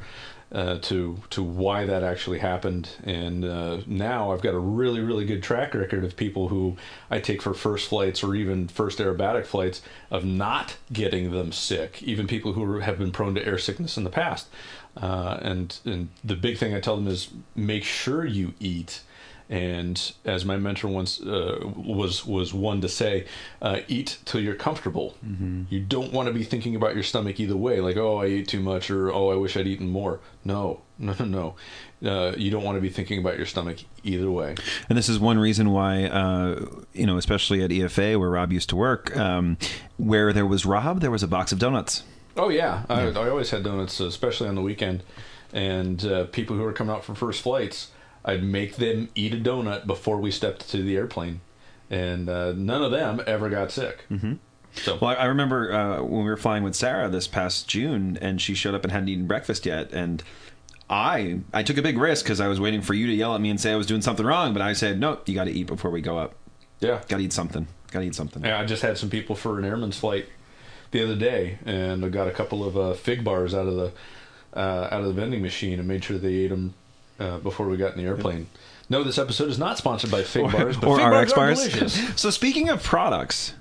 uh, 0.51 0.77
to 0.79 1.17
to 1.29 1.41
why 1.41 1.86
that 1.86 2.03
actually 2.03 2.39
happened. 2.39 2.89
And 3.03 3.46
uh, 3.46 3.81
now 3.88 4.31
I've 4.31 4.41
got 4.41 4.53
a 4.53 4.60
really 4.60 5.00
really 5.00 5.25
good 5.25 5.41
track 5.41 5.74
record 5.74 6.03
of 6.03 6.15
people 6.15 6.50
who 6.50 6.75
I 7.10 7.20
take 7.20 7.41
for 7.41 7.53
first 7.53 7.88
flights 7.88 8.24
or 8.24 8.36
even 8.36 8.67
first 8.67 9.00
aerobatic 9.00 9.46
flights 9.46 9.81
of 10.10 10.25
not 10.25 10.75
getting 10.91 11.31
them 11.31 11.51
sick. 11.51 12.03
Even 12.03 12.27
people 12.27 12.53
who 12.53 12.79
have 12.79 12.98
been 12.98 13.12
prone 13.12 13.36
to 13.36 13.46
air 13.46 13.58
sickness 13.58 13.98
in 13.98 14.03
the 14.03 14.10
past. 14.10 14.48
Uh, 14.98 15.39
and 15.41 15.79
and 15.86 16.10
the 16.24 16.36
big 16.36 16.58
thing 16.58 16.74
I 16.75 16.81
tell 16.81 16.98
them 16.98 17.08
is 17.08 17.29
make 17.55 17.84
sure 17.84 18.25
you 18.25 18.53
eat. 18.60 19.01
And 19.51 20.13
as 20.24 20.46
my 20.46 20.55
mentor 20.55 20.88
once 20.88 21.20
uh, 21.20 21.60
was 21.75 22.25
was 22.25 22.53
one 22.53 22.79
to 22.79 22.88
say, 22.88 23.25
uh, 23.62 23.81
eat 23.89 24.17
till 24.24 24.39
you're 24.39 24.55
comfortable. 24.55 25.17
You 25.70 25.81
don't 25.81 26.13
want 26.13 26.27
to 26.27 26.34
be 26.34 26.46
thinking 26.46 26.74
about 26.74 26.93
your 26.93 27.03
stomach 27.03 27.38
either 27.38 27.58
way, 27.58 27.81
like 27.81 27.98
oh 27.98 28.22
I 28.22 28.27
ate 28.27 28.48
too 28.48 28.62
much 28.62 28.89
or 28.89 29.12
oh 29.12 29.29
I 29.29 29.36
wish 29.36 29.58
I'd 29.58 29.67
eaten 29.67 29.89
more. 29.89 30.22
No, 30.46 30.79
no, 30.98 31.13
no, 31.20 31.25
no. 31.25 32.10
Uh, 32.10 32.34
you 32.38 32.50
don't 32.50 32.63
want 32.63 32.77
to 32.77 32.81
be 32.81 32.88
thinking 32.88 33.20
about 33.20 33.36
your 33.36 33.46
stomach 33.46 33.79
either 34.03 34.31
way. 34.31 34.55
And 34.88 34.98
this 34.98 35.10
is 35.10 35.20
one 35.20 35.38
reason 35.38 35.72
why, 35.72 36.05
uh, 36.05 36.65
you 36.93 37.05
know, 37.05 37.17
especially 37.17 37.62
at 37.62 37.72
EFA 37.72 38.17
where 38.17 38.29
Rob 38.29 38.53
used 38.53 38.70
to 38.70 38.77
work, 38.77 39.15
um, 39.17 39.58
where 39.98 40.31
there 40.31 40.46
was 40.46 40.65
Rob, 40.65 41.01
there 41.01 41.12
was 41.12 41.24
a 41.24 41.27
box 41.27 41.51
of 41.51 41.60
donuts. 41.60 42.03
Oh 42.38 42.48
yeah, 42.48 42.86
I, 42.88 43.01
I 43.08 43.29
always 43.29 43.50
had 43.50 43.63
donuts, 43.63 44.00
especially 44.00 44.48
on 44.48 44.55
the 44.55 44.62
weekend. 44.62 45.03
And 45.51 46.05
uh, 46.05 46.24
people 46.25 46.55
who 46.55 46.63
were 46.63 46.72
coming 46.72 46.96
out 46.96 47.03
for 47.03 47.13
first 47.13 47.41
flights, 47.41 47.91
I'd 48.24 48.44
make 48.44 48.75
them 48.75 49.10
eat 49.16 49.34
a 49.34 49.38
donut 49.38 49.88
before 49.88 50.18
we 50.18 50.32
stepped 50.32 50.70
to 50.70 50.84
the 50.84 50.96
airplane, 50.96 51.42
and 51.90 52.30
uh, 52.30 52.54
none 52.54 52.84
of 52.84 52.92
them 52.92 53.22
ever 53.25 53.50
got 53.50 53.72
sick. 53.72 54.06
Mm-hmm. 54.12 54.34
So 54.74 54.98
Well, 55.01 55.16
I 55.18 55.25
remember 55.25 55.74
uh, 55.74 56.01
when 56.04 56.24
we 56.24 56.30
were 56.30 56.38
flying 56.38 56.63
with 56.63 56.75
Sarah 56.75 57.10
this 57.10 57.28
past 57.28 57.68
June, 57.68 58.18
and 58.22 58.40
she 58.40 58.54
showed 58.54 58.75
up 58.75 58.84
and 58.84 58.92
hadn't 58.92 59.10
eaten 59.10 59.28
breakfast 59.28 59.66
yet, 59.66 59.92
and 59.92 60.24
I 60.90 61.40
I 61.54 61.63
took 61.63 61.78
a 61.78 61.82
big 61.82 61.98
risk 61.98 62.25
because 62.25 62.40
I 62.40 62.48
was 62.48 62.60
waiting 62.60 62.82
for 62.82 62.94
you 62.94 63.08
to 63.08 63.13
yell 63.13 63.34
at 63.34 63.42
me 63.42 63.50
and 63.50 63.60
say 63.60 63.74
I 63.74 63.75
was 63.75 63.88
doing 63.88 64.01
something 64.01 64.25
wrong, 64.25 64.54
but 64.54 64.62
I 64.62 64.74
said 64.74 65.00
no, 65.00 65.20
you 65.25 65.34
got 65.34 65.46
to 65.46 65.51
eat 65.51 65.68
before 65.68 65.92
we 65.92 66.01
go 66.01 66.18
up. 66.18 66.36
yeah, 66.80 67.01
Got 67.08 67.18
to 67.18 67.24
eat 67.24 67.34
something. 67.34 67.68
Got 67.92 68.01
to 68.01 68.06
eat 68.06 68.16
something. 68.16 68.44
Yeah, 68.46 68.60
I 68.60 68.66
just 68.66 68.82
had 68.82 68.98
some 68.98 69.10
people 69.10 69.36
for 69.36 69.60
an 69.60 69.66
airman's 69.66 69.98
flight 69.98 70.28
the 70.92 71.04
other 71.04 71.16
day, 71.16 71.58
and 71.66 72.06
I 72.06 72.10
got 72.10 72.28
a 72.28 72.32
couple 72.32 72.63
of 72.63 72.78
uh, 72.78 72.94
fig 72.94 73.24
bars 73.24 73.54
out 73.54 73.68
of 73.68 73.75
the 73.75 73.92
uh, 74.54 74.90
out 74.92 75.01
of 75.01 75.08
the 75.08 75.13
vending 75.13 75.42
machine 75.42 75.80
and 75.80 75.88
made 75.88 76.04
sure 76.04 76.18
they 76.18 76.36
ate 76.36 76.50
them 76.50 76.74
uh, 77.20 77.38
before 77.39 77.68
we 77.68 77.77
got 77.77 77.94
in 77.94 77.98
the 77.98 78.06
airplane. 78.06 78.48
No, 78.89 79.03
this 79.03 79.18
episode 79.18 79.50
is 79.50 79.58
not 79.58 79.77
sponsored 79.77 80.12
by 80.12 80.24
fig 80.24 80.51
bars, 80.51 80.75
but 80.77 80.88
or 80.88 80.98
fig 80.98 81.08
RX 81.08 81.34
bars 81.34 81.80
bars. 81.80 82.15
so 82.20 82.30
speaking 82.30 82.70
of 82.70 82.84
products, 82.84 83.53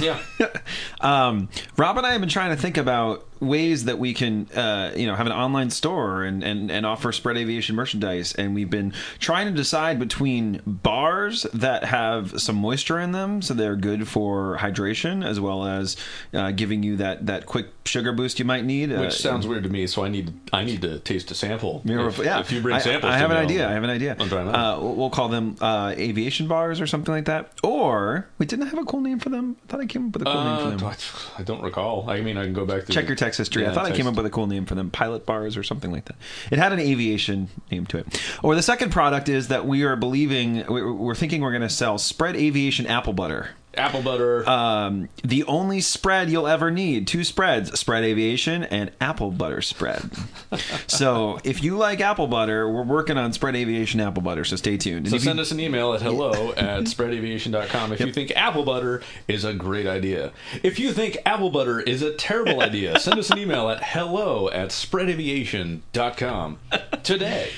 Yeah. 0.00 0.18
um, 1.00 1.48
Rob 1.76 1.96
and 1.98 2.06
I 2.06 2.12
have 2.12 2.20
been 2.20 2.28
trying 2.30 2.50
to 2.50 2.60
think 2.60 2.76
about 2.76 3.25
ways 3.40 3.84
that 3.84 3.98
we 3.98 4.14
can, 4.14 4.46
uh, 4.54 4.92
you 4.96 5.06
know, 5.06 5.14
have 5.14 5.26
an 5.26 5.32
online 5.32 5.70
store 5.70 6.22
and, 6.24 6.42
and, 6.42 6.70
and 6.70 6.86
offer 6.86 7.12
spread 7.12 7.36
aviation 7.36 7.76
merchandise. 7.76 8.34
And 8.34 8.54
we've 8.54 8.70
been 8.70 8.92
trying 9.18 9.46
to 9.46 9.52
decide 9.52 9.98
between 9.98 10.60
bars 10.66 11.42
that 11.54 11.84
have 11.84 12.40
some 12.40 12.56
moisture 12.56 12.98
in 12.98 13.12
them, 13.12 13.42
so 13.42 13.54
they're 13.54 13.76
good 13.76 14.08
for 14.08 14.56
hydration, 14.58 15.24
as 15.24 15.38
well 15.40 15.66
as 15.66 15.96
uh, 16.32 16.50
giving 16.52 16.82
you 16.82 16.96
that, 16.96 17.26
that 17.26 17.46
quick 17.46 17.66
sugar 17.84 18.12
boost 18.12 18.38
you 18.38 18.44
might 18.44 18.64
need. 18.64 18.90
Which 18.90 18.98
uh, 19.08 19.10
sounds 19.10 19.46
weird 19.46 19.62
to 19.64 19.68
me, 19.68 19.86
so 19.86 20.04
I 20.04 20.08
need 20.08 20.32
I 20.52 20.64
need 20.64 20.82
to 20.82 20.98
taste 21.00 21.30
a 21.30 21.34
sample. 21.34 21.82
If, 21.84 22.18
yeah, 22.18 22.40
if 22.40 22.50
you 22.50 22.60
bring 22.60 22.78
samples, 22.80 23.10
I, 23.12 23.16
to 23.16 23.18
have 23.18 23.30
an 23.30 23.36
idea. 23.36 23.64
I'll- 23.66 23.72
have 23.74 23.84
an 23.84 23.90
idea. 23.90 24.16
I'll 24.18 24.26
try 24.28 24.44
them 24.44 24.54
Uh, 24.54 24.80
we'll 24.80 25.10
call 25.10 25.28
them 25.28 25.56
uh, 25.60 25.94
aviation 25.96 26.48
bars 26.48 26.80
or 26.80 26.86
something 26.86 27.12
like 27.14 27.26
that. 27.26 27.52
Or 27.62 28.26
we 28.38 28.46
didn't 28.46 28.66
have 28.68 28.78
a 28.78 28.84
cool 28.84 29.00
name 29.00 29.18
for 29.18 29.28
them. 29.28 29.56
I 29.64 29.66
thought 29.72 29.80
I 29.80 29.86
came 29.86 30.06
up 30.08 30.12
with 30.14 30.22
a 30.22 30.24
cool 30.24 30.44
name 30.44 30.56
for 30.78 30.84
Uh, 30.86 30.88
them. 30.90 30.96
I 31.36 31.40
I 31.40 31.42
don't 31.42 31.62
recall. 31.62 32.08
I 32.08 32.20
mean, 32.20 32.36
I 32.36 32.44
can 32.44 32.52
go 32.54 32.64
back 32.64 32.86
to 32.86 32.92
Check 32.92 33.06
your 33.06 33.16
history. 33.34 33.64
I 33.64 33.68
Yeah, 33.68 33.74
thought 33.74 33.86
I 33.86 33.92
came 33.96 34.06
up 34.06 34.14
with 34.14 34.26
a 34.26 34.30
cool 34.30 34.46
name 34.46 34.66
for 34.66 34.74
them, 34.74 34.90
pilot 34.90 35.26
bars 35.26 35.56
or 35.56 35.62
something 35.62 35.90
like 35.90 36.04
that. 36.06 36.16
It 36.50 36.58
had 36.58 36.72
an 36.72 36.78
aviation 36.80 37.48
name 37.70 37.86
to 37.86 37.98
it. 37.98 38.22
Or 38.42 38.54
the 38.54 38.62
second 38.62 38.90
product 38.92 39.28
is 39.28 39.48
that 39.48 39.66
we 39.66 39.82
are 39.82 39.96
believing, 39.96 40.64
we're 40.66 41.14
thinking 41.14 41.40
we're 41.40 41.50
going 41.50 41.62
to 41.62 41.68
sell 41.68 41.98
spread 41.98 42.36
aviation 42.36 42.86
apple 42.86 43.12
butter. 43.12 43.50
Apple 43.78 44.02
butter. 44.02 44.48
Um, 44.48 45.08
the 45.22 45.44
only 45.44 45.80
spread 45.80 46.30
you'll 46.30 46.46
ever 46.46 46.70
need 46.70 47.06
two 47.06 47.24
spreads 47.24 47.78
spread 47.78 48.04
aviation 48.04 48.64
and 48.64 48.90
apple 49.00 49.30
butter 49.30 49.60
spread. 49.62 50.10
so 50.86 51.38
if 51.44 51.62
you 51.62 51.76
like 51.76 52.00
apple 52.00 52.26
butter, 52.26 52.68
we're 52.68 52.82
working 52.84 53.16
on 53.18 53.32
spread 53.32 53.56
aviation 53.56 54.00
apple 54.00 54.22
butter. 54.22 54.44
So 54.44 54.56
stay 54.56 54.76
tuned. 54.76 55.06
And 55.06 55.08
so 55.10 55.16
if 55.16 55.22
you- 55.22 55.26
send 55.28 55.40
us 55.40 55.50
an 55.50 55.60
email 55.60 55.92
at 55.94 56.02
hello 56.02 56.52
at 56.56 56.84
spreadaviation.com 56.84 57.92
if 57.92 58.00
you 58.00 58.12
think 58.12 58.32
apple 58.36 58.64
butter 58.64 59.02
is 59.28 59.44
a 59.44 59.52
great 59.54 59.86
idea. 59.86 60.32
If 60.62 60.78
you 60.78 60.92
think 60.92 61.18
apple 61.26 61.50
butter 61.50 61.80
is 61.80 62.02
a 62.02 62.12
terrible 62.14 62.60
idea, 62.62 62.98
send 63.00 63.18
us 63.18 63.30
an 63.30 63.38
email 63.38 63.68
at 63.70 63.82
hello 63.82 64.48
at 64.50 64.68
spreadaviation.com 64.70 66.58
today. 67.02 67.50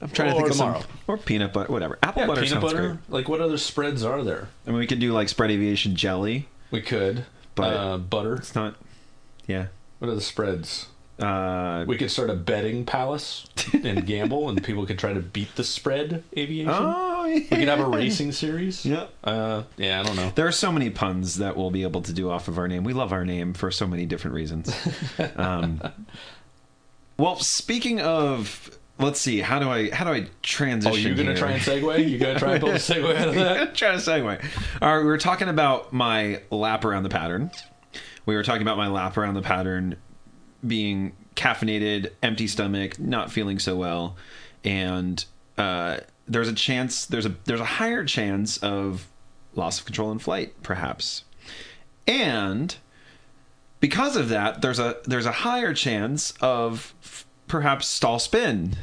I'm 0.00 0.10
trying 0.10 0.30
to 0.30 0.34
or 0.36 0.38
think 0.40 0.50
of 0.50 0.56
tomorrow. 0.56 0.80
some 0.80 0.88
or 1.08 1.18
peanut 1.18 1.52
butter, 1.52 1.72
whatever. 1.72 1.98
Apple 2.02 2.22
Yeah, 2.22 2.26
butter 2.28 2.40
peanut 2.42 2.50
sounds 2.62 2.72
butter. 2.72 2.88
great. 2.88 2.98
Like, 3.10 3.28
what 3.28 3.40
other 3.40 3.58
spreads 3.58 4.04
are 4.04 4.22
there? 4.22 4.48
I 4.66 4.70
mean, 4.70 4.78
we 4.78 4.86
could 4.86 5.00
do 5.00 5.12
like 5.12 5.28
spread 5.28 5.50
aviation 5.50 5.96
jelly. 5.96 6.48
We 6.70 6.80
could. 6.82 7.24
But- 7.54 7.74
uh, 7.74 7.98
butter. 7.98 8.36
It's 8.36 8.54
not. 8.54 8.76
Yeah. 9.46 9.66
What 9.98 10.08
are 10.08 10.14
the 10.14 10.20
spreads? 10.20 10.86
Uh, 11.18 11.84
We 11.88 11.96
could 11.96 12.12
start 12.12 12.30
a 12.30 12.34
betting 12.36 12.84
palace 12.84 13.48
and 13.72 14.06
gamble, 14.06 14.48
and 14.48 14.62
people 14.62 14.86
could 14.86 15.00
try 15.00 15.12
to 15.12 15.18
beat 15.20 15.56
the 15.56 15.64
spread 15.64 16.22
aviation. 16.36 16.70
oh, 16.72 17.24
yeah. 17.24 17.34
We 17.34 17.40
could 17.40 17.66
have 17.66 17.80
a 17.80 17.86
racing 17.86 18.30
series. 18.30 18.86
Yeah. 18.86 19.06
Uh, 19.24 19.64
yeah, 19.76 19.98
I 19.98 20.04
don't 20.04 20.14
know. 20.14 20.30
There 20.36 20.46
are 20.46 20.52
so 20.52 20.70
many 20.70 20.90
puns 20.90 21.38
that 21.38 21.56
we'll 21.56 21.72
be 21.72 21.82
able 21.82 22.02
to 22.02 22.12
do 22.12 22.30
off 22.30 22.46
of 22.46 22.56
our 22.56 22.68
name. 22.68 22.84
We 22.84 22.92
love 22.92 23.12
our 23.12 23.24
name 23.24 23.52
for 23.52 23.72
so 23.72 23.84
many 23.88 24.06
different 24.06 24.34
reasons. 24.36 24.72
Um, 25.34 25.80
well, 27.16 27.36
speaking 27.40 28.00
of, 28.00 28.77
let's 28.98 29.20
see, 29.20 29.40
how 29.40 29.58
do 29.58 29.68
I 29.70 29.90
how 29.90 30.04
do 30.04 30.12
I 30.12 30.26
transition? 30.42 30.92
Oh, 30.92 30.96
you're 30.96 31.14
gonna 31.16 31.30
here? 31.30 31.36
try 31.36 31.50
and 31.52 31.62
segue? 31.62 32.10
you're 32.10 32.18
gonna 32.18 32.38
try 32.38 32.52
and 32.52 32.60
pull 32.60 32.70
a 32.70 32.74
segue 32.76 33.16
out 33.16 33.28
of 33.28 33.34
that? 33.36 33.74
Try 33.74 33.92
to 33.92 33.98
segue. 33.98 34.44
All 34.82 34.96
right, 34.96 35.02
we 35.02 35.06
were 35.08 35.18
talking 35.18 35.48
about 35.48 35.92
my 35.92 36.42
lap 36.50 36.84
around 36.84 37.02
the 37.04 37.08
pattern. 37.08 37.50
We 38.26 38.34
were 38.34 38.42
talking 38.42 38.62
about 38.62 38.76
my 38.76 38.88
lap 38.88 39.16
around 39.16 39.34
the 39.34 39.42
pattern 39.42 39.96
being 40.66 41.12
caffeinated, 41.34 42.10
empty 42.22 42.46
stomach, 42.46 42.98
not 42.98 43.30
feeling 43.32 43.58
so 43.58 43.76
well, 43.76 44.16
and 44.64 45.24
uh, 45.56 45.98
there's 46.26 46.48
a 46.48 46.52
chance 46.54 47.06
there's 47.06 47.26
a 47.26 47.34
there's 47.44 47.60
a 47.60 47.64
higher 47.64 48.04
chance 48.04 48.58
of 48.58 49.08
loss 49.54 49.78
of 49.80 49.86
control 49.86 50.12
in 50.12 50.18
flight, 50.18 50.62
perhaps, 50.62 51.24
and 52.06 52.76
because 53.80 54.16
of 54.16 54.28
that, 54.30 54.60
there's 54.60 54.78
a 54.78 54.96
there's 55.04 55.26
a 55.26 55.32
higher 55.32 55.72
chance 55.72 56.32
of 56.40 56.94
perhaps 57.48 57.86
stall 57.86 58.18
spin, 58.18 58.74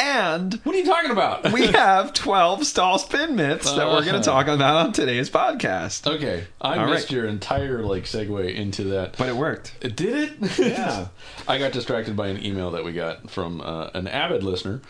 and 0.00 0.54
What 0.64 0.74
are 0.74 0.78
you 0.78 0.84
talking 0.84 1.10
about? 1.10 1.52
we 1.52 1.66
have 1.68 2.12
12 2.14 2.64
stall 2.66 2.98
spin 2.98 3.36
myths 3.36 3.66
that 3.72 3.86
we're 3.86 4.00
going 4.00 4.08
Uh-huh. 4.10 4.18
to 4.18 4.24
talk 4.24 4.46
about 4.48 4.86
on 4.86 4.92
today's 4.92 5.28
podcast. 5.30 6.06
okay, 6.06 6.44
I 6.60 6.78
All 6.78 6.86
missed 6.88 7.04
right. 7.10 7.12
your 7.16 7.26
entire 7.26 7.82
like 7.82 8.04
segue 8.04 8.54
into 8.54 8.84
that. 8.84 9.16
But 9.18 9.28
it 9.28 9.36
worked. 9.36 9.74
It 9.80 9.96
Did 9.96 10.32
it? 10.42 10.58
Yeah. 10.58 11.08
I 11.48 11.58
got 11.58 11.72
distracted 11.72 12.16
by 12.16 12.28
an 12.28 12.44
email 12.44 12.70
that 12.72 12.84
we 12.84 12.92
got 12.92 13.30
from 13.30 13.60
uh, 13.60 13.90
an 13.94 14.08
avid 14.08 14.42
listener 14.42 14.80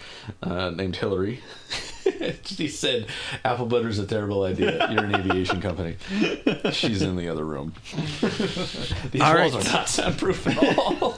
uh, 0.43 0.71
named 0.71 0.97
Hillary. 0.97 1.41
she 2.45 2.69
said, 2.69 3.07
"Apple 3.45 3.67
butter's 3.67 3.99
a 3.99 4.07
terrible 4.07 4.43
idea. 4.45 4.91
You're 4.91 5.05
an 5.05 5.15
aviation 5.15 5.61
company." 5.61 5.97
She's 6.73 7.03
in 7.03 7.17
the 7.17 7.29
other 7.29 7.45
room. 7.45 7.75
These 9.13 9.21
All 9.23 9.35
walls 9.35 9.55
right. 9.55 9.67
are 9.69 9.73
not 9.73 9.89
soundproof 9.89 10.47
at 10.47 10.59
all. 10.79 11.17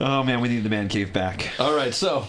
Oh 0.00 0.22
man, 0.22 0.40
we 0.40 0.48
need 0.48 0.62
the 0.62 0.68
man 0.68 0.88
cave 0.88 1.12
back. 1.12 1.50
all 1.58 1.74
right, 1.74 1.94
so 1.94 2.28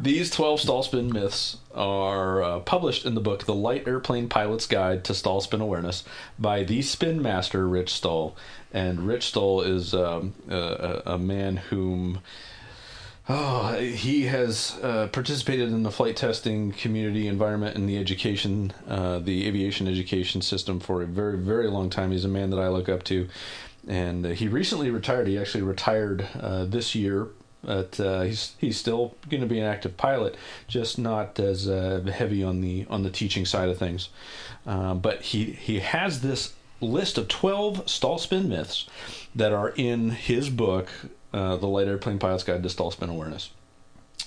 these 0.00 0.30
12 0.30 0.60
stall 0.60 0.82
spin 0.82 1.12
myths 1.12 1.58
are 1.72 2.42
uh, 2.42 2.60
published 2.60 3.06
in 3.06 3.14
the 3.14 3.20
book 3.20 3.44
The 3.44 3.54
Light 3.54 3.86
Airplane 3.86 4.28
Pilot's 4.28 4.66
Guide 4.66 5.04
to 5.04 5.14
Stall 5.14 5.40
Spin 5.40 5.60
Awareness 5.60 6.02
by 6.38 6.64
the 6.64 6.82
spin 6.82 7.22
master 7.22 7.68
Rich 7.68 7.92
Stowell. 7.94 8.36
And 8.72 9.06
Rich 9.06 9.26
Stowell 9.26 9.62
is 9.62 9.94
um, 9.94 10.34
a, 10.48 11.02
a, 11.06 11.18
man 11.18 11.58
whom 11.58 12.20
Oh, 13.28 13.76
he 13.76 14.26
has 14.26 14.78
uh, 14.84 15.08
participated 15.10 15.70
in 15.70 15.82
the 15.82 15.90
flight 15.90 16.16
testing 16.16 16.70
community 16.70 17.26
environment 17.26 17.76
and 17.76 17.88
the 17.88 17.98
education, 17.98 18.72
uh, 18.86 19.18
the 19.18 19.48
aviation 19.48 19.88
education 19.88 20.42
system 20.42 20.78
for 20.78 21.02
a 21.02 21.06
very, 21.06 21.36
very 21.36 21.68
long 21.68 21.90
time. 21.90 22.12
He's 22.12 22.24
a 22.24 22.28
man 22.28 22.50
that 22.50 22.60
I 22.60 22.68
look 22.68 22.88
up 22.88 23.02
to, 23.04 23.28
and 23.86 24.26
uh, 24.26 24.28
he 24.30 24.48
recently 24.48 24.90
retired. 24.90 25.26
He 25.28 25.38
actually 25.38 25.62
retired 25.62 26.28
uh, 26.40 26.64
this 26.64 26.94
year. 26.94 27.28
But 27.62 27.98
uh, 27.98 28.22
he's 28.22 28.54
he's 28.58 28.76
still 28.76 29.16
going 29.28 29.40
to 29.40 29.48
be 29.48 29.58
an 29.58 29.66
active 29.66 29.96
pilot, 29.96 30.36
just 30.68 31.00
not 31.00 31.40
as 31.40 31.64
heavy 31.64 32.44
on 32.44 32.60
the 32.60 32.86
on 32.88 33.02
the 33.02 33.10
teaching 33.10 33.44
side 33.44 33.68
of 33.68 33.76
things. 33.76 34.08
But 34.64 35.22
he 35.22 35.46
he 35.46 35.80
has 35.80 36.20
this 36.20 36.54
list 36.80 37.18
of 37.18 37.26
twelve 37.26 37.88
stall 37.88 38.18
spin 38.18 38.48
myths 38.48 38.86
that 39.34 39.52
are 39.52 39.70
in 39.70 40.10
his 40.10 40.48
book, 40.48 40.88
uh, 41.32 41.56
The 41.56 41.66
Light 41.66 41.88
Airplane 41.88 42.18
Pilot's 42.18 42.44
Guide 42.44 42.62
to 42.62 42.70
Stall 42.70 42.90
Spin 42.90 43.10
Awareness. 43.10 43.50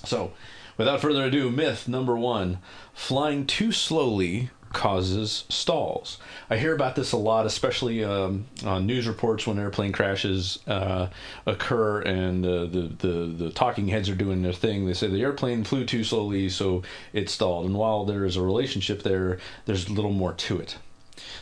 So, 0.04 0.32
without 0.76 1.00
further 1.00 1.24
ado, 1.24 1.50
myth 1.50 1.88
number 1.88 2.16
one 2.16 2.58
flying 2.92 3.46
too 3.46 3.72
slowly 3.72 4.50
causes 4.72 5.44
stalls. 5.48 6.18
I 6.48 6.56
hear 6.56 6.74
about 6.74 6.94
this 6.94 7.12
a 7.12 7.16
lot, 7.16 7.44
especially 7.44 8.04
um, 8.04 8.46
on 8.64 8.86
news 8.86 9.08
reports 9.08 9.46
when 9.46 9.58
airplane 9.58 9.92
crashes 9.92 10.60
uh, 10.66 11.08
occur 11.46 12.02
and 12.02 12.44
uh, 12.46 12.66
the, 12.66 12.92
the, 12.98 13.34
the 13.36 13.50
talking 13.50 13.88
heads 13.88 14.08
are 14.08 14.14
doing 14.14 14.42
their 14.42 14.52
thing. 14.52 14.86
They 14.86 14.94
say 14.94 15.08
the 15.08 15.22
airplane 15.22 15.64
flew 15.64 15.84
too 15.84 16.04
slowly, 16.04 16.48
so 16.48 16.82
it 17.12 17.28
stalled. 17.28 17.66
And 17.66 17.74
while 17.74 18.04
there 18.04 18.24
is 18.24 18.36
a 18.36 18.42
relationship 18.42 19.02
there, 19.02 19.38
there's 19.64 19.88
a 19.88 19.92
little 19.92 20.12
more 20.12 20.32
to 20.32 20.58
it. 20.58 20.76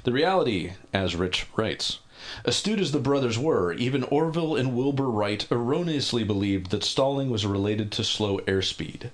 The 0.05 0.12
reality, 0.12 0.73
as 0.93 1.14
Rich 1.14 1.47
writes, 1.57 1.99
astute 2.45 2.81
as 2.81 2.93
the 2.93 2.99
brothers 2.99 3.38
were, 3.38 3.73
even 3.75 4.03
Orville 4.05 4.57
and 4.57 4.75
Wilbur 4.75 5.09
Wright 5.09 5.47
erroneously 5.53 6.25
believed 6.25 6.71
that 6.71 6.83
stalling 6.83 7.31
was 7.31 7.47
related 7.47 7.93
to 7.93 8.05
slow 8.05 8.38
airspeed. 8.41 9.11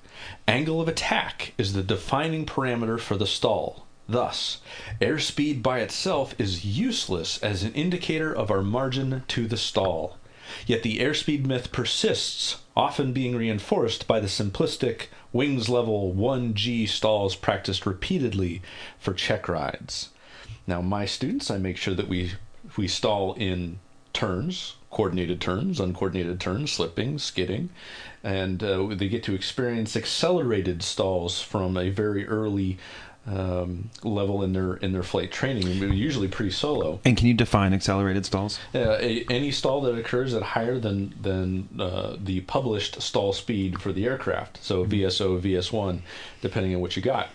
Angle 0.48 0.80
of 0.80 0.88
attack 0.88 1.52
is 1.58 1.72
the 1.72 1.82
defining 1.82 2.46
parameter 2.46 2.98
for 2.98 3.16
the 3.16 3.26
stall. 3.26 3.83
Thus, 4.08 4.58
airspeed 5.00 5.62
by 5.62 5.80
itself 5.80 6.34
is 6.38 6.64
useless 6.64 7.38
as 7.42 7.62
an 7.62 7.72
indicator 7.72 8.32
of 8.32 8.50
our 8.50 8.62
margin 8.62 9.22
to 9.28 9.46
the 9.46 9.56
stall. 9.56 10.18
Yet 10.66 10.82
the 10.82 10.98
airspeed 10.98 11.46
myth 11.46 11.72
persists, 11.72 12.58
often 12.76 13.12
being 13.12 13.34
reinforced 13.34 14.06
by 14.06 14.20
the 14.20 14.26
simplistic 14.26 15.06
wings 15.32 15.68
level 15.68 16.14
1G 16.14 16.86
stalls 16.88 17.34
practiced 17.34 17.86
repeatedly 17.86 18.60
for 18.98 19.14
check 19.14 19.48
rides. 19.48 20.10
Now, 20.66 20.82
my 20.82 21.06
students, 21.06 21.50
I 21.50 21.58
make 21.58 21.76
sure 21.76 21.94
that 21.94 22.08
we 22.08 22.32
we 22.76 22.88
stall 22.88 23.34
in 23.34 23.78
turns, 24.12 24.76
coordinated 24.90 25.40
turns, 25.40 25.80
uncoordinated 25.80 26.40
turns, 26.40 26.72
slipping, 26.72 27.18
skidding, 27.18 27.68
and 28.22 28.62
uh, 28.62 28.86
they 28.94 29.08
get 29.08 29.22
to 29.24 29.34
experience 29.34 29.96
accelerated 29.96 30.82
stalls 30.82 31.40
from 31.40 31.76
a 31.76 31.90
very 31.90 32.26
early 32.26 32.78
um, 33.26 33.90
level 34.02 34.42
in 34.42 34.52
their 34.52 34.74
in 34.76 34.92
their 34.92 35.02
flight 35.02 35.32
training, 35.32 35.66
usually 35.92 36.28
pretty 36.28 36.50
solo. 36.50 37.00
And 37.04 37.16
can 37.16 37.26
you 37.26 37.34
define 37.34 37.72
accelerated 37.72 38.26
stalls? 38.26 38.58
Uh, 38.74 38.98
a, 39.00 39.24
any 39.30 39.50
stall 39.50 39.80
that 39.82 39.96
occurs 39.96 40.34
at 40.34 40.42
higher 40.42 40.78
than 40.78 41.14
than 41.20 41.68
uh, 41.80 42.16
the 42.18 42.42
published 42.42 43.00
stall 43.00 43.32
speed 43.32 43.80
for 43.80 43.92
the 43.92 44.04
aircraft, 44.04 44.62
so 44.62 44.84
VSO, 44.84 45.40
VS1, 45.40 46.00
depending 46.42 46.74
on 46.74 46.80
what 46.80 46.96
you 46.96 47.02
got, 47.02 47.28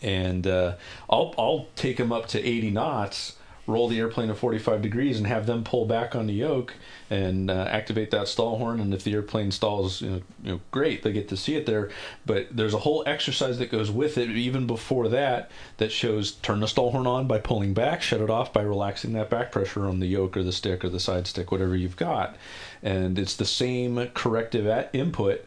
and 0.00 0.46
uh, 0.46 0.74
I'll 1.10 1.34
I'll 1.36 1.66
take 1.76 1.98
them 1.98 2.12
up 2.12 2.26
to 2.28 2.42
80 2.42 2.70
knots 2.70 3.36
roll 3.66 3.88
the 3.88 3.98
airplane 3.98 4.30
at 4.30 4.36
45 4.36 4.82
degrees 4.82 5.16
and 5.16 5.26
have 5.26 5.46
them 5.46 5.64
pull 5.64 5.86
back 5.86 6.14
on 6.14 6.26
the 6.26 6.34
yoke 6.34 6.74
and 7.10 7.50
uh, 7.50 7.66
activate 7.70 8.10
that 8.10 8.28
stall 8.28 8.58
horn. 8.58 8.80
And 8.80 8.92
if 8.92 9.04
the 9.04 9.12
airplane 9.14 9.50
stalls, 9.50 10.02
you 10.02 10.10
know, 10.10 10.22
you 10.42 10.52
know, 10.52 10.60
great, 10.70 11.02
they 11.02 11.12
get 11.12 11.28
to 11.28 11.36
see 11.36 11.54
it 11.54 11.66
there. 11.66 11.90
But 12.26 12.48
there's 12.50 12.74
a 12.74 12.78
whole 12.78 13.02
exercise 13.06 13.58
that 13.58 13.70
goes 13.70 13.90
with 13.90 14.18
it, 14.18 14.30
even 14.30 14.66
before 14.66 15.08
that, 15.08 15.50
that 15.78 15.92
shows 15.92 16.32
turn 16.32 16.60
the 16.60 16.68
stall 16.68 16.90
horn 16.90 17.06
on 17.06 17.26
by 17.26 17.38
pulling 17.38 17.74
back, 17.74 18.02
shut 18.02 18.20
it 18.20 18.30
off 18.30 18.52
by 18.52 18.62
relaxing 18.62 19.12
that 19.14 19.30
back 19.30 19.50
pressure 19.50 19.86
on 19.86 20.00
the 20.00 20.06
yoke 20.06 20.36
or 20.36 20.42
the 20.42 20.52
stick 20.52 20.84
or 20.84 20.88
the 20.88 21.00
side 21.00 21.26
stick, 21.26 21.50
whatever 21.50 21.76
you've 21.76 21.96
got. 21.96 22.36
And 22.82 23.18
it's 23.18 23.36
the 23.36 23.46
same 23.46 24.10
corrective 24.14 24.88
input 24.92 25.46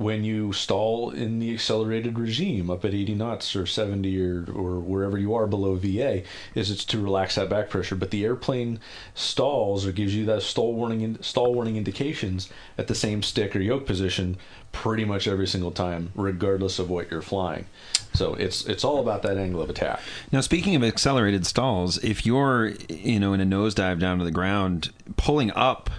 when 0.00 0.24
you 0.24 0.50
stall 0.50 1.10
in 1.10 1.40
the 1.40 1.52
accelerated 1.52 2.18
regime 2.18 2.70
up 2.70 2.86
at 2.86 2.94
80 2.94 3.16
knots 3.16 3.54
or 3.54 3.66
70 3.66 4.18
or, 4.18 4.46
or 4.50 4.80
wherever 4.80 5.18
you 5.18 5.34
are 5.34 5.46
below 5.46 5.74
VA 5.74 6.22
is 6.54 6.70
it's 6.70 6.86
to 6.86 6.98
relax 6.98 7.34
that 7.34 7.50
back 7.50 7.68
pressure. 7.68 7.96
But 7.96 8.10
the 8.10 8.24
airplane 8.24 8.80
stalls 9.14 9.84
or 9.84 9.92
gives 9.92 10.14
you 10.14 10.24
that 10.24 10.40
stall 10.40 10.72
warning 10.72 11.18
stall 11.20 11.52
warning 11.52 11.76
indications 11.76 12.48
at 12.78 12.86
the 12.86 12.94
same 12.94 13.22
stick 13.22 13.54
or 13.54 13.58
yoke 13.60 13.84
position 13.84 14.38
pretty 14.72 15.04
much 15.04 15.28
every 15.28 15.46
single 15.46 15.70
time 15.70 16.12
regardless 16.14 16.78
of 16.78 16.88
what 16.88 17.10
you're 17.10 17.20
flying. 17.20 17.66
So 18.14 18.32
it's 18.32 18.64
it's 18.64 18.84
all 18.84 19.00
about 19.00 19.20
that 19.24 19.36
angle 19.36 19.60
of 19.60 19.68
attack. 19.68 20.00
Now, 20.32 20.40
speaking 20.40 20.74
of 20.74 20.82
accelerated 20.82 21.44
stalls, 21.44 22.02
if 22.02 22.24
you're 22.24 22.72
you 22.88 23.20
know 23.20 23.34
in 23.34 23.40
a 23.42 23.44
nosedive 23.44 24.00
down 24.00 24.18
to 24.18 24.24
the 24.24 24.30
ground, 24.30 24.92
pulling 25.18 25.50
up 25.50 25.90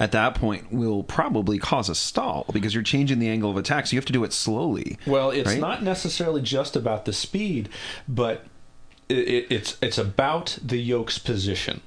at 0.00 0.12
that 0.12 0.34
point 0.34 0.72
will 0.72 1.02
probably 1.02 1.58
cause 1.58 1.88
a 1.88 1.94
stall 1.94 2.46
because 2.52 2.74
you're 2.74 2.82
changing 2.82 3.18
the 3.18 3.28
angle 3.28 3.50
of 3.50 3.56
attack. 3.58 3.86
So 3.86 3.94
you 3.94 3.98
have 3.98 4.06
to 4.06 4.12
do 4.12 4.24
it 4.24 4.32
slowly. 4.32 4.98
Well, 5.06 5.30
it's 5.30 5.50
right? 5.50 5.60
not 5.60 5.82
necessarily 5.82 6.40
just 6.40 6.74
about 6.74 7.04
the 7.04 7.12
speed, 7.12 7.68
but 8.08 8.46
it, 9.10 9.28
it, 9.28 9.46
it's 9.50 9.76
it's 9.82 9.98
about 9.98 10.58
the 10.62 10.78
yoke's 10.78 11.18
position. 11.18 11.82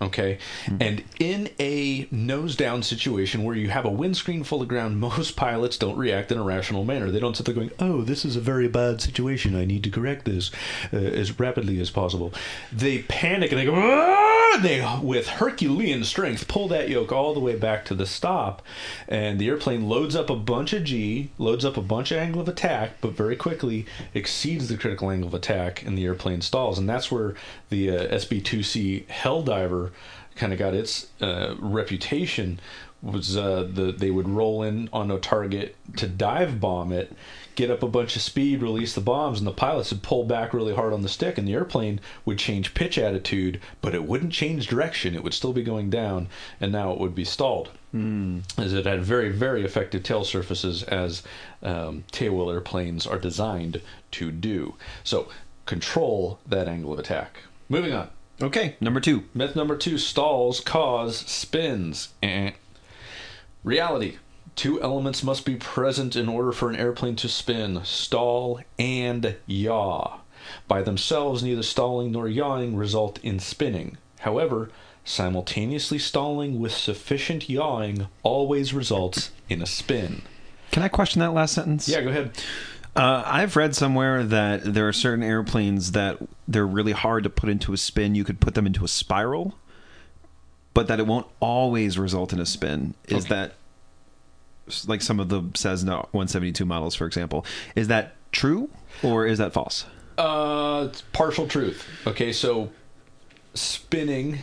Okay, 0.00 0.36
and 0.78 1.02
in 1.18 1.48
a 1.58 2.06
nose 2.10 2.54
down 2.54 2.82
situation 2.82 3.44
where 3.44 3.56
you 3.56 3.70
have 3.70 3.86
a 3.86 3.90
windscreen 3.90 4.44
full 4.44 4.60
of 4.60 4.68
ground, 4.68 5.00
most 5.00 5.36
pilots 5.36 5.78
don't 5.78 5.96
react 5.96 6.30
in 6.30 6.36
a 6.36 6.42
rational 6.42 6.84
manner. 6.84 7.10
They 7.10 7.18
don't 7.18 7.34
sit 7.34 7.46
there 7.46 7.54
going, 7.54 7.70
"Oh, 7.78 8.02
this 8.02 8.24
is 8.24 8.36
a 8.36 8.40
very 8.40 8.68
bad 8.68 9.00
situation. 9.00 9.56
I 9.56 9.64
need 9.64 9.82
to 9.84 9.90
correct 9.90 10.26
this 10.26 10.50
uh, 10.92 10.98
as 10.98 11.40
rapidly 11.40 11.80
as 11.80 11.90
possible." 11.90 12.34
They 12.70 13.02
panic 13.04 13.52
and 13.52 13.60
they 13.60 13.64
go, 13.64 13.74
They 14.60 14.82
with 15.02 15.28
Herculean 15.28 16.02
strength 16.04 16.48
pull 16.48 16.68
that 16.68 16.88
yoke 16.88 17.12
all 17.12 17.34
the 17.34 17.40
way 17.40 17.56
back 17.56 17.84
to 17.86 17.94
the 17.94 18.06
stop, 18.06 18.62
and 19.06 19.38
the 19.38 19.48
airplane 19.48 19.86
loads 19.86 20.16
up 20.16 20.30
a 20.30 20.36
bunch 20.36 20.72
of 20.72 20.82
G, 20.84 21.30
loads 21.36 21.62
up 21.62 21.76
a 21.76 21.82
bunch 21.82 22.10
of 22.10 22.16
angle 22.16 22.40
of 22.40 22.48
attack, 22.48 22.92
but 23.02 23.12
very 23.12 23.36
quickly 23.36 23.84
exceeds 24.14 24.68
the 24.68 24.78
critical 24.78 25.10
angle 25.10 25.28
of 25.28 25.34
attack, 25.34 25.84
and 25.84 25.96
the 25.96 26.04
airplane 26.04 26.40
stalls. 26.40 26.78
And 26.78 26.88
that's 26.88 27.12
where 27.12 27.34
the 27.68 27.90
uh, 27.90 28.14
SB2C 28.14 29.06
Helldiver 29.06 29.90
kind 30.36 30.54
of 30.54 30.58
got 30.58 30.72
its 30.72 31.08
uh, 31.20 31.54
reputation 31.58 32.58
was 33.02 33.36
uh, 33.36 33.68
the 33.70 33.92
they 33.92 34.10
would 34.10 34.28
roll 34.28 34.62
in 34.62 34.88
on 34.92 35.10
a 35.10 35.18
target 35.18 35.76
to 35.96 36.08
dive 36.08 36.60
bomb 36.60 36.92
it, 36.92 37.12
get 37.56 37.70
up 37.70 37.82
a 37.82 37.88
bunch 37.88 38.14
of 38.14 38.22
speed, 38.22 38.62
release 38.62 38.94
the 38.94 39.00
bombs, 39.00 39.38
and 39.38 39.46
the 39.46 39.52
pilots 39.52 39.90
would 39.90 40.02
pull 40.02 40.24
back 40.24 40.54
really 40.54 40.74
hard 40.74 40.92
on 40.92 41.02
the 41.02 41.08
stick, 41.08 41.36
and 41.36 41.48
the 41.48 41.54
airplane 41.54 42.00
would 42.24 42.38
change 42.38 42.74
pitch 42.74 42.96
attitude, 42.96 43.60
but 43.80 43.94
it 43.94 44.04
wouldn't 44.04 44.32
change 44.32 44.68
direction. 44.68 45.14
It 45.14 45.24
would 45.24 45.34
still 45.34 45.52
be 45.52 45.64
going 45.64 45.90
down, 45.90 46.28
and 46.60 46.70
now 46.70 46.92
it 46.92 47.00
would 47.00 47.14
be 47.14 47.24
stalled. 47.24 47.70
Mm. 47.94 48.42
As 48.58 48.72
it 48.72 48.86
had 48.86 49.02
very 49.02 49.30
very 49.30 49.64
effective 49.64 50.02
tail 50.02 50.22
surfaces, 50.22 50.82
as 50.84 51.22
um, 51.62 52.04
tailwheel 52.12 52.52
airplanes 52.52 53.06
are 53.06 53.18
designed 53.18 53.80
to 54.12 54.30
do. 54.30 54.74
So 55.02 55.28
control 55.64 56.38
that 56.46 56.68
angle 56.68 56.92
of 56.92 56.98
attack. 56.98 57.38
Moving 57.68 57.92
on. 57.92 58.10
Okay, 58.40 58.76
number 58.80 59.00
two. 59.00 59.24
Myth 59.34 59.56
number 59.56 59.76
two 59.76 59.96
stalls 59.96 60.60
cause 60.60 61.16
spins. 61.16 62.10
Eh. 62.22 62.52
Reality. 63.64 64.18
Two 64.56 64.82
elements 64.82 65.22
must 65.22 65.44
be 65.44 65.54
present 65.56 66.16
in 66.16 66.28
order 66.28 66.50
for 66.50 66.70
an 66.70 66.76
airplane 66.76 67.14
to 67.16 67.28
spin 67.28 67.80
stall 67.84 68.60
and 68.78 69.36
yaw. 69.46 70.18
By 70.66 70.82
themselves, 70.82 71.42
neither 71.42 71.62
stalling 71.62 72.12
nor 72.12 72.26
yawing 72.28 72.74
result 72.76 73.18
in 73.22 73.38
spinning. 73.38 73.98
However, 74.20 74.70
simultaneously 75.04 75.98
stalling 75.98 76.58
with 76.58 76.72
sufficient 76.72 77.48
yawing 77.50 78.08
always 78.22 78.72
results 78.72 79.30
in 79.48 79.60
a 79.60 79.66
spin. 79.66 80.22
Can 80.72 80.82
I 80.82 80.88
question 80.88 81.20
that 81.20 81.32
last 81.34 81.54
sentence? 81.54 81.86
Yeah, 81.88 82.00
go 82.00 82.08
ahead. 82.08 82.30
Uh, 82.94 83.22
I've 83.26 83.56
read 83.56 83.74
somewhere 83.76 84.24
that 84.24 84.64
there 84.72 84.88
are 84.88 84.92
certain 84.92 85.22
airplanes 85.22 85.92
that 85.92 86.16
they're 86.48 86.66
really 86.66 86.92
hard 86.92 87.24
to 87.24 87.30
put 87.30 87.50
into 87.50 87.74
a 87.74 87.76
spin. 87.76 88.14
You 88.14 88.24
could 88.24 88.40
put 88.40 88.54
them 88.54 88.66
into 88.66 88.84
a 88.84 88.88
spiral, 88.88 89.54
but 90.72 90.86
that 90.88 90.98
it 90.98 91.06
won't 91.06 91.26
always 91.40 91.98
result 91.98 92.32
in 92.32 92.40
a 92.40 92.46
spin. 92.46 92.94
Is 93.06 93.26
Okay. 93.26 93.34
that 93.34 93.54
like 94.86 95.02
some 95.02 95.20
of 95.20 95.28
the 95.28 95.42
Cessna 95.54 95.96
172 96.12 96.64
models, 96.64 96.94
for 96.94 97.06
example? 97.06 97.44
Is 97.74 97.88
that 97.88 98.14
true 98.32 98.70
or 99.02 99.26
is 99.26 99.38
that 99.38 99.52
false? 99.52 99.86
Uh, 100.18 100.88
it's 100.90 101.02
partial 101.12 101.46
truth. 101.46 101.86
Okay, 102.06 102.32
so 102.32 102.70
spinning 103.54 104.40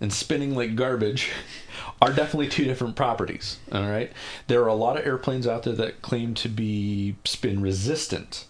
and 0.00 0.12
spinning 0.12 0.54
like 0.54 0.74
garbage 0.76 1.30
are 2.02 2.12
definitely 2.12 2.48
two 2.48 2.64
different 2.64 2.96
properties. 2.96 3.58
All 3.72 3.88
right, 3.88 4.12
there 4.46 4.62
are 4.62 4.68
a 4.68 4.74
lot 4.74 4.98
of 4.98 5.06
airplanes 5.06 5.46
out 5.46 5.62
there 5.62 5.74
that 5.74 6.02
claim 6.02 6.34
to 6.34 6.48
be 6.48 7.16
spin 7.24 7.62
resistant, 7.62 8.46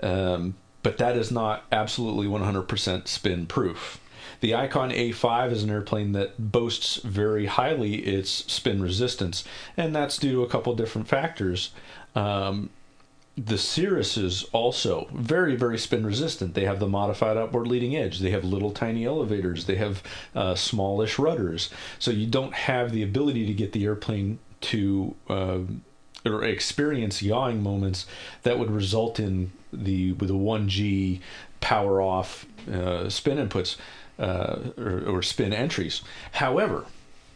um, 0.00 0.54
but 0.82 0.98
that 0.98 1.16
is 1.16 1.30
not 1.30 1.64
absolutely 1.72 2.26
100% 2.26 3.08
spin 3.08 3.46
proof. 3.46 3.98
The 4.42 4.56
Icon 4.56 4.90
A5 4.90 5.52
is 5.52 5.62
an 5.62 5.70
airplane 5.70 6.12
that 6.12 6.50
boasts 6.50 6.96
very 6.96 7.46
highly 7.46 7.94
its 7.94 8.28
spin 8.52 8.82
resistance, 8.82 9.44
and 9.76 9.94
that's 9.94 10.18
due 10.18 10.32
to 10.32 10.42
a 10.42 10.48
couple 10.48 10.74
different 10.74 11.06
factors. 11.06 11.70
Um, 12.16 12.70
the 13.36 13.56
Cirrus 13.56 14.16
is 14.16 14.42
also 14.52 15.06
very, 15.12 15.54
very 15.54 15.78
spin 15.78 16.04
resistant. 16.04 16.54
They 16.54 16.64
have 16.64 16.80
the 16.80 16.88
modified 16.88 17.36
outboard 17.36 17.68
leading 17.68 17.94
edge. 17.94 18.18
They 18.18 18.32
have 18.32 18.42
little 18.42 18.72
tiny 18.72 19.06
elevators. 19.06 19.66
They 19.66 19.76
have 19.76 20.02
uh, 20.34 20.56
smallish 20.56 21.20
rudders. 21.20 21.70
So 22.00 22.10
you 22.10 22.26
don't 22.26 22.52
have 22.52 22.90
the 22.90 23.04
ability 23.04 23.46
to 23.46 23.54
get 23.54 23.70
the 23.70 23.84
airplane 23.84 24.40
to 24.62 25.14
uh, 25.30 25.60
or 26.26 26.42
experience 26.42 27.22
yawing 27.22 27.62
moments 27.62 28.06
that 28.42 28.58
would 28.58 28.72
result 28.72 29.20
in 29.20 29.52
the 29.72 30.12
with 30.14 30.30
a 30.30 30.36
one 30.36 30.68
G 30.68 31.20
power 31.60 32.02
off 32.02 32.44
uh, 32.70 33.08
spin 33.08 33.38
inputs 33.38 33.76
uh, 34.22 34.70
or, 34.78 35.02
or 35.06 35.22
spin 35.22 35.52
entries. 35.52 36.00
However, 36.32 36.86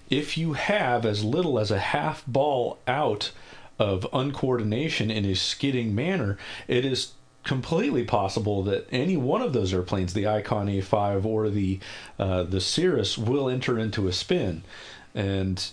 if 0.09 0.38
you 0.38 0.53
have 0.53 1.05
as 1.05 1.25
little 1.25 1.59
as 1.59 1.70
a 1.70 1.79
half 1.79 2.25
ball 2.27 2.79
out 2.87 3.33
of 3.79 4.07
uncoordination 4.12 5.12
in 5.12 5.25
a 5.25 5.35
skidding 5.35 5.94
manner, 5.94 6.38
it 6.68 6.85
is 6.85 7.12
completely 7.42 8.05
possible 8.05 8.62
that 8.64 8.87
any 8.90 9.16
one 9.16 9.42
of 9.42 9.53
those 9.53 9.75
airplanes, 9.75 10.14
the 10.14 10.27
Icon 10.27 10.68
A5 10.68 11.25
or 11.25 11.51
the 11.51 11.81
uh, 12.18 12.44
the 12.44 12.61
Cirrus, 12.61 13.18
will 13.18 13.49
enter 13.49 13.79
into 13.79 14.07
a 14.07 14.12
spin, 14.12 14.62
and 15.14 15.70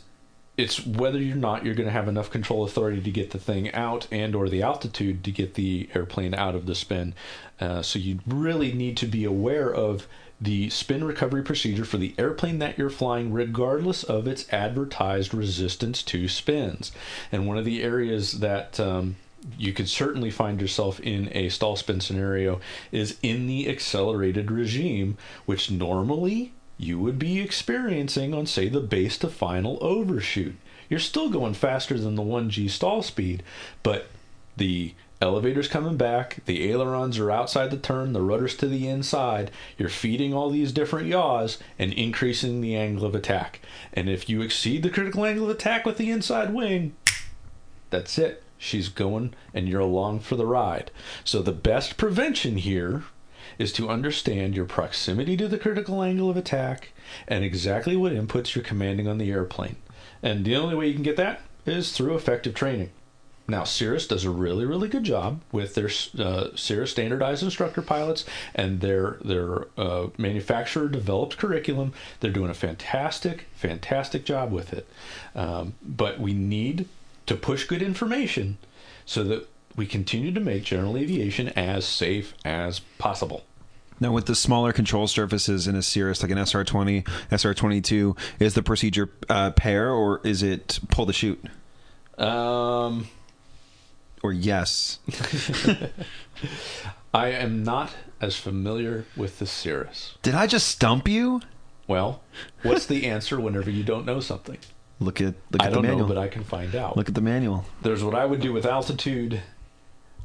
it's 0.57 0.85
whether 0.85 1.17
or 1.17 1.35
not 1.35 1.65
you're 1.65 1.73
going 1.73 1.87
to 1.87 1.93
have 1.93 2.07
enough 2.07 2.29
control 2.29 2.63
authority 2.63 3.01
to 3.01 3.11
get 3.11 3.31
the 3.31 3.39
thing 3.39 3.71
out 3.73 4.07
and 4.11 4.35
or 4.35 4.49
the 4.49 4.61
altitude 4.61 5.23
to 5.23 5.31
get 5.31 5.55
the 5.55 5.89
airplane 5.95 6.35
out 6.35 6.53
of 6.53 6.67
the 6.67 6.75
spin. 6.75 7.15
Uh, 7.59 7.81
so 7.81 7.97
you 7.97 8.19
really 8.27 8.71
need 8.71 8.95
to 8.97 9.07
be 9.07 9.25
aware 9.25 9.73
of 9.73 10.07
the 10.43 10.69
spin 10.69 11.03
recovery 11.03 11.41
procedure 11.41 11.85
for 11.85 11.97
the 11.97 12.13
airplane 12.17 12.59
that 12.59 12.77
you're 12.77 12.89
flying, 12.89 13.31
regardless 13.31 14.03
of 14.03 14.27
its 14.27 14.51
advertised 14.51 15.33
resistance 15.33 16.03
to 16.03 16.27
spins. 16.27 16.91
And 17.31 17.47
one 17.47 17.57
of 17.57 17.65
the 17.65 17.81
areas 17.81 18.39
that 18.39 18.77
um, 18.79 19.15
you 19.57 19.71
could 19.71 19.87
certainly 19.87 20.29
find 20.29 20.59
yourself 20.59 20.99
in 20.99 21.29
a 21.31 21.49
stall 21.49 21.77
spin 21.77 22.01
scenario 22.01 22.59
is 22.91 23.17
in 23.21 23.47
the 23.47 23.69
accelerated 23.69 24.51
regime, 24.51 25.17
which 25.45 25.71
normally 25.71 26.53
you 26.77 26.99
would 26.99 27.17
be 27.17 27.39
experiencing 27.39 28.33
on, 28.33 28.45
say, 28.45 28.67
the 28.67 28.81
base 28.81 29.17
to 29.19 29.29
final 29.29 29.77
overshoot. 29.81 30.55
You're 30.89 30.99
still 30.99 31.29
going 31.29 31.53
faster 31.53 31.97
than 31.97 32.15
the 32.15 32.21
1G 32.21 32.69
stall 32.69 33.01
speed, 33.01 33.43
but 33.81 34.07
the 34.57 34.93
elevator's 35.23 35.67
coming 35.67 35.97
back, 35.97 36.39
the 36.45 36.69
ailerons 36.69 37.17
are 37.17 37.31
outside 37.31 37.71
the 37.71 37.77
turn, 37.77 38.13
the 38.13 38.21
rudder's 38.21 38.55
to 38.57 38.67
the 38.67 38.87
inside. 38.87 39.51
You're 39.77 39.89
feeding 39.89 40.33
all 40.33 40.49
these 40.49 40.71
different 40.71 41.07
yaws 41.07 41.57
and 41.79 41.93
increasing 41.93 42.61
the 42.61 42.75
angle 42.75 43.05
of 43.05 43.15
attack. 43.15 43.61
And 43.93 44.09
if 44.09 44.29
you 44.29 44.41
exceed 44.41 44.83
the 44.83 44.89
critical 44.89 45.25
angle 45.25 45.45
of 45.45 45.51
attack 45.51 45.85
with 45.85 45.97
the 45.97 46.11
inside 46.11 46.53
wing, 46.53 46.95
that's 47.89 48.17
it. 48.17 48.43
She's 48.57 48.89
going 48.89 49.33
and 49.53 49.67
you're 49.67 49.81
along 49.81 50.19
for 50.21 50.35
the 50.35 50.45
ride. 50.45 50.91
So 51.23 51.41
the 51.41 51.51
best 51.51 51.97
prevention 51.97 52.57
here 52.57 53.03
is 53.57 53.71
to 53.73 53.89
understand 53.89 54.55
your 54.55 54.65
proximity 54.65 55.37
to 55.37 55.47
the 55.47 55.57
critical 55.57 56.01
angle 56.01 56.29
of 56.29 56.37
attack 56.37 56.91
and 57.27 57.43
exactly 57.43 57.95
what 57.95 58.13
inputs 58.13 58.55
you're 58.55 58.63
commanding 58.63 59.07
on 59.07 59.17
the 59.17 59.31
airplane. 59.31 59.77
And 60.21 60.43
the 60.43 60.55
only 60.55 60.75
way 60.75 60.87
you 60.87 60.93
can 60.93 61.03
get 61.03 61.17
that 61.17 61.41
is 61.65 61.91
through 61.91 62.15
effective 62.15 62.53
training. 62.53 62.91
Now, 63.47 63.65
Cirrus 63.65 64.07
does 64.07 64.23
a 64.23 64.29
really, 64.29 64.65
really 64.65 64.87
good 64.87 65.03
job 65.03 65.41
with 65.51 65.75
their 65.75 65.89
uh, 66.17 66.55
Cirrus 66.55 66.91
standardized 66.91 67.43
instructor 67.43 67.81
pilots 67.81 68.25
and 68.55 68.79
their 68.79 69.17
their 69.23 69.67
uh, 69.77 70.07
manufacturer 70.17 70.87
developed 70.87 71.37
curriculum. 71.37 71.93
They're 72.21 72.31
doing 72.31 72.49
a 72.49 72.55
fantastic, 72.55 73.47
fantastic 73.53 74.23
job 74.23 74.51
with 74.51 74.71
it. 74.71 74.87
Um, 75.35 75.73
but 75.81 76.19
we 76.19 76.33
need 76.33 76.87
to 77.25 77.35
push 77.35 77.65
good 77.65 77.81
information 77.81 78.57
so 79.05 79.23
that 79.25 79.49
we 79.75 79.87
continue 79.87 80.31
to 80.31 80.39
make 80.39 80.63
general 80.63 80.95
aviation 80.95 81.49
as 81.49 81.85
safe 81.85 82.33
as 82.45 82.79
possible. 82.97 83.43
Now, 83.99 84.11
with 84.11 84.25
the 84.25 84.35
smaller 84.35 84.73
control 84.73 85.07
surfaces 85.07 85.67
in 85.67 85.75
a 85.75 85.81
Cirrus, 85.81 86.21
like 86.21 86.31
an 86.31 86.37
SR20, 86.37 87.03
SR22, 87.31 88.17
is 88.39 88.53
the 88.53 88.63
procedure 88.63 89.09
uh, 89.29 89.51
PARE 89.51 89.91
or 89.91 90.21
is 90.23 90.43
it 90.43 90.79
pull 90.89 91.05
the 91.05 91.13
chute? 91.13 91.43
Um, 92.17 93.07
Or 94.23 94.31
yes? 94.31 94.99
I 97.13 97.27
am 97.29 97.63
not 97.63 97.91
as 98.21 98.37
familiar 98.37 99.05
with 99.17 99.39
the 99.39 99.45
Cirrus. 99.45 100.17
Did 100.21 100.33
I 100.33 100.47
just 100.47 100.67
stump 100.67 101.09
you? 101.09 101.41
Well, 101.87 102.21
what's 102.63 102.85
the 102.85 103.05
answer 103.05 103.39
whenever 103.39 103.69
you 103.69 103.83
don't 103.83 104.05
know 104.05 104.21
something? 104.21 104.57
Look 104.99 105.19
at 105.19 105.35
look 105.51 105.61
I 105.61 105.65
at 105.65 105.69
the 105.69 105.75
don't 105.75 105.83
know, 105.83 105.89
manual. 105.89 106.07
but 106.07 106.17
I 106.17 106.29
can 106.29 106.45
find 106.45 106.73
out. 106.73 106.95
Look 106.95 107.09
at 107.09 107.15
the 107.15 107.21
manual. 107.21 107.65
There's 107.81 108.03
what 108.03 108.15
I 108.15 108.25
would 108.25 108.39
do 108.39 108.53
with 108.53 108.65
altitude, 108.65 109.41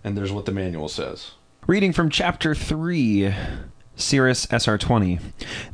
and 0.04 0.16
there's 0.16 0.30
what 0.30 0.46
the 0.46 0.52
manual 0.52 0.88
says. 0.88 1.32
Reading 1.66 1.92
from 1.92 2.08
Chapter 2.08 2.54
3 2.54 3.34
Cirrus 3.98 4.46
SR20. 4.46 5.20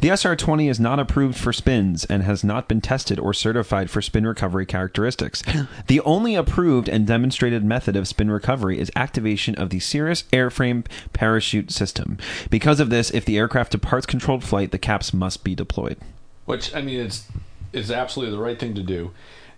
The 0.01 0.09
SR20 0.09 0.71
is 0.71 0.81
not 0.81 0.99
approved 0.99 1.37
for 1.37 1.53
spins 1.53 2.05
and 2.05 2.23
has 2.23 2.43
not 2.43 2.69
been 2.69 2.81
tested 2.81 3.19
or 3.19 3.33
certified 3.33 3.91
for 3.91 4.03
spin 4.03 4.27
recovery 4.27 4.67
characteristics. 4.67 5.43
The 5.87 6.01
only 6.01 6.35
approved 6.35 6.89
and 6.89 7.07
demonstrated 7.07 7.65
method 7.65 7.95
of 7.97 8.09
spin 8.09 8.31
recovery 8.31 8.79
is 8.79 8.91
activation 8.97 9.55
of 9.57 9.71
the 9.71 9.81
Cirrus 9.81 10.25
airframe 10.33 10.87
parachute 11.13 11.71
system. 11.71 12.19
Because 12.51 12.81
of 12.81 12.91
this, 12.91 13.11
if 13.11 13.25
the 13.25 13.37
aircraft 13.37 13.73
departs 13.73 14.07
controlled 14.07 14.45
flight, 14.45 14.71
the 14.71 14.79
CAPS 14.79 15.13
must 15.13 15.45
be 15.45 15.55
deployed. 15.55 15.99
Which 16.47 16.75
I 16.75 16.81
mean, 16.83 17.01
it's 17.01 17.27
it's 17.73 17.91
absolutely 17.91 18.35
the 18.35 18.43
right 18.43 18.59
thing 18.59 18.75
to 18.75 18.83
do, 18.83 19.13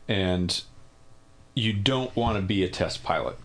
and 0.09 0.63
you 1.55 1.73
don't 1.73 2.15
want 2.17 2.37
to 2.37 2.43
be 2.43 2.65
a 2.65 2.69
test 2.69 3.03
pilot. 3.03 3.39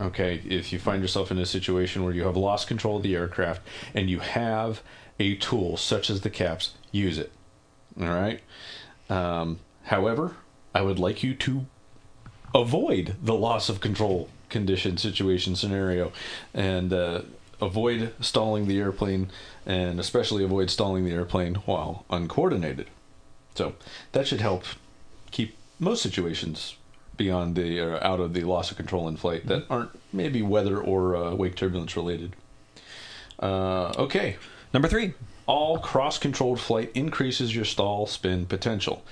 Okay, 0.00 0.40
if 0.48 0.72
you 0.72 0.78
find 0.78 1.02
yourself 1.02 1.30
in 1.30 1.38
a 1.38 1.46
situation 1.46 2.04
where 2.04 2.14
you 2.14 2.24
have 2.24 2.36
lost 2.36 2.68
control 2.68 2.98
of 2.98 3.02
the 3.02 3.16
aircraft 3.16 3.62
and 3.94 4.08
you 4.08 4.20
have 4.20 4.82
a 5.18 5.34
tool 5.36 5.76
such 5.76 6.08
as 6.08 6.20
the 6.20 6.30
CAPS, 6.30 6.74
use 6.92 7.18
it. 7.18 7.32
All 8.00 8.06
right. 8.06 8.40
Um, 9.10 9.58
however, 9.84 10.36
I 10.72 10.82
would 10.82 10.98
like 11.00 11.24
you 11.24 11.34
to 11.34 11.66
avoid 12.54 13.16
the 13.22 13.34
loss 13.34 13.68
of 13.68 13.80
control 13.80 14.28
condition 14.48 14.96
situation 14.96 15.56
scenario 15.56 16.12
and 16.54 16.92
uh, 16.92 17.22
avoid 17.60 18.14
stalling 18.20 18.66
the 18.66 18.78
airplane 18.78 19.30
and 19.66 20.00
especially 20.00 20.44
avoid 20.44 20.70
stalling 20.70 21.04
the 21.04 21.12
airplane 21.12 21.56
while 21.66 22.04
uncoordinated 22.08 22.86
so 23.54 23.74
that 24.12 24.26
should 24.26 24.40
help 24.40 24.64
keep 25.30 25.56
most 25.78 26.02
situations 26.02 26.76
beyond 27.18 27.54
the 27.56 27.78
uh, 27.80 27.98
out 28.08 28.20
of 28.20 28.32
the 28.32 28.44
loss 28.44 28.70
of 28.70 28.76
control 28.78 29.06
in 29.08 29.16
flight 29.16 29.46
that 29.46 29.66
aren't 29.68 29.90
maybe 30.12 30.40
weather 30.40 30.78
or 30.80 31.14
uh, 31.14 31.34
wake 31.34 31.54
turbulence 31.54 31.94
related 31.96 32.34
uh, 33.40 33.92
okay 33.98 34.36
Number 34.72 34.88
three. 34.88 35.14
all 35.46 35.78
cross 35.78 36.18
controlled 36.18 36.60
flight 36.60 36.90
increases 36.94 37.54
your 37.54 37.64
stall 37.64 38.06
spin 38.06 38.44
potential. 38.46 39.02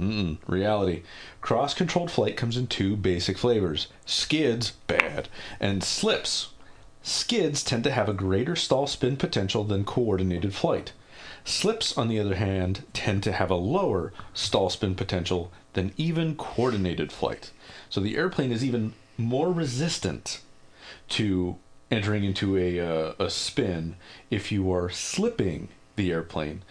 Mm-mm, 0.00 0.38
reality. 0.46 1.02
Cross 1.42 1.74
controlled 1.74 2.10
flight 2.10 2.34
comes 2.36 2.56
in 2.56 2.66
two 2.66 2.96
basic 2.96 3.36
flavors 3.36 3.88
skids, 4.06 4.70
bad, 4.86 5.28
and 5.60 5.84
slips. 5.84 6.48
Skids 7.02 7.62
tend 7.62 7.84
to 7.84 7.90
have 7.90 8.08
a 8.08 8.14
greater 8.14 8.56
stall 8.56 8.86
spin 8.86 9.16
potential 9.18 9.64
than 9.64 9.84
coordinated 9.84 10.54
flight. 10.54 10.92
Slips, 11.44 11.98
on 11.98 12.08
the 12.08 12.18
other 12.18 12.36
hand, 12.36 12.84
tend 12.94 13.22
to 13.24 13.32
have 13.32 13.50
a 13.50 13.54
lower 13.56 14.12
stall 14.32 14.70
spin 14.70 14.94
potential 14.94 15.52
than 15.72 15.92
even 15.96 16.34
coordinated 16.36 17.12
flight. 17.12 17.50
So 17.88 18.00
the 18.00 18.16
airplane 18.16 18.52
is 18.52 18.64
even 18.64 18.94
more 19.18 19.52
resistant 19.52 20.40
to 21.10 21.56
entering 21.90 22.24
into 22.24 22.56
a, 22.56 22.80
uh, 22.80 23.12
a 23.18 23.30
spin 23.30 23.96
if 24.30 24.50
you 24.50 24.72
are 24.72 24.88
slipping 24.90 25.68
the 25.96 26.10
airplane. 26.10 26.62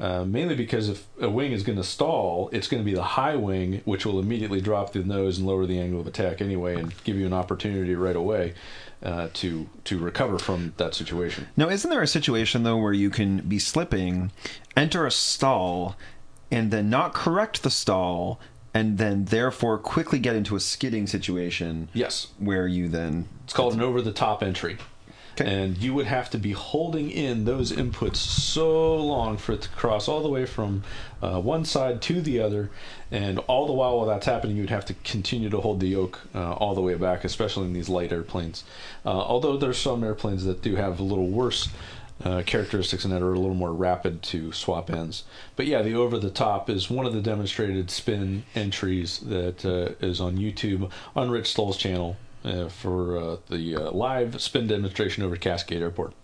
Uh, 0.00 0.24
mainly 0.24 0.54
because 0.54 0.88
if 0.88 1.08
a 1.20 1.28
wing 1.28 1.50
is 1.50 1.64
going 1.64 1.76
to 1.76 1.82
stall, 1.82 2.48
it's 2.52 2.68
going 2.68 2.80
to 2.80 2.84
be 2.84 2.94
the 2.94 3.02
high 3.02 3.34
wing, 3.34 3.80
which 3.84 4.06
will 4.06 4.20
immediately 4.20 4.60
drop 4.60 4.92
the 4.92 5.00
nose 5.00 5.38
and 5.38 5.46
lower 5.46 5.66
the 5.66 5.80
angle 5.80 6.00
of 6.00 6.06
attack 6.06 6.40
anyway, 6.40 6.76
and 6.76 6.94
give 7.02 7.16
you 7.16 7.26
an 7.26 7.32
opportunity 7.32 7.96
right 7.96 8.14
away 8.14 8.54
uh, 9.02 9.28
to 9.32 9.68
to 9.82 9.98
recover 9.98 10.38
from 10.38 10.72
that 10.76 10.94
situation. 10.94 11.48
Now, 11.56 11.68
isn't 11.68 11.90
there 11.90 12.02
a 12.02 12.06
situation 12.06 12.62
though 12.62 12.76
where 12.76 12.92
you 12.92 13.10
can 13.10 13.38
be 13.38 13.58
slipping, 13.58 14.30
enter 14.76 15.04
a 15.04 15.10
stall, 15.10 15.96
and 16.50 16.70
then 16.70 16.88
not 16.90 17.14
correct 17.14 17.62
the 17.62 17.70
stall, 17.70 18.40
and 18.74 18.98
then 18.98 19.26
therefore 19.26 19.78
quickly 19.78 20.18
get 20.18 20.36
into 20.36 20.56
a 20.56 20.60
skidding 20.60 21.06
situation 21.06 21.88
Yes, 21.92 22.28
where 22.38 22.66
you 22.66 22.88
then 22.88 23.28
it's 23.44 23.52
called 23.52 23.74
an 23.74 23.82
over 23.82 24.02
the 24.02 24.12
top 24.12 24.42
entry. 24.42 24.78
Okay. 25.40 25.62
And 25.62 25.78
you 25.78 25.94
would 25.94 26.06
have 26.06 26.30
to 26.30 26.38
be 26.38 26.50
holding 26.50 27.10
in 27.10 27.44
those 27.44 27.70
inputs 27.70 28.16
so 28.16 28.96
long 28.96 29.36
for 29.36 29.52
it 29.52 29.62
to 29.62 29.68
cross 29.68 30.08
all 30.08 30.20
the 30.20 30.28
way 30.28 30.46
from 30.46 30.82
uh, 31.22 31.40
one 31.40 31.64
side 31.64 32.02
to 32.02 32.20
the 32.20 32.40
other. 32.40 32.70
And 33.12 33.38
all 33.40 33.66
the 33.66 33.72
while 33.72 33.98
while 33.98 34.06
that's 34.06 34.26
happening, 34.26 34.56
you 34.56 34.62
would 34.62 34.70
have 34.70 34.84
to 34.86 34.94
continue 35.04 35.48
to 35.50 35.60
hold 35.60 35.78
the 35.78 35.86
yoke 35.86 36.20
uh, 36.34 36.54
all 36.54 36.74
the 36.74 36.80
way 36.80 36.94
back, 36.94 37.24
especially 37.24 37.66
in 37.66 37.72
these 37.72 37.88
light 37.88 38.12
airplanes. 38.12 38.64
Uh, 39.06 39.10
although 39.10 39.56
there's 39.56 39.78
some 39.78 40.02
airplanes 40.02 40.44
that 40.44 40.60
do 40.60 40.74
have 40.74 40.98
a 40.98 41.04
little 41.04 41.28
worse 41.28 41.68
uh, 42.24 42.42
characteristics 42.44 43.04
and 43.04 43.12
that 43.12 43.22
are 43.22 43.32
a 43.32 43.38
little 43.38 43.54
more 43.54 43.72
rapid 43.72 44.22
to 44.22 44.52
swap 44.52 44.90
ends. 44.90 45.24
But 45.56 45.66
yeah, 45.66 45.82
the 45.82 45.94
over 45.94 46.18
the 46.18 46.30
top 46.30 46.68
is 46.68 46.90
one 46.90 47.06
of 47.06 47.12
the 47.12 47.20
demonstrated 47.20 47.90
spin 47.90 48.44
entries 48.54 49.18
that 49.20 49.64
uh, 49.64 49.94
is 50.04 50.20
on 50.20 50.36
YouTube 50.36 50.90
on 51.14 51.30
Rich 51.30 51.50
Stowell's 51.50 51.76
channel 51.76 52.16
uh, 52.44 52.68
for 52.68 53.16
uh, 53.16 53.36
the 53.48 53.76
uh, 53.76 53.90
live 53.92 54.40
spin 54.40 54.66
demonstration 54.66 55.22
over 55.22 55.36
Cascade 55.36 55.80
Airport. 55.80 56.14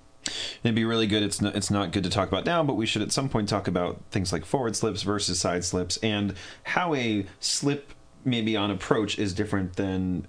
It'd 0.62 0.74
be 0.74 0.84
really 0.84 1.06
good. 1.06 1.22
It's 1.22 1.40
not, 1.40 1.54
it's 1.54 1.70
not 1.70 1.92
good 1.92 2.04
to 2.04 2.10
talk 2.10 2.28
about 2.28 2.46
now, 2.46 2.62
but 2.62 2.74
we 2.74 2.86
should 2.86 3.02
at 3.02 3.12
some 3.12 3.28
point 3.28 3.48
talk 3.48 3.68
about 3.68 4.00
things 4.10 4.32
like 4.32 4.44
forward 4.44 4.74
slips 4.74 5.02
versus 5.02 5.38
side 5.38 5.64
slips 5.64 5.98
and 5.98 6.34
how 6.62 6.94
a 6.94 7.26
slip 7.40 7.92
maybe 8.24 8.56
on 8.56 8.70
approach 8.70 9.18
is 9.18 9.34
different 9.34 9.76
than 9.76 10.26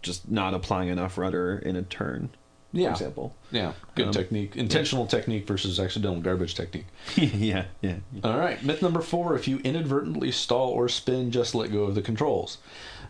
just 0.00 0.30
not 0.30 0.54
applying 0.54 0.88
enough 0.88 1.18
rudder 1.18 1.58
in 1.58 1.76
a 1.76 1.82
turn. 1.82 2.30
For 2.74 2.80
Yeah. 2.80 2.90
example. 2.90 3.34
Yeah, 3.52 3.72
good 3.94 4.08
Um, 4.08 4.12
technique. 4.12 4.56
Intentional 4.56 5.06
technique 5.06 5.46
versus 5.46 5.78
accidental 5.78 6.20
garbage 6.20 6.54
technique. 6.56 6.86
yeah, 7.16 7.66
yeah. 7.80 7.96
All 8.24 8.36
right, 8.38 8.62
myth 8.64 8.82
number 8.82 9.00
four: 9.00 9.36
If 9.36 9.46
you 9.46 9.60
inadvertently 9.62 10.32
stall 10.32 10.70
or 10.70 10.88
spin, 10.88 11.30
just 11.30 11.54
let 11.54 11.72
go 11.72 11.84
of 11.84 11.94
the 11.94 12.02
controls. 12.02 12.58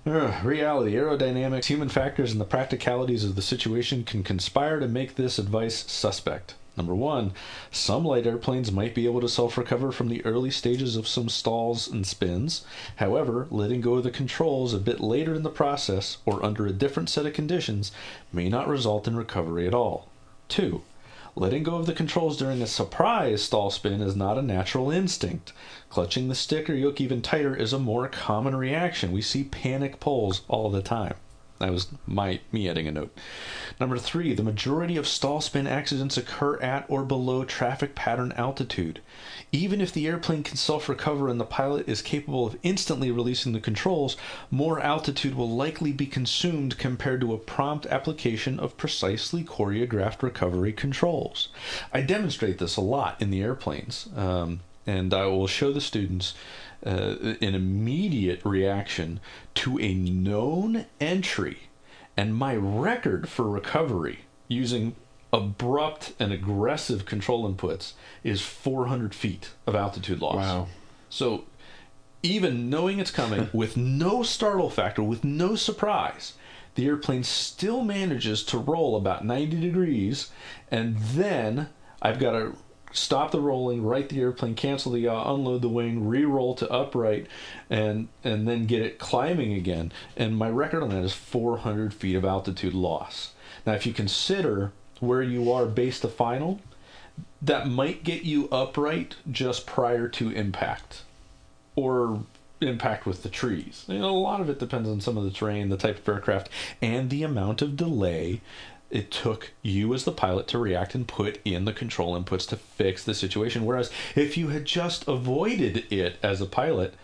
Ugh, 0.06 0.44
reality, 0.44 0.92
aerodynamics, 0.94 1.64
human 1.64 1.88
factors, 1.88 2.30
and 2.30 2.38
the 2.40 2.44
practicalities 2.44 3.24
of 3.24 3.36
the 3.36 3.42
situation 3.42 4.04
can 4.04 4.22
conspire 4.22 4.78
to 4.78 4.86
make 4.86 5.14
this 5.14 5.38
advice 5.38 5.90
suspect. 5.90 6.54
Number 6.76 6.94
one, 6.94 7.32
some 7.70 8.04
light 8.04 8.26
airplanes 8.26 8.72
might 8.72 8.94
be 8.94 9.06
able 9.06 9.20
to 9.20 9.28
self 9.28 9.56
recover 9.56 9.92
from 9.92 10.08
the 10.08 10.24
early 10.24 10.50
stages 10.50 10.96
of 10.96 11.06
some 11.06 11.28
stalls 11.28 11.86
and 11.86 12.06
spins. 12.06 12.64
However, 12.96 13.46
letting 13.50 13.80
go 13.80 13.94
of 13.94 14.04
the 14.04 14.10
controls 14.10 14.74
a 14.74 14.78
bit 14.78 15.00
later 15.00 15.34
in 15.34 15.44
the 15.44 15.50
process 15.50 16.18
or 16.26 16.44
under 16.44 16.66
a 16.66 16.72
different 16.72 17.08
set 17.08 17.26
of 17.26 17.32
conditions 17.32 17.92
may 18.32 18.48
not 18.48 18.68
result 18.68 19.06
in 19.06 19.16
recovery 19.16 19.66
at 19.66 19.74
all. 19.74 20.08
Two, 20.48 20.82
Letting 21.36 21.64
go 21.64 21.74
of 21.74 21.86
the 21.86 21.92
controls 21.92 22.36
during 22.36 22.62
a 22.62 22.66
surprise 22.66 23.42
stall 23.42 23.68
spin 23.72 24.00
is 24.00 24.14
not 24.14 24.38
a 24.38 24.42
natural 24.42 24.92
instinct. 24.92 25.52
Clutching 25.90 26.28
the 26.28 26.34
stick 26.36 26.70
or 26.70 26.74
yoke 26.74 27.00
even 27.00 27.22
tighter 27.22 27.56
is 27.56 27.72
a 27.72 27.78
more 27.78 28.06
common 28.06 28.54
reaction. 28.54 29.10
We 29.10 29.20
see 29.20 29.42
panic 29.42 29.98
pulls 29.98 30.42
all 30.46 30.70
the 30.70 30.80
time. 30.80 31.14
That 31.60 31.70
was 31.70 31.86
my 32.06 32.40
me 32.50 32.68
adding 32.68 32.88
a 32.88 32.92
note. 32.92 33.16
Number 33.78 33.96
three, 33.96 34.34
the 34.34 34.42
majority 34.42 34.96
of 34.96 35.06
stall 35.06 35.40
spin 35.40 35.68
accidents 35.68 36.16
occur 36.16 36.58
at 36.60 36.84
or 36.88 37.04
below 37.04 37.44
traffic 37.44 37.94
pattern 37.94 38.32
altitude. 38.32 39.00
Even 39.52 39.80
if 39.80 39.92
the 39.92 40.08
airplane 40.08 40.42
can 40.42 40.56
self 40.56 40.88
recover 40.88 41.28
and 41.28 41.38
the 41.38 41.44
pilot 41.44 41.88
is 41.88 42.02
capable 42.02 42.44
of 42.46 42.58
instantly 42.64 43.12
releasing 43.12 43.52
the 43.52 43.60
controls, 43.60 44.16
more 44.50 44.80
altitude 44.80 45.36
will 45.36 45.48
likely 45.48 45.92
be 45.92 46.06
consumed 46.06 46.76
compared 46.76 47.20
to 47.20 47.32
a 47.32 47.38
prompt 47.38 47.86
application 47.86 48.58
of 48.58 48.76
precisely 48.76 49.44
choreographed 49.44 50.22
recovery 50.22 50.72
controls. 50.72 51.48
I 51.92 52.00
demonstrate 52.00 52.58
this 52.58 52.76
a 52.76 52.80
lot 52.80 53.22
in 53.22 53.30
the 53.30 53.42
airplanes, 53.42 54.08
um, 54.16 54.60
and 54.88 55.14
I 55.14 55.26
will 55.26 55.46
show 55.46 55.72
the 55.72 55.80
students 55.80 56.34
uh, 56.84 57.34
an 57.40 57.54
immediate 57.54 58.40
reaction 58.44 59.20
to 59.54 59.78
a 59.80 59.94
known 59.94 60.86
entry 61.00 61.58
and 62.16 62.34
my 62.34 62.54
record 62.54 63.28
for 63.28 63.48
recovery 63.48 64.20
using 64.48 64.94
abrupt 65.32 66.12
and 66.20 66.32
aggressive 66.32 67.04
control 67.04 67.50
inputs 67.50 67.92
is 68.22 68.40
400 68.40 69.14
feet 69.14 69.50
of 69.66 69.74
altitude 69.74 70.20
loss. 70.20 70.36
Wow. 70.36 70.68
So 71.08 71.44
even 72.22 72.70
knowing 72.70 72.98
it's 72.98 73.10
coming 73.10 73.48
with 73.52 73.76
no 73.76 74.22
startle 74.22 74.70
factor, 74.70 75.02
with 75.02 75.24
no 75.24 75.56
surprise, 75.56 76.34
the 76.74 76.86
airplane 76.86 77.24
still 77.24 77.82
manages 77.82 78.42
to 78.44 78.58
roll 78.58 78.96
about 78.96 79.24
90 79.24 79.60
degrees, 79.60 80.30
and 80.70 80.98
then 80.98 81.68
I've 82.00 82.18
got 82.18 82.32
to 82.32 82.56
stop 82.94 83.30
the 83.30 83.40
rolling, 83.40 83.82
right 83.82 84.08
the 84.08 84.20
airplane, 84.20 84.54
cancel 84.54 84.92
the 84.92 85.00
yaw, 85.00 85.34
unload 85.34 85.62
the 85.62 85.68
wing, 85.68 86.08
re-roll 86.08 86.54
to 86.54 86.70
upright, 86.70 87.26
and 87.68 88.08
and 88.22 88.48
then 88.48 88.66
get 88.66 88.82
it 88.82 88.98
climbing 88.98 89.52
again. 89.52 89.92
And 90.16 90.36
my 90.36 90.48
record 90.48 90.82
on 90.82 90.90
that 90.90 91.04
is 91.04 91.12
400 91.12 91.92
feet 91.92 92.16
of 92.16 92.24
altitude 92.24 92.74
loss. 92.74 93.32
Now, 93.66 93.72
if 93.72 93.86
you 93.86 93.92
consider 93.92 94.72
where 95.00 95.22
you 95.22 95.52
are 95.52 95.66
base 95.66 96.00
to 96.00 96.08
final, 96.08 96.60
that 97.42 97.68
might 97.68 98.04
get 98.04 98.22
you 98.22 98.48
upright 98.50 99.16
just 99.30 99.66
prior 99.66 100.08
to 100.08 100.30
impact, 100.30 101.02
or 101.76 102.24
impact 102.60 103.06
with 103.06 103.22
the 103.22 103.28
trees. 103.28 103.84
You 103.88 103.98
know, 103.98 104.10
a 104.10 104.18
lot 104.18 104.40
of 104.40 104.48
it 104.48 104.58
depends 104.58 104.88
on 104.88 105.00
some 105.00 105.16
of 105.16 105.24
the 105.24 105.30
terrain, 105.30 105.68
the 105.68 105.76
type 105.76 105.98
of 105.98 106.08
aircraft, 106.08 106.48
and 106.80 107.10
the 107.10 107.22
amount 107.22 107.62
of 107.62 107.76
delay 107.76 108.40
it 108.94 109.10
took 109.10 109.50
you 109.62 109.92
as 109.92 110.04
the 110.04 110.12
pilot 110.12 110.46
to 110.48 110.58
react 110.58 110.94
and 110.94 111.06
put 111.08 111.40
in 111.44 111.64
the 111.64 111.72
control 111.72 112.18
inputs 112.18 112.48
to 112.48 112.56
fix 112.56 113.02
the 113.04 113.14
situation. 113.14 113.64
Whereas 113.66 113.90
if 114.14 114.36
you 114.36 114.48
had 114.48 114.64
just 114.64 115.06
avoided 115.08 115.84
it 115.92 116.16
as 116.22 116.40
a 116.40 116.46
pilot 116.46 116.94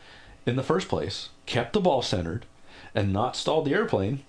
in 0.47 0.57
the 0.57 0.63
first 0.63 0.89
place, 0.89 1.31
kept 1.47 1.73
the 1.73 1.81
ball 1.81 2.01
centered, 2.03 2.47
and 2.95 3.13
not 3.13 3.37
stalled 3.37 3.65
the 3.67 3.75
airplane, 3.75 4.23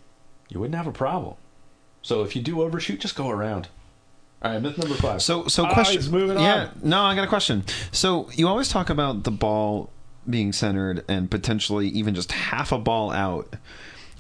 you 0.49 0.59
wouldn't 0.59 0.75
have 0.75 0.87
a 0.87 0.91
problem. 0.91 1.35
So 2.01 2.23
if 2.23 2.35
you 2.35 2.41
do 2.41 2.61
overshoot, 2.61 2.99
just 2.99 3.15
go 3.15 3.29
around. 3.29 3.67
All 4.41 4.51
right, 4.51 4.61
myth 4.61 4.77
number 4.79 4.95
five. 4.95 5.21
So, 5.21 5.47
so 5.47 5.65
Ah, 5.65 5.73
question. 5.73 5.97
he's 6.01 6.09
moving 6.09 6.39
yeah, 6.39 6.71
no, 6.81 7.01
I 7.03 7.13
got 7.13 7.23
a 7.23 7.27
question. 7.27 7.63
So 7.91 8.27
you 8.33 8.47
always 8.47 8.69
talk 8.69 8.89
about 8.89 9.23
the 9.23 9.31
ball 9.31 9.91
being 10.27 10.51
centered 10.51 11.03
and 11.07 11.29
potentially 11.29 11.87
even 11.89 12.15
just 12.15 12.31
half 12.31 12.71
a 12.71 12.79
ball 12.79 13.11
out. 13.11 13.53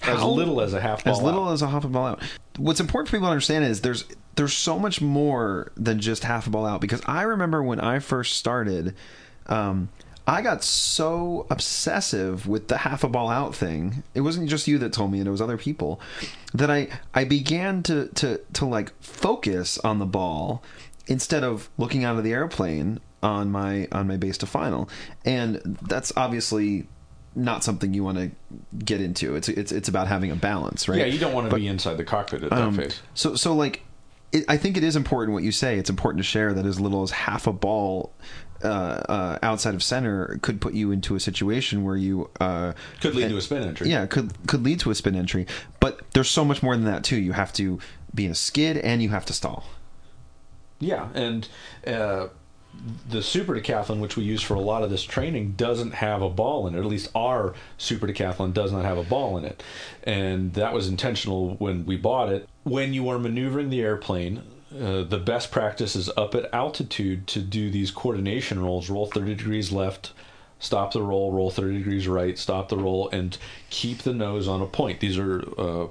As 0.03 0.23
little 0.23 0.61
as 0.61 0.73
a 0.73 0.81
half 0.81 1.03
ball 1.03 1.13
as 1.13 1.21
little 1.21 1.47
out. 1.47 1.53
as 1.53 1.61
a 1.61 1.67
half 1.67 1.83
a 1.83 1.87
ball 1.87 2.07
out. 2.07 2.21
What's 2.57 2.79
important 2.79 3.09
for 3.09 3.17
people 3.17 3.27
to 3.27 3.31
understand 3.31 3.65
is 3.65 3.81
there's 3.81 4.05
there's 4.35 4.53
so 4.53 4.79
much 4.79 5.01
more 5.01 5.71
than 5.75 5.99
just 5.99 6.23
half 6.23 6.47
a 6.47 6.49
ball 6.49 6.65
out 6.65 6.81
because 6.81 7.01
I 7.05 7.23
remember 7.23 7.61
when 7.61 7.79
I 7.79 7.99
first 7.99 8.37
started, 8.37 8.95
um, 9.47 9.89
I 10.27 10.41
got 10.41 10.63
so 10.63 11.45
obsessive 11.49 12.47
with 12.47 12.67
the 12.67 12.77
half 12.77 13.03
a 13.03 13.09
ball 13.09 13.29
out 13.29 13.55
thing. 13.55 14.03
It 14.13 14.21
wasn't 14.21 14.49
just 14.49 14.67
you 14.67 14.77
that 14.79 14.93
told 14.93 15.11
me, 15.11 15.19
and 15.19 15.27
it 15.27 15.31
was 15.31 15.41
other 15.41 15.57
people 15.57 15.99
that 16.53 16.69
I 16.71 16.87
I 17.13 17.23
began 17.23 17.83
to 17.83 18.07
to 18.15 18.39
to 18.53 18.65
like 18.65 18.93
focus 19.01 19.77
on 19.79 19.99
the 19.99 20.05
ball 20.05 20.63
instead 21.07 21.43
of 21.43 21.69
looking 21.77 22.03
out 22.03 22.17
of 22.17 22.23
the 22.23 22.33
airplane 22.33 22.99
on 23.23 23.51
my 23.51 23.87
on 23.91 24.07
my 24.07 24.17
base 24.17 24.37
to 24.39 24.45
final, 24.45 24.89
and 25.25 25.77
that's 25.81 26.11
obviously 26.15 26.87
not 27.35 27.63
something 27.63 27.93
you 27.93 28.03
want 28.03 28.17
to 28.17 28.31
get 28.83 29.01
into. 29.01 29.35
It's 29.35 29.47
it's 29.49 29.71
it's 29.71 29.87
about 29.89 30.07
having 30.07 30.31
a 30.31 30.35
balance, 30.35 30.87
right? 30.89 30.99
Yeah, 30.99 31.05
you 31.05 31.19
don't 31.19 31.33
want 31.33 31.45
to 31.47 31.51
But- 31.51 31.57
be 31.57 31.67
inside 31.67 31.97
the 31.97 32.03
cockpit 32.03 32.43
at 32.43 32.49
that 32.49 32.59
um, 32.59 32.75
phase. 32.75 33.01
So, 33.13 33.35
so 33.35 33.55
like, 33.55 33.81
it, 34.31 34.43
I 34.49 34.57
think 34.57 34.77
it 34.77 34.83
is 34.83 34.95
important 34.95 35.33
what 35.33 35.43
you 35.43 35.51
say. 35.51 35.77
It's 35.77 35.89
important 35.89 36.19
to 36.19 36.23
share 36.23 36.53
that 36.53 36.65
as 36.65 36.79
little 36.79 37.03
as 37.03 37.11
half 37.11 37.47
a 37.47 37.53
ball 37.53 38.11
uh, 38.63 38.67
uh, 38.67 39.39
outside 39.41 39.73
of 39.73 39.81
center 39.81 40.37
could 40.41 40.61
put 40.61 40.73
you 40.73 40.91
into 40.91 41.15
a 41.15 41.19
situation 41.19 41.83
where 41.83 41.95
you 41.97 42.29
uh, 42.39 42.73
Could 42.99 43.15
lead 43.15 43.29
to 43.29 43.37
a 43.37 43.41
spin 43.41 43.63
entry. 43.63 43.89
yeah 43.89 44.05
could 44.05 44.31
could 44.47 44.63
lead 44.63 44.79
to 44.81 44.91
a 44.91 44.95
spin 44.95 45.15
entry. 45.15 45.47
But 45.79 46.01
there's 46.11 46.29
so 46.29 46.45
much 46.45 46.61
more 46.61 46.75
than 46.75 46.85
that 46.85 47.03
too. 47.03 47.15
You 47.17 47.31
have 47.31 47.51
to 47.53 47.79
be 48.13 48.25
in 48.25 48.31
a 48.31 48.35
skid 48.35 48.77
and 48.77 49.01
you 49.01 49.09
have 49.09 49.25
to 49.27 49.33
stall. 49.33 49.63
Yeah, 50.79 51.09
and 51.13 51.47
uh, 51.87 52.27
the 53.09 53.21
super 53.21 53.53
decathlon, 53.53 53.99
which 53.99 54.17
we 54.17 54.23
use 54.23 54.41
for 54.41 54.55
a 54.55 54.61
lot 54.61 54.83
of 54.83 54.89
this 54.89 55.03
training, 55.03 55.53
doesn't 55.53 55.95
have 55.95 56.21
a 56.21 56.29
ball 56.29 56.67
in 56.67 56.75
it. 56.75 56.79
At 56.79 56.85
least 56.85 57.09
our 57.13 57.53
super 57.77 58.07
decathlon 58.07 58.53
does 58.53 58.71
not 58.71 58.85
have 58.85 58.97
a 58.97 59.03
ball 59.03 59.37
in 59.37 59.45
it, 59.45 59.61
and 60.03 60.53
that 60.53 60.73
was 60.73 60.87
intentional 60.87 61.55
when 61.55 61.85
we 61.85 61.97
bought 61.97 62.29
it. 62.29 62.47
When 62.63 62.93
you 62.93 63.09
are 63.09 63.19
maneuvering 63.19 63.69
the 63.69 63.81
airplane. 63.81 64.43
Uh, 64.73 65.03
the 65.03 65.17
best 65.17 65.51
practice 65.51 65.97
is 65.97 66.09
up 66.15 66.33
at 66.33 66.49
altitude 66.53 67.27
to 67.27 67.41
do 67.41 67.69
these 67.69 67.91
coordination 67.91 68.63
rolls. 68.63 68.89
Roll 68.89 69.05
30 69.05 69.35
degrees 69.35 69.69
left, 69.69 70.13
stop 70.59 70.93
the 70.93 71.01
roll, 71.01 71.33
roll 71.33 71.51
30 71.51 71.79
degrees 71.79 72.07
right, 72.07 72.37
stop 72.37 72.69
the 72.69 72.77
roll, 72.77 73.09
and 73.09 73.37
keep 73.69 74.03
the 74.03 74.13
nose 74.13 74.47
on 74.47 74.61
a 74.61 74.65
point. 74.65 75.01
These 75.01 75.17
are 75.17 75.43
uh, 75.59 75.87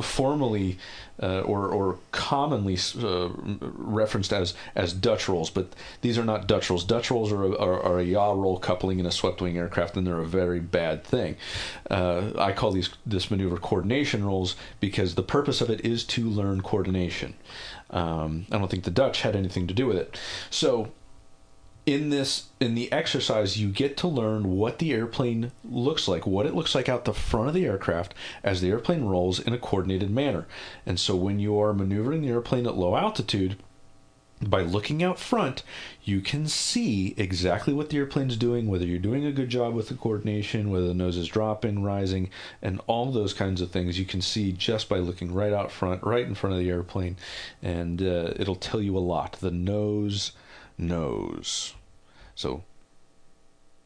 formally 0.00 0.78
uh, 1.22 1.40
or, 1.42 1.68
or 1.68 1.98
commonly 2.10 2.76
uh, 3.00 3.28
referenced 3.38 4.32
as, 4.32 4.54
as 4.74 4.92
Dutch 4.92 5.28
rolls, 5.28 5.50
but 5.50 5.74
these 6.00 6.18
are 6.18 6.24
not 6.24 6.46
Dutch 6.48 6.70
rolls. 6.70 6.84
Dutch 6.84 7.10
rolls 7.10 7.30
are 7.32 7.44
a, 7.44 7.56
are, 7.56 7.82
are 7.82 7.98
a 7.98 8.04
yaw 8.04 8.32
roll 8.32 8.58
coupling 8.58 8.98
in 8.98 9.06
a 9.06 9.12
swept 9.12 9.40
wing 9.40 9.56
aircraft, 9.56 9.96
and 9.96 10.06
they're 10.06 10.18
a 10.18 10.26
very 10.26 10.60
bad 10.60 11.04
thing. 11.04 11.36
Uh, 11.90 12.32
I 12.38 12.52
call 12.52 12.72
these 12.72 12.90
this 13.06 13.30
maneuver 13.30 13.56
coordination 13.56 14.24
rolls 14.24 14.56
because 14.80 15.14
the 15.14 15.22
purpose 15.22 15.60
of 15.60 15.70
it 15.70 15.84
is 15.84 16.04
to 16.04 16.28
learn 16.28 16.62
coordination. 16.62 17.34
Um, 17.90 18.46
I 18.50 18.58
don't 18.58 18.70
think 18.70 18.84
the 18.84 18.90
Dutch 18.90 19.22
had 19.22 19.36
anything 19.36 19.66
to 19.68 19.74
do 19.74 19.86
with 19.86 19.96
it. 19.96 20.18
So 20.50 20.92
in 21.86 22.08
this 22.08 22.46
in 22.60 22.74
the 22.74 22.90
exercise 22.90 23.58
you 23.58 23.68
get 23.68 23.96
to 23.96 24.08
learn 24.08 24.56
what 24.56 24.78
the 24.78 24.92
airplane 24.92 25.52
looks 25.64 26.08
like 26.08 26.26
what 26.26 26.46
it 26.46 26.54
looks 26.54 26.74
like 26.74 26.88
out 26.88 27.04
the 27.04 27.12
front 27.12 27.48
of 27.48 27.54
the 27.54 27.66
aircraft 27.66 28.14
as 28.42 28.60
the 28.60 28.70
airplane 28.70 29.04
rolls 29.04 29.38
in 29.38 29.52
a 29.52 29.58
coordinated 29.58 30.10
manner. 30.10 30.46
And 30.86 30.98
so 30.98 31.14
when 31.14 31.38
you 31.38 31.58
are 31.58 31.74
maneuvering 31.74 32.22
the 32.22 32.30
airplane 32.30 32.66
at 32.66 32.76
low 32.76 32.96
altitude 32.96 33.56
by 34.40 34.62
looking 34.62 35.02
out 35.02 35.18
front 35.18 35.62
you 36.02 36.20
can 36.20 36.46
see 36.46 37.14
exactly 37.16 37.72
what 37.72 37.88
the 37.90 37.96
airplane's 37.98 38.36
doing 38.36 38.66
whether 38.66 38.84
you're 38.84 38.98
doing 38.98 39.24
a 39.24 39.32
good 39.32 39.48
job 39.48 39.74
with 39.74 39.88
the 39.88 39.94
coordination 39.94 40.70
whether 40.70 40.88
the 40.88 40.94
nose 40.94 41.16
is 41.16 41.28
dropping 41.28 41.82
rising 41.82 42.30
and 42.62 42.80
all 42.86 43.12
those 43.12 43.34
kinds 43.34 43.60
of 43.60 43.70
things. 43.70 43.98
You 43.98 44.06
can 44.06 44.22
see 44.22 44.52
just 44.52 44.88
by 44.88 44.98
looking 44.98 45.34
right 45.34 45.52
out 45.52 45.70
front 45.70 46.02
right 46.02 46.26
in 46.26 46.34
front 46.34 46.54
of 46.54 46.60
the 46.60 46.70
airplane 46.70 47.16
and 47.62 48.00
uh, 48.00 48.32
it'll 48.36 48.56
tell 48.56 48.80
you 48.80 48.96
a 48.96 49.00
lot. 49.00 49.34
The 49.34 49.50
nose 49.50 50.32
knows. 50.78 51.74
So 52.34 52.64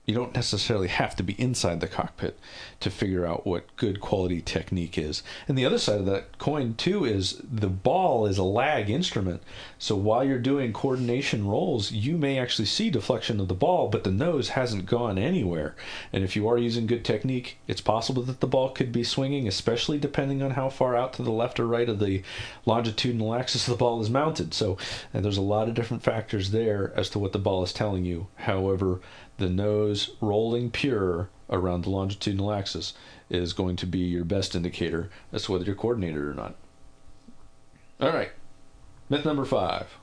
you 0.08 0.14
don't 0.14 0.34
necessarily 0.34 0.88
have 0.88 1.14
to 1.14 1.22
be 1.22 1.34
inside 1.34 1.80
the 1.80 1.86
cockpit 1.86 2.38
to 2.80 2.90
figure 2.90 3.26
out 3.26 3.46
what 3.46 3.76
good 3.76 4.00
quality 4.00 4.40
technique 4.40 4.96
is. 4.96 5.22
And 5.46 5.56
the 5.56 5.66
other 5.66 5.76
side 5.76 6.00
of 6.00 6.06
that 6.06 6.38
coin 6.38 6.72
too 6.76 7.04
is 7.04 7.42
the 7.44 7.68
ball 7.68 8.24
is 8.24 8.38
a 8.38 8.42
lag 8.42 8.88
instrument. 8.88 9.42
So 9.78 9.96
while 9.96 10.24
you're 10.24 10.38
doing 10.38 10.72
coordination 10.72 11.46
rolls, 11.46 11.92
you 11.92 12.16
may 12.16 12.38
actually 12.38 12.64
see 12.64 12.88
deflection 12.88 13.38
of 13.38 13.48
the 13.48 13.54
ball, 13.54 13.88
but 13.88 14.02
the 14.02 14.10
nose 14.10 14.50
hasn't 14.50 14.86
gone 14.86 15.18
anywhere. 15.18 15.76
And 16.10 16.24
if 16.24 16.34
you 16.34 16.48
are 16.48 16.56
using 16.56 16.86
good 16.86 17.04
technique, 17.04 17.58
it's 17.66 17.82
possible 17.82 18.22
that 18.22 18.40
the 18.40 18.46
ball 18.46 18.70
could 18.70 18.90
be 18.90 19.04
swinging, 19.04 19.46
especially 19.46 19.98
depending 19.98 20.42
on 20.42 20.52
how 20.52 20.70
far 20.70 20.96
out 20.96 21.12
to 21.14 21.22
the 21.22 21.30
left 21.30 21.60
or 21.60 21.66
right 21.66 21.88
of 21.88 21.98
the 21.98 22.22
longitudinal 22.64 23.34
axis 23.34 23.66
the 23.66 23.74
ball 23.74 24.00
is 24.00 24.08
mounted. 24.08 24.54
So 24.54 24.78
there's 25.12 25.36
a 25.36 25.42
lot 25.42 25.68
of 25.68 25.74
different 25.74 26.02
factors 26.02 26.50
there 26.50 26.94
as 26.96 27.10
to 27.10 27.18
what 27.18 27.32
the 27.32 27.38
ball 27.38 27.62
is 27.62 27.74
telling 27.74 28.06
you. 28.06 28.28
However, 28.36 29.02
the 29.38 29.48
nose 29.48 30.10
rolling 30.20 30.70
pure 30.70 31.28
around 31.50 31.84
the 31.84 31.90
longitudinal 31.90 32.52
axis 32.52 32.92
is 33.30 33.52
going 33.52 33.76
to 33.76 33.86
be 33.86 33.98
your 33.98 34.24
best 34.24 34.54
indicator 34.54 35.10
as 35.32 35.44
to 35.44 35.52
whether 35.52 35.64
you're 35.64 35.74
coordinated 35.74 36.18
or 36.18 36.34
not. 36.34 36.54
All 38.00 38.12
right, 38.12 38.30
myth 39.08 39.24
number 39.24 39.44
five. 39.44 39.96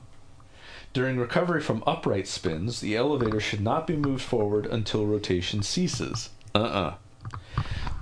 During 0.92 1.18
recovery 1.18 1.60
from 1.60 1.84
upright 1.86 2.26
spins, 2.26 2.80
the 2.80 2.96
elevator 2.96 3.40
should 3.40 3.60
not 3.60 3.86
be 3.86 3.96
moved 3.96 4.22
forward 4.22 4.66
until 4.66 5.06
rotation 5.06 5.62
ceases. 5.62 6.30
Uh 6.54 6.58
uh 6.58 6.94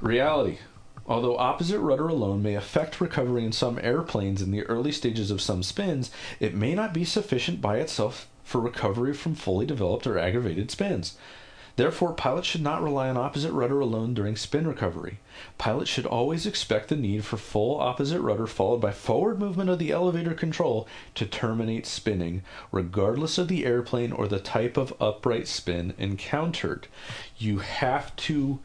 Reality. 0.01 0.59
Although 1.07 1.37
opposite 1.37 1.81
rudder 1.81 2.09
alone 2.09 2.43
may 2.43 2.55
affect 2.55 3.01
recovery 3.01 3.45
in 3.45 3.53
some 3.53 3.79
airplanes 3.83 4.40
in 4.40 4.51
the 4.51 4.62
early 4.64 4.93
stages 4.93 5.31
of 5.31 5.43
some 5.43 5.62
spins, 5.62 6.11
it 6.40 6.55
may 6.55 6.75
not 6.75 6.95
be 6.95 7.05
sufficient 7.05 7.61
by 7.61 7.77
itself 7.77 8.27
for 8.43 8.61
recovery 8.61 9.12
from 9.12 9.35
fully 9.35 9.67
developed 9.67 10.07
or 10.07 10.19
aggravated 10.19 10.71
spins. 10.71 11.17
Therefore, 11.77 12.12
pilots 12.12 12.47
should 12.47 12.62
not 12.62 12.85
rely 12.85 13.09
on 13.09 13.17
opposite 13.17 13.51
rudder 13.51 13.81
alone 13.81 14.14
during 14.14 14.37
spin 14.37 14.67
recovery. 14.69 15.19
Pilots 15.59 15.90
should 15.90 16.07
always 16.07 16.47
expect 16.47 16.88
the 16.88 16.95
need 16.95 17.25
for 17.25 17.37
full 17.37 17.81
opposite 17.81 18.21
rudder 18.21 18.47
followed 18.47 18.81
by 18.81 18.93
forward 18.93 19.40
movement 19.40 19.69
of 19.69 19.81
the 19.81 19.90
elevator 19.90 20.35
control 20.35 20.87
to 21.17 21.27
terminate 21.27 21.85
spinning, 21.85 22.43
regardless 22.71 23.38
of 23.38 23.49
the 23.49 23.67
airplane 23.67 24.12
or 24.12 24.29
the 24.29 24.38
type 24.38 24.77
of 24.77 24.95
upright 25.01 25.49
spin 25.49 25.95
encountered. 25.99 26.87
You 27.38 27.59
have 27.59 28.14
to 28.17 28.61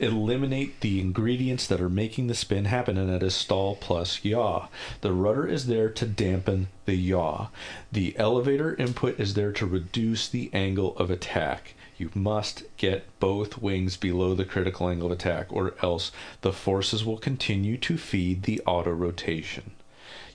eliminate 0.00 0.80
the 0.80 1.00
ingredients 1.00 1.66
that 1.66 1.80
are 1.80 1.88
making 1.88 2.26
the 2.26 2.34
spin 2.34 2.64
happen, 2.64 2.96
and 2.96 3.08
that 3.08 3.22
is 3.22 3.34
stall 3.34 3.76
plus 3.76 4.24
yaw. 4.24 4.68
The 5.02 5.12
rudder 5.12 5.46
is 5.46 5.66
there 5.66 5.90
to 5.90 6.06
dampen 6.06 6.68
the 6.86 6.96
yaw. 6.96 7.48
The 7.92 8.16
elevator 8.18 8.74
input 8.76 9.20
is 9.20 9.34
there 9.34 9.52
to 9.52 9.66
reduce 9.66 10.28
the 10.28 10.50
angle 10.52 10.96
of 10.96 11.10
attack. 11.10 11.74
You 11.98 12.10
must 12.14 12.64
get 12.76 13.04
both 13.20 13.60
wings 13.60 13.96
below 13.96 14.34
the 14.34 14.44
critical 14.44 14.88
angle 14.88 15.06
of 15.06 15.12
attack, 15.12 15.46
or 15.50 15.74
else 15.82 16.12
the 16.40 16.52
forces 16.52 17.04
will 17.04 17.18
continue 17.18 17.76
to 17.78 17.98
feed 17.98 18.44
the 18.44 18.62
auto 18.66 18.92
rotation. 18.92 19.72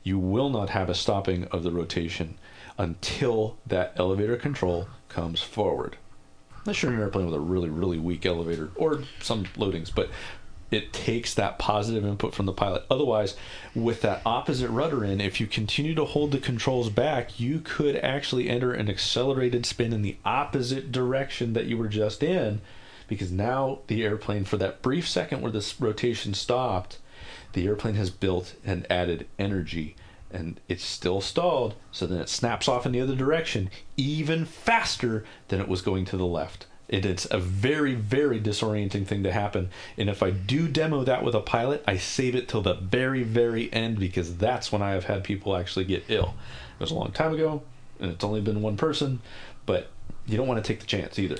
You 0.03 0.19
will 0.19 0.49
not 0.49 0.69
have 0.69 0.89
a 0.89 0.95
stopping 0.95 1.45
of 1.45 1.63
the 1.63 1.71
rotation 1.71 2.37
until 2.77 3.57
that 3.65 3.93
elevator 3.97 4.37
control 4.37 4.87
comes 5.09 5.41
forward 5.41 5.97
unless 6.66 6.82
you're 6.82 6.91
an 6.91 6.99
airplane 6.99 7.26
with 7.26 7.36
a 7.36 7.39
really 7.39 7.70
really 7.70 7.97
weak 7.99 8.26
elevator 8.26 8.70
or 8.76 9.03
some 9.22 9.45
loadings 9.57 9.93
but 9.93 10.09
it 10.72 10.91
takes 10.91 11.34
that 11.34 11.59
positive 11.59 12.03
input 12.03 12.34
from 12.34 12.45
the 12.47 12.51
pilot. 12.51 12.84
Otherwise, 12.89 13.36
with 13.74 14.01
that 14.01 14.22
opposite 14.26 14.70
rudder 14.70 15.03
in, 15.03 15.22
if 15.22 15.39
you 15.39 15.47
continue 15.47 15.93
to 15.95 16.05
hold 16.05 16.32
the 16.32 16.39
controls 16.39 16.89
back, 16.89 17.39
you 17.39 17.59
could 17.59 17.95
actually 17.97 18.49
enter 18.49 18.74
an 18.74 18.89
accelerated 18.89 19.66
spin 19.66 19.93
in 19.93 20.01
the 20.01 20.18
opposite 20.26 20.91
direction 20.91 21.53
that 21.53 21.66
you 21.66 21.78
were 21.78 21.88
just 21.88 22.24
in, 22.24 22.61
because 23.07 23.32
now 23.32 23.80
the 23.88 24.03
airplane, 24.03 24.43
for 24.43 24.57
that 24.57 24.82
brief 24.82 25.07
second 25.07 25.41
where 25.41 25.51
this 25.51 25.80
rotation 25.80 26.34
stopped, 26.34 26.97
the 27.53 27.68
airplane 27.68 27.95
has 27.95 28.09
built 28.09 28.55
and 28.66 28.88
added 28.89 29.28
energy 29.38 29.95
and 30.36 30.59
it's 30.67 30.83
still 30.83 31.21
stalled 31.21 31.73
so 31.91 32.05
then 32.05 32.19
it 32.19 32.29
snaps 32.29 32.67
off 32.67 32.86
in 32.86 32.91
the 32.91 32.99
other 33.01 33.15
direction 33.15 33.69
even 33.97 34.43
faster 34.45 35.23
than 35.47 35.61
it 35.61 35.67
was 35.67 35.81
going 35.81 36.03
to 36.05 36.17
the 36.17 36.25
left. 36.25 36.65
It, 36.88 37.05
it's 37.05 37.25
a 37.31 37.39
very 37.39 37.95
very 37.95 38.39
disorienting 38.39 39.07
thing 39.07 39.23
to 39.23 39.31
happen 39.31 39.69
and 39.97 40.07
if 40.09 40.21
i 40.21 40.29
do 40.29 40.67
demo 40.67 41.03
that 41.03 41.23
with 41.23 41.33
a 41.33 41.39
pilot 41.39 41.83
i 41.88 41.97
save 41.97 42.36
it 42.36 42.47
till 42.47 42.61
the 42.61 42.75
very 42.75 43.23
very 43.23 43.73
end 43.73 43.97
because 43.97 44.38
that's 44.38 44.71
when 44.71 44.83
i 44.83 44.91
have 44.91 45.05
had 45.05 45.23
people 45.23 45.55
actually 45.55 45.86
get 45.86 46.03
ill. 46.09 46.36
It 46.77 46.81
was 46.83 46.91
a 46.91 46.95
long 46.95 47.11
time 47.11 47.33
ago 47.33 47.63
and 47.99 48.11
it's 48.11 48.23
only 48.23 48.41
been 48.41 48.61
one 48.61 48.77
person 48.77 49.19
but 49.65 49.89
you 50.27 50.38
don't 50.38 50.47
want 50.47 50.63
to 50.63 50.67
take 50.67 50.79
the 50.79 50.86
chance 50.86 51.17
either. 51.17 51.38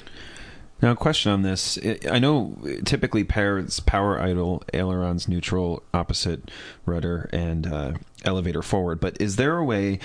Now, 0.82 0.91
a 0.91 0.96
question 0.96 1.32
on 1.32 1.41
this. 1.41 1.80
I- 1.84 2.00
I 2.12 2.20
know 2.20 2.58
typically 2.84 3.24
PARE's 3.24 3.80
power 3.80 4.20
idle, 4.20 4.62
ailerons 4.74 5.28
neutral, 5.28 5.82
opposite 5.93 6.52
rudder, 6.86 7.30
and 7.32 7.66
uh, 7.66 7.93
elevator 8.26 8.62
forward. 8.62 9.00
But 9.00 9.20
is 9.22 9.36
there 9.36 9.58
a 9.58 9.64
way? 9.64 10.00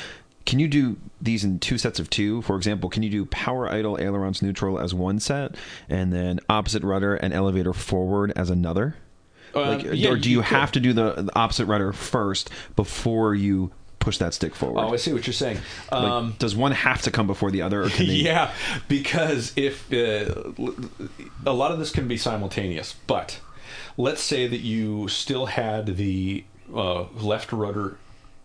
Can 0.46 0.58
you 0.58 0.68
do 0.68 0.96
these 1.20 1.44
in 1.44 1.58
two 1.58 1.78
sets 1.78 2.00
of 2.00 2.08
two? 2.10 2.42
For 2.42 2.56
example, 2.56 2.88
can 2.88 3.02
you 3.02 3.10
do 3.10 3.24
power 3.26 3.70
idle, 3.70 3.98
ailerons 4.00 4.42
neutral 4.42 4.78
as 4.78 4.94
one 4.94 5.20
set, 5.20 5.54
and 5.88 6.12
then 6.12 6.40
opposite 6.48 6.82
rudder 6.82 7.14
and 7.14 7.32
elevator 7.34 7.72
forward 7.72 8.32
as 8.36 8.50
another? 8.50 8.96
Like, 9.54 9.84
Um, 9.84 9.94
yeah, 9.94 10.10
or 10.10 10.16
do 10.16 10.30
you, 10.30 10.38
could. 10.38 10.46
have 10.46 10.72
to 10.72 10.80
do 10.80 10.92
the, 10.92 11.12
the 11.22 11.38
opposite 11.38 11.66
rudder 11.66 11.92
first 11.92 12.50
before 12.76 13.34
you 13.34 13.70
push 13.98 14.16
that 14.16 14.32
stick 14.32 14.54
forward? 14.54 14.80
oh 14.80 14.94
i 14.94 14.96
see 14.96 15.12
what 15.12 15.26
you're 15.26 15.34
saying 15.34 15.58
Like, 15.92 16.02
um, 16.02 16.34
does 16.38 16.56
one 16.56 16.72
have 16.72 17.02
to 17.02 17.10
come 17.10 17.26
before 17.26 17.50
the 17.50 17.60
other? 17.60 17.82
Or 17.82 17.90
can 17.90 18.06
they, 18.06 18.14
yeah, 18.30 18.50
because 18.88 19.52
if 19.56 19.92
uh, 19.92 20.52
a 21.44 21.52
lot 21.52 21.70
of 21.70 21.78
this 21.78 21.90
can 21.90 22.08
be 22.08 22.16
simultaneous, 22.16 22.94
but 23.06 23.40
let's 23.98 24.22
say 24.22 24.46
that 24.46 24.60
you 24.60 25.06
still 25.08 25.46
had 25.46 25.96
the 25.98 26.44
uh, 26.74 27.02
left 27.14 27.52
rudder. 27.52 27.98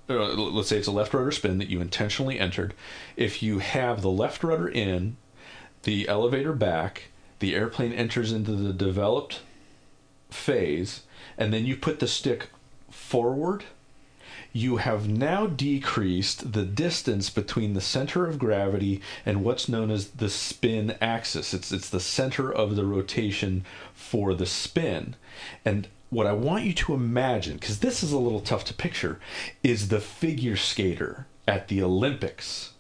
Uh, 0.08 0.34
let's 0.34 0.70
say 0.70 0.78
it's 0.78 0.88
a 0.88 0.92
left 0.92 1.14
rudder 1.14 1.32
spin 1.32 1.58
that 1.58 1.70
you 1.70 1.82
intentionally 1.82 2.40
entered. 2.40 2.74
If 3.16 3.42
you 3.42 3.60
have 3.60 4.02
the 4.02 4.10
left 4.10 4.44
rudder 4.44 4.68
in, 4.68 5.18
the 5.84 6.08
elevator 6.08 6.54
back, 6.54 7.10
the 7.40 7.56
airplane 7.56 7.92
enters 7.92 8.32
into 8.32 8.52
the 8.52 8.74
developed 8.74 9.42
phase, 10.30 11.04
and 11.38 11.54
then 11.54 11.66
you 11.66 11.76
put 11.76 12.00
the 12.00 12.08
stick 12.08 12.50
forward 12.90 13.64
you 14.56 14.78
have 14.78 15.10
now 15.10 15.48
decreased 15.48 16.54
the 16.54 16.64
distance 16.64 17.30
between 17.30 17.74
the 17.74 17.82
center 17.82 18.26
of 18.26 18.40
gravity 18.40 19.02
and 19.26 19.44
what's 19.44 19.68
known 19.68 19.92
as 19.92 20.12
the 20.12 20.30
spin 20.30 20.96
axis. 21.02 21.54
It's 21.54 21.74
it's 21.74 21.90
the 21.90 22.00
center 22.00 22.54
of 22.54 22.78
the 22.78 22.86
rotation 22.86 23.66
for 23.94 24.34
the 24.34 24.46
spin. 24.46 25.16
And 25.66 25.90
what 26.16 26.26
I 26.26 26.32
want 26.32 26.64
you 26.64 26.74
to 26.74 26.94
imagine, 26.94 27.58
because 27.58 27.80
this 27.80 28.02
is 28.02 28.14
a 28.14 28.18
little 28.18 28.40
tough 28.40 28.64
to 28.66 28.74
picture, 28.74 29.20
is 29.64 29.90
the 29.90 30.00
figure 30.00 30.56
skater 30.56 31.28
at 31.46 31.68
the 31.68 31.84
Olympics. 31.84 32.72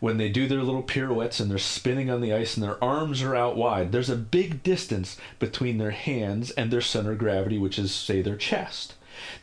When 0.00 0.16
they 0.16 0.28
do 0.28 0.48
their 0.48 0.64
little 0.64 0.82
pirouettes 0.82 1.38
and 1.38 1.48
they're 1.48 1.58
spinning 1.58 2.10
on 2.10 2.20
the 2.20 2.34
ice 2.34 2.56
and 2.56 2.64
their 2.64 2.82
arms 2.82 3.22
are 3.22 3.36
out 3.36 3.56
wide, 3.56 3.92
there's 3.92 4.10
a 4.10 4.16
big 4.16 4.64
distance 4.64 5.16
between 5.38 5.78
their 5.78 5.92
hands 5.92 6.50
and 6.50 6.72
their 6.72 6.80
center 6.80 7.12
of 7.12 7.18
gravity, 7.18 7.58
which 7.58 7.78
is, 7.78 7.94
say, 7.94 8.22
their 8.22 8.36
chest. 8.36 8.94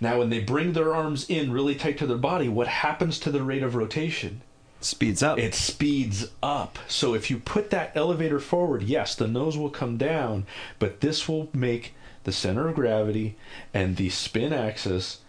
Now, 0.01 0.19
when 0.19 0.29
they 0.29 0.39
bring 0.39 0.73
their 0.73 0.93
arms 0.93 1.25
in 1.29 1.53
really 1.53 1.75
tight 1.75 1.97
to 1.99 2.07
their 2.07 2.17
body, 2.17 2.49
what 2.49 2.67
happens 2.67 3.17
to 3.19 3.31
the 3.31 3.43
rate 3.43 3.63
of 3.63 3.75
rotation? 3.75 4.41
speeds 4.79 5.23
up. 5.23 5.39
It 5.39 5.55
speeds 5.55 6.27
up. 6.43 6.77
So 6.87 7.13
if 7.13 7.29
you 7.29 7.39
put 7.39 7.69
that 7.71 7.91
elevator 7.95 8.39
forward, 8.39 8.83
yes, 8.83 9.15
the 9.15 9.27
nose 9.27 9.57
will 9.57 9.69
come 9.69 9.97
down, 9.97 10.45
but 10.79 11.01
this 11.01 11.27
will 11.27 11.49
make 11.53 11.93
the 12.27 12.33
center 12.33 12.67
of 12.67 12.75
gravity 12.75 13.37
and 13.73 13.95
the 13.95 14.09
spin 14.09 14.51
axis 14.51 15.19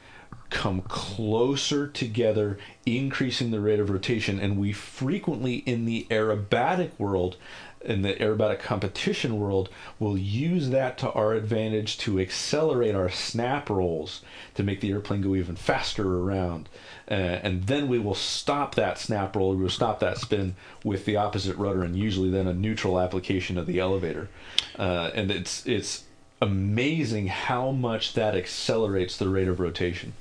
come 0.50 0.82
closer 0.82 1.86
together, 1.86 2.58
increasing 2.84 3.52
the 3.52 3.60
rate 3.60 3.78
of 3.78 3.88
rotation. 3.88 4.40
And 4.40 4.58
we 4.58 4.72
frequently 4.72 5.58
in 5.58 5.84
the 5.84 6.08
aerobatic 6.10 6.90
world, 6.98 7.36
in 7.82 8.02
the 8.02 8.14
aerobatic 8.14 8.58
competition 8.58 9.38
world, 9.38 9.68
will 10.00 10.18
use 10.18 10.70
that 10.70 10.98
to 10.98 11.12
our 11.12 11.34
advantage 11.34 11.98
to 11.98 12.18
accelerate 12.18 12.96
our 12.96 13.10
snap 13.10 13.70
rolls 13.70 14.22
to 14.54 14.64
make 14.64 14.80
the 14.80 14.90
airplane 14.90 15.20
go 15.20 15.36
even 15.36 15.54
faster 15.54 16.18
around. 16.18 16.68
Uh, 17.08 17.14
and 17.14 17.68
then 17.68 17.86
we 17.86 18.00
will 18.00 18.16
stop 18.16 18.74
that 18.74 18.98
snap 18.98 19.36
roll, 19.36 19.54
we 19.54 19.62
will 19.62 19.70
stop 19.70 20.00
that 20.00 20.18
spin 20.18 20.56
with 20.82 21.04
the 21.04 21.14
opposite 21.14 21.56
rudder, 21.58 21.84
and 21.84 21.94
usually 21.94 22.28
then 22.28 22.48
a 22.48 22.52
neutral 22.52 22.98
application 22.98 23.56
of 23.56 23.66
the 23.66 23.78
elevator. 23.78 24.28
Uh, 24.76 25.12
and 25.14 25.30
it's 25.30 25.64
it's 25.64 26.04
amazing 26.40 27.26
how 27.26 27.70
much 27.70 28.14
that 28.14 28.34
accelerates 28.34 29.16
the 29.16 29.28
rate 29.28 29.48
of 29.48 29.60
rotation. 29.60 30.12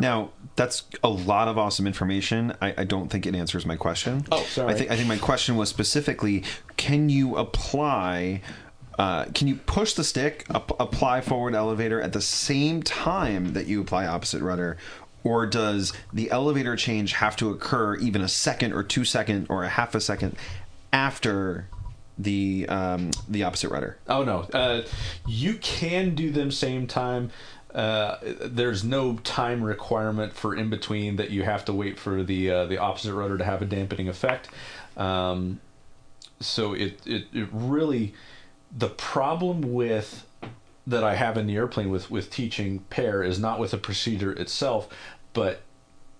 Now, 0.00 0.30
that's 0.56 0.84
a 1.02 1.08
lot 1.08 1.48
of 1.48 1.56
awesome 1.58 1.86
information. 1.86 2.54
I, 2.60 2.74
I 2.78 2.84
don't 2.84 3.08
think 3.08 3.26
it 3.26 3.34
answers 3.34 3.64
my 3.64 3.76
question. 3.76 4.24
Oh, 4.30 4.42
sorry. 4.44 4.72
I 4.72 4.76
think 4.76 4.90
I 4.90 4.96
think 4.96 5.08
my 5.08 5.18
question 5.18 5.56
was 5.56 5.68
specifically: 5.68 6.44
Can 6.76 7.08
you 7.08 7.36
apply? 7.36 8.42
Uh, 8.98 9.24
can 9.34 9.48
you 9.48 9.56
push 9.56 9.94
the 9.94 10.04
stick, 10.04 10.44
ap- 10.54 10.78
apply 10.78 11.22
forward 11.22 11.54
elevator 11.54 12.00
at 12.02 12.12
the 12.12 12.20
same 12.20 12.82
time 12.82 13.54
that 13.54 13.66
you 13.66 13.80
apply 13.80 14.06
opposite 14.06 14.42
rudder, 14.42 14.76
or 15.24 15.46
does 15.46 15.94
the 16.12 16.30
elevator 16.30 16.76
change 16.76 17.14
have 17.14 17.34
to 17.36 17.48
occur 17.50 17.96
even 17.96 18.20
a 18.20 18.28
second 18.28 18.74
or 18.74 18.82
two 18.82 19.04
second 19.04 19.46
or 19.48 19.64
a 19.64 19.68
half 19.68 19.94
a 19.94 20.00
second 20.00 20.36
after 20.92 21.68
the 22.22 22.66
um, 22.68 23.10
the 23.28 23.42
opposite 23.42 23.70
rudder? 23.70 23.98
Oh 24.08 24.24
no, 24.24 24.40
uh, 24.52 24.82
you 25.26 25.54
can 25.54 26.14
do 26.14 26.30
them 26.30 26.50
same 26.50 26.86
time. 26.86 27.30
Uh, 27.74 28.18
there's 28.40 28.84
no 28.84 29.16
time 29.16 29.64
requirement 29.64 30.34
for 30.34 30.54
in 30.54 30.68
between 30.68 31.16
that 31.16 31.30
you 31.30 31.42
have 31.42 31.64
to 31.64 31.72
wait 31.72 31.98
for 31.98 32.22
the 32.22 32.50
uh, 32.50 32.66
the 32.66 32.78
opposite 32.78 33.14
rudder 33.14 33.38
to 33.38 33.44
have 33.44 33.62
a 33.62 33.64
dampening 33.64 34.08
effect. 34.08 34.48
Um, 34.96 35.60
so 36.40 36.74
it, 36.74 37.00
it 37.06 37.26
it 37.32 37.48
really 37.50 38.14
the 38.76 38.88
problem 38.88 39.72
with 39.72 40.26
that 40.86 41.04
I 41.04 41.14
have 41.14 41.36
in 41.36 41.46
the 41.46 41.56
airplane 41.56 41.90
with 41.90 42.10
with 42.10 42.30
teaching 42.30 42.80
PARE 42.90 43.22
is 43.22 43.38
not 43.38 43.58
with 43.58 43.70
the 43.70 43.78
procedure 43.78 44.32
itself, 44.32 44.88
but 45.32 45.62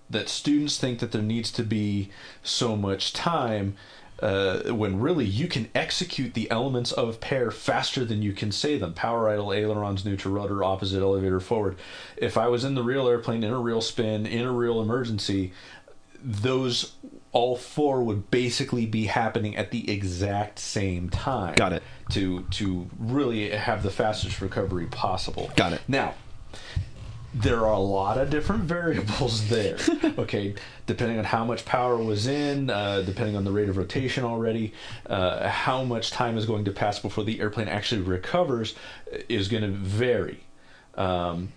that 0.09 0.29
students 0.29 0.77
think 0.77 0.99
that 0.99 1.11
there 1.11 1.21
needs 1.21 1.51
to 1.51 1.63
be 1.63 2.09
so 2.43 2.75
much 2.75 3.13
time 3.13 3.75
uh, 4.19 4.73
when 4.73 4.99
really 4.99 5.25
you 5.25 5.47
can 5.47 5.69
execute 5.75 6.33
the 6.33 6.49
elements 6.49 6.91
of 6.91 7.19
PARE 7.19 7.51
faster 7.51 8.05
than 8.05 8.21
you 8.21 8.33
can 8.33 8.51
say 8.51 8.77
them. 8.77 8.93
Power 8.93 9.29
idle, 9.29 9.51
ailerons, 9.51 10.05
neutral 10.05 10.33
rudder, 10.33 10.63
opposite 10.63 11.01
elevator, 11.01 11.39
forward. 11.39 11.77
If 12.17 12.37
I 12.37 12.47
was 12.47 12.63
in 12.63 12.75
the 12.75 12.83
real 12.83 13.07
airplane, 13.07 13.43
in 13.43 13.51
a 13.51 13.59
real 13.59 13.81
spin, 13.81 14.25
in 14.25 14.45
a 14.45 14.51
real 14.51 14.81
emergency, 14.81 15.51
those 16.23 16.93
all 17.33 17.55
four 17.55 18.03
would 18.03 18.29
basically 18.29 18.85
be 18.85 19.05
happening 19.05 19.55
at 19.55 19.71
the 19.71 19.91
exact 19.91 20.59
same 20.59 21.09
time. 21.09 21.55
Got 21.55 21.73
it. 21.73 21.83
To 22.11 22.43
to 22.51 22.89
really 22.99 23.49
have 23.49 23.83
the 23.83 23.89
fastest 23.89 24.39
recovery 24.39 24.85
possible. 24.85 25.51
Got 25.55 25.73
it. 25.73 25.81
Now, 25.87 26.13
there 27.33 27.59
are 27.61 27.73
a 27.73 27.79
lot 27.79 28.17
of 28.17 28.29
different 28.29 28.63
variables 28.65 29.47
there. 29.49 29.77
okay, 30.17 30.53
depending 30.85 31.17
on 31.17 31.25
how 31.25 31.43
much 31.43 31.65
power 31.65 31.97
was 31.97 32.27
in, 32.27 32.69
uh, 32.69 33.01
depending 33.01 33.35
on 33.35 33.43
the 33.43 33.51
rate 33.51 33.69
of 33.69 33.77
rotation 33.77 34.23
already, 34.23 34.73
uh, 35.07 35.47
how 35.47 35.83
much 35.83 36.11
time 36.11 36.37
is 36.37 36.45
going 36.45 36.65
to 36.65 36.71
pass 36.71 36.99
before 36.99 37.23
the 37.23 37.39
airplane 37.39 37.67
actually 37.67 38.01
recovers 38.01 38.75
uh, 39.11 39.17
is 39.29 39.47
going 39.47 39.63
to 39.63 39.69
vary. 39.69 40.39
Um, 40.95 41.49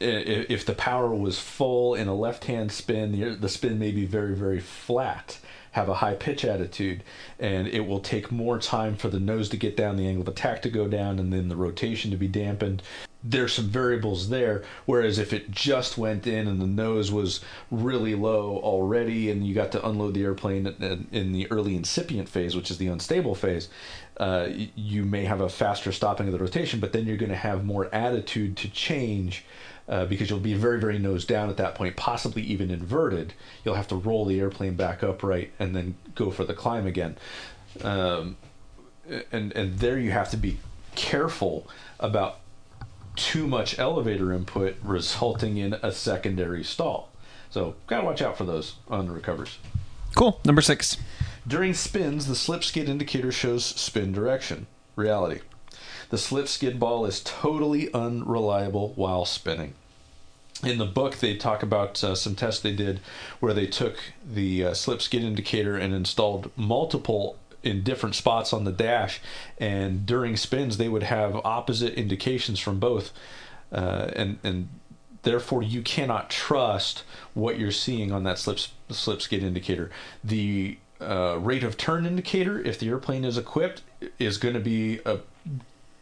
if 0.00 0.66
the 0.66 0.74
power 0.74 1.14
was 1.14 1.38
full 1.38 1.94
in 1.94 2.08
a 2.08 2.14
left-hand 2.14 2.70
spin, 2.70 3.12
the, 3.12 3.34
the 3.34 3.48
spin 3.48 3.78
may 3.78 3.90
be 3.90 4.04
very, 4.04 4.34
very 4.34 4.60
flat, 4.60 5.38
have 5.72 5.88
a 5.88 5.94
high 5.94 6.14
pitch 6.14 6.44
attitude, 6.44 7.02
and 7.38 7.66
it 7.68 7.80
will 7.80 8.00
take 8.00 8.30
more 8.30 8.58
time 8.58 8.96
for 8.96 9.08
the 9.08 9.20
nose 9.20 9.48
to 9.48 9.56
get 9.56 9.76
down, 9.76 9.96
the 9.96 10.06
angle 10.06 10.22
of 10.22 10.28
attack 10.28 10.62
to 10.62 10.68
go 10.68 10.88
down, 10.88 11.18
and 11.18 11.32
then 11.32 11.48
the 11.48 11.56
rotation 11.56 12.10
to 12.10 12.16
be 12.16 12.28
dampened. 12.28 12.82
There's 13.26 13.54
some 13.54 13.68
variables 13.68 14.28
there. 14.28 14.62
Whereas 14.84 15.18
if 15.18 15.32
it 15.32 15.50
just 15.50 15.96
went 15.96 16.26
in 16.26 16.46
and 16.46 16.60
the 16.60 16.66
nose 16.66 17.10
was 17.10 17.40
really 17.70 18.14
low 18.14 18.58
already, 18.58 19.30
and 19.30 19.46
you 19.46 19.54
got 19.54 19.72
to 19.72 19.86
unload 19.86 20.14
the 20.14 20.22
airplane 20.22 20.66
in- 21.10 21.32
the 21.32 21.50
early 21.50 21.74
incipient 21.74 22.28
phase, 22.28 22.54
which 22.54 22.70
is 22.70 22.78
the 22.78 22.88
unstable 22.88 23.34
phase, 23.34 23.68
uh, 24.18 24.48
you 24.76 25.04
may 25.04 25.24
have 25.24 25.40
a 25.40 25.48
faster 25.48 25.90
stopping 25.90 26.26
of 26.26 26.32
the 26.32 26.38
rotation, 26.38 26.80
but 26.80 26.92
then 26.92 27.06
you're 27.06 27.16
going 27.16 27.30
to 27.30 27.36
have 27.36 27.64
more 27.64 27.92
attitude 27.94 28.56
to 28.58 28.68
change 28.68 29.44
uh, 29.88 30.04
because 30.06 30.30
you'll 30.30 30.38
be 30.38 30.54
very, 30.54 30.80
very 30.80 30.98
nose 30.98 31.24
down 31.24 31.50
at 31.50 31.56
that 31.56 31.74
point, 31.74 31.96
possibly 31.96 32.42
even 32.42 32.70
inverted. 32.70 33.34
You'll 33.64 33.74
have 33.74 33.88
to 33.88 33.96
roll 33.96 34.24
the 34.24 34.40
airplane 34.40 34.74
back 34.74 35.02
upright 35.02 35.52
and 35.58 35.74
then 35.74 35.96
go 36.14 36.30
for 36.30 36.44
the 36.44 36.54
climb 36.54 36.86
again. 36.86 37.16
Um, 37.82 38.36
and 39.30 39.52
and 39.52 39.78
there 39.78 39.98
you 39.98 40.10
have 40.10 40.30
to 40.30 40.36
be 40.36 40.58
careful 40.94 41.68
about 42.00 42.38
too 43.16 43.46
much 43.46 43.78
elevator 43.78 44.32
input, 44.32 44.76
resulting 44.82 45.56
in 45.56 45.74
a 45.82 45.92
secondary 45.92 46.64
stall. 46.64 47.10
So, 47.50 47.76
gotta 47.86 48.04
watch 48.04 48.22
out 48.22 48.36
for 48.36 48.44
those 48.44 48.74
on 48.88 49.06
the 49.06 49.12
recovers. 49.12 49.58
Cool. 50.14 50.40
Number 50.44 50.62
six. 50.62 50.96
During 51.46 51.74
spins, 51.74 52.26
the 52.26 52.34
slip 52.34 52.64
skid 52.64 52.88
indicator 52.88 53.30
shows 53.30 53.64
spin 53.64 54.12
direction. 54.12 54.66
Reality. 54.96 55.40
The 56.10 56.18
slip 56.18 56.48
skid 56.48 56.78
ball 56.78 57.06
is 57.06 57.20
totally 57.20 57.92
unreliable 57.92 58.92
while 58.94 59.24
spinning. 59.24 59.74
In 60.62 60.78
the 60.78 60.86
book, 60.86 61.16
they 61.16 61.36
talk 61.36 61.62
about 61.62 62.02
uh, 62.02 62.14
some 62.14 62.34
tests 62.34 62.62
they 62.62 62.72
did 62.72 63.00
where 63.40 63.52
they 63.52 63.66
took 63.66 63.96
the 64.24 64.66
uh, 64.66 64.74
slip 64.74 65.02
skid 65.02 65.22
indicator 65.22 65.76
and 65.76 65.92
installed 65.92 66.50
multiple 66.56 67.36
in 67.64 67.82
different 67.82 68.14
spots 68.14 68.52
on 68.52 68.64
the 68.64 68.72
dash, 68.72 69.20
and 69.58 70.06
during 70.06 70.36
spins, 70.36 70.76
they 70.76 70.88
would 70.88 71.02
have 71.02 71.36
opposite 71.44 71.94
indications 71.94 72.58
from 72.60 72.78
both. 72.78 73.12
Uh, 73.72 74.10
and, 74.14 74.38
and 74.44 74.68
therefore 75.22 75.62
you 75.62 75.82
cannot 75.82 76.30
trust 76.30 77.02
what 77.32 77.58
you're 77.58 77.72
seeing 77.72 78.12
on 78.12 78.22
that 78.24 78.38
slip 78.38 78.58
slip 78.90 79.20
skid 79.20 79.42
indicator. 79.42 79.90
The 80.22 80.78
uh, 81.00 81.38
rate 81.40 81.64
of 81.64 81.76
turn 81.76 82.06
indicator, 82.06 82.60
if 82.60 82.78
the 82.78 82.88
airplane 82.88 83.24
is 83.24 83.36
equipped, 83.36 83.82
is 84.18 84.38
going 84.38 84.54
to 84.54 84.60
be 84.60 85.00
a 85.04 85.18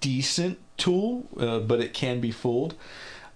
decent 0.01 0.59
tool, 0.77 1.25
uh, 1.39 1.61
but 1.61 1.81
it 1.81 1.95
can 1.95 2.21
be 2.21 2.31
fooled. 2.31 2.75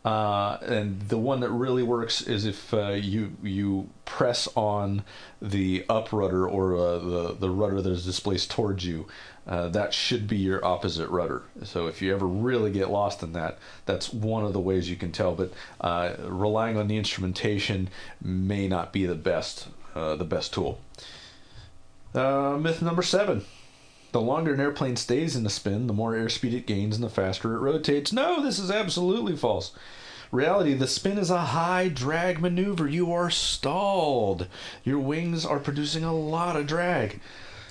Uh, 0.06 0.58
and 0.62 1.08
the 1.08 1.18
one 1.18 1.40
that 1.40 1.50
really 1.50 1.82
works 1.82 2.22
is 2.22 2.44
if 2.44 2.72
uh, 2.72 2.90
you 2.90 3.32
you 3.42 3.88
press 4.04 4.46
on 4.54 5.02
the 5.42 5.84
up 5.88 6.12
rudder 6.12 6.48
or 6.48 6.76
uh, 6.76 6.98
the 6.98 7.36
the 7.40 7.50
rudder 7.50 7.82
that 7.82 7.90
is 7.90 8.04
displaced 8.04 8.48
towards 8.48 8.86
you. 8.86 9.08
Uh, 9.48 9.68
that 9.68 9.92
should 9.92 10.28
be 10.28 10.36
your 10.36 10.64
opposite 10.64 11.08
rudder. 11.08 11.42
So 11.64 11.88
if 11.88 12.02
you 12.02 12.12
ever 12.14 12.26
really 12.26 12.70
get 12.70 12.90
lost 12.90 13.22
in 13.22 13.32
that, 13.32 13.58
that's 13.84 14.12
one 14.12 14.44
of 14.44 14.52
the 14.52 14.60
ways 14.60 14.88
you 14.88 14.96
can 14.96 15.10
tell. 15.10 15.34
But 15.34 15.52
uh, 15.80 16.14
relying 16.20 16.76
on 16.76 16.86
the 16.86 16.96
instrumentation 16.96 17.88
may 18.20 18.68
not 18.68 18.92
be 18.92 19.06
the 19.06 19.16
best 19.16 19.66
uh, 19.96 20.14
the 20.14 20.24
best 20.24 20.54
tool. 20.54 20.78
myth 22.14 22.80
number 22.80 23.02
seven. 23.02 23.44
The 24.16 24.22
longer 24.22 24.54
an 24.54 24.60
airplane 24.60 24.96
stays 24.96 25.36
in 25.36 25.44
a 25.44 25.50
spin, 25.50 25.88
the 25.88 25.92
more 25.92 26.14
airspeed 26.14 26.54
it 26.54 26.66
gains 26.66 26.94
and 26.94 27.04
the 27.04 27.10
faster 27.10 27.54
it 27.54 27.58
rotates. 27.58 28.14
No, 28.14 28.42
this 28.42 28.58
is 28.58 28.70
absolutely 28.70 29.36
false. 29.36 29.72
Reality, 30.32 30.72
the 30.72 30.86
spin 30.86 31.18
is 31.18 31.28
a 31.28 31.52
high 31.52 31.88
drag 31.88 32.40
maneuver. 32.40 32.88
You 32.88 33.12
are 33.12 33.28
stalled. 33.28 34.48
Your 34.84 35.00
wings 35.00 35.44
are 35.44 35.58
producing 35.58 36.02
a 36.02 36.14
lot 36.14 36.56
of 36.56 36.66
drag. 36.66 37.20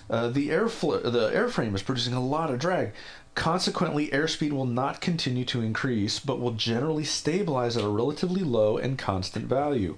Uh, 0.07 0.27
the 0.27 0.49
airfl- 0.49 1.01
the 1.01 1.31
airframe 1.31 1.73
is 1.73 1.81
producing 1.81 2.13
a 2.13 2.23
lot 2.23 2.51
of 2.51 2.59
drag. 2.59 2.93
Consequently, 3.33 4.09
airspeed 4.09 4.51
will 4.51 4.67
not 4.67 5.01
continue 5.01 5.45
to 5.45 5.63
increase, 5.63 6.19
but 6.19 6.39
will 6.39 6.51
generally 6.51 7.05
stabilize 7.05 7.75
at 7.75 7.83
a 7.83 7.89
relatively 7.89 8.43
low 8.43 8.77
and 8.77 8.99
constant 8.99 9.47
value. 9.47 9.97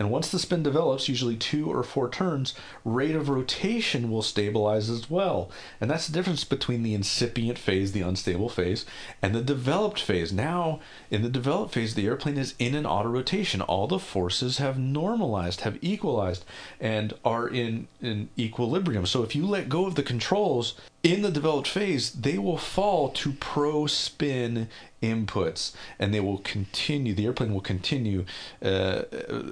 And 0.00 0.10
once 0.10 0.30
the 0.30 0.38
spin 0.38 0.62
develops, 0.62 1.10
usually 1.10 1.36
two 1.36 1.70
or 1.70 1.82
four 1.82 2.08
turns, 2.08 2.54
rate 2.86 3.14
of 3.14 3.28
rotation 3.28 4.10
will 4.10 4.22
stabilize 4.22 4.88
as 4.88 5.10
well. 5.10 5.50
And 5.78 5.90
that's 5.90 6.06
the 6.06 6.14
difference 6.14 6.42
between 6.42 6.82
the 6.82 6.94
incipient 6.94 7.58
phase, 7.58 7.92
the 7.92 8.00
unstable 8.00 8.48
phase, 8.48 8.86
and 9.20 9.34
the 9.34 9.42
developed 9.42 10.00
phase. 10.00 10.32
Now, 10.32 10.80
in 11.10 11.20
the 11.20 11.28
developed 11.28 11.74
phase, 11.74 11.94
the 11.94 12.06
airplane 12.06 12.38
is 12.38 12.54
in 12.58 12.74
an 12.74 12.86
auto 12.86 13.10
rotation. 13.10 13.60
All 13.60 13.86
the 13.86 13.98
forces 13.98 14.56
have 14.56 14.78
normalized, 14.78 15.60
have 15.60 15.76
equalized, 15.82 16.46
and 16.80 17.12
are 17.22 17.46
in, 17.46 17.86
in 18.00 18.30
equilibrium. 18.38 19.04
So 19.04 19.22
if 19.22 19.36
you 19.36 19.46
let 19.46 19.68
go 19.68 19.84
of 19.84 19.96
the 19.96 20.02
controls 20.02 20.80
in 21.02 21.22
the 21.22 21.30
developed 21.30 21.68
phase, 21.68 22.12
they 22.12 22.38
will 22.38 22.58
fall 22.58 23.08
to 23.10 23.32
pro 23.32 23.86
spin 23.86 24.68
inputs 25.02 25.72
and 25.98 26.12
they 26.12 26.20
will 26.20 26.38
continue 26.38 27.14
the 27.14 27.24
airplane 27.24 27.54
will 27.54 27.60
continue 27.60 28.24
uh, 28.62 29.02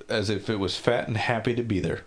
as 0.09 0.29
if 0.29 0.51
it 0.51 0.59
was 0.59 0.77
fat 0.77 1.09
and 1.09 1.17
happy 1.17 1.55
to 1.55 1.63
be 1.63 1.81
there. 1.81 2.03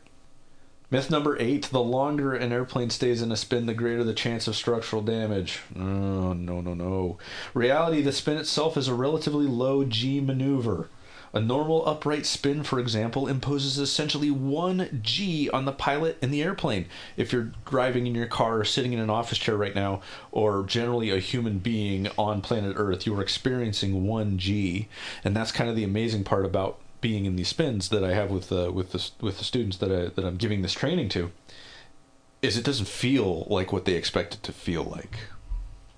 Myth 0.91 1.09
number 1.09 1.39
eight 1.39 1.63
the 1.71 1.81
longer 1.81 2.33
an 2.33 2.51
airplane 2.51 2.89
stays 2.89 3.21
in 3.21 3.31
a 3.31 3.37
spin 3.37 3.65
the 3.65 3.73
greater 3.73 4.03
the 4.03 4.13
chance 4.13 4.47
of 4.47 4.55
structural 4.55 5.01
damage. 5.01 5.61
Oh, 5.75 6.33
no 6.33 6.61
no 6.61 6.73
no. 6.73 7.17
Reality 7.53 8.01
the 8.01 8.11
spin 8.11 8.37
itself 8.37 8.77
is 8.77 8.87
a 8.87 8.93
relatively 8.93 9.47
low 9.47 9.85
g 9.85 10.19
maneuver 10.19 10.89
a 11.33 11.39
normal 11.39 11.87
upright 11.87 12.25
spin, 12.25 12.63
for 12.63 12.79
example, 12.79 13.27
imposes 13.27 13.77
essentially 13.77 14.29
1 14.29 15.01
g 15.01 15.49
on 15.49 15.65
the 15.65 15.71
pilot 15.71 16.17
and 16.21 16.33
the 16.33 16.43
airplane. 16.43 16.87
If 17.15 17.31
you're 17.31 17.51
driving 17.65 18.07
in 18.07 18.15
your 18.15 18.27
car 18.27 18.59
or 18.59 18.65
sitting 18.65 18.93
in 18.93 18.99
an 18.99 19.09
office 19.09 19.37
chair 19.37 19.55
right 19.55 19.75
now, 19.75 20.01
or 20.31 20.63
generally 20.63 21.09
a 21.09 21.19
human 21.19 21.59
being 21.59 22.09
on 22.17 22.41
planet 22.41 22.73
Earth, 22.77 23.05
you 23.05 23.17
are 23.17 23.21
experiencing 23.21 24.05
1 24.05 24.37
g. 24.37 24.87
And 25.23 25.35
that's 25.35 25.51
kind 25.51 25.69
of 25.69 25.75
the 25.75 25.83
amazing 25.83 26.23
part 26.23 26.45
about 26.45 26.79
being 26.99 27.25
in 27.25 27.35
these 27.35 27.47
spins 27.47 27.89
that 27.89 28.03
I 28.03 28.13
have 28.13 28.29
with 28.29 28.51
uh, 28.51 28.71
with 28.71 28.91
the 28.91 29.09
with 29.19 29.39
the 29.39 29.43
students 29.43 29.77
that 29.77 29.91
I 29.91 30.09
that 30.09 30.23
I'm 30.23 30.37
giving 30.37 30.61
this 30.61 30.73
training 30.73 31.09
to 31.09 31.31
is 32.41 32.57
it 32.57 32.65
doesn't 32.65 32.87
feel 32.87 33.45
like 33.49 33.71
what 33.71 33.85
they 33.85 33.93
expect 33.93 34.35
it 34.35 34.43
to 34.43 34.51
feel 34.51 34.83
like. 34.83 35.19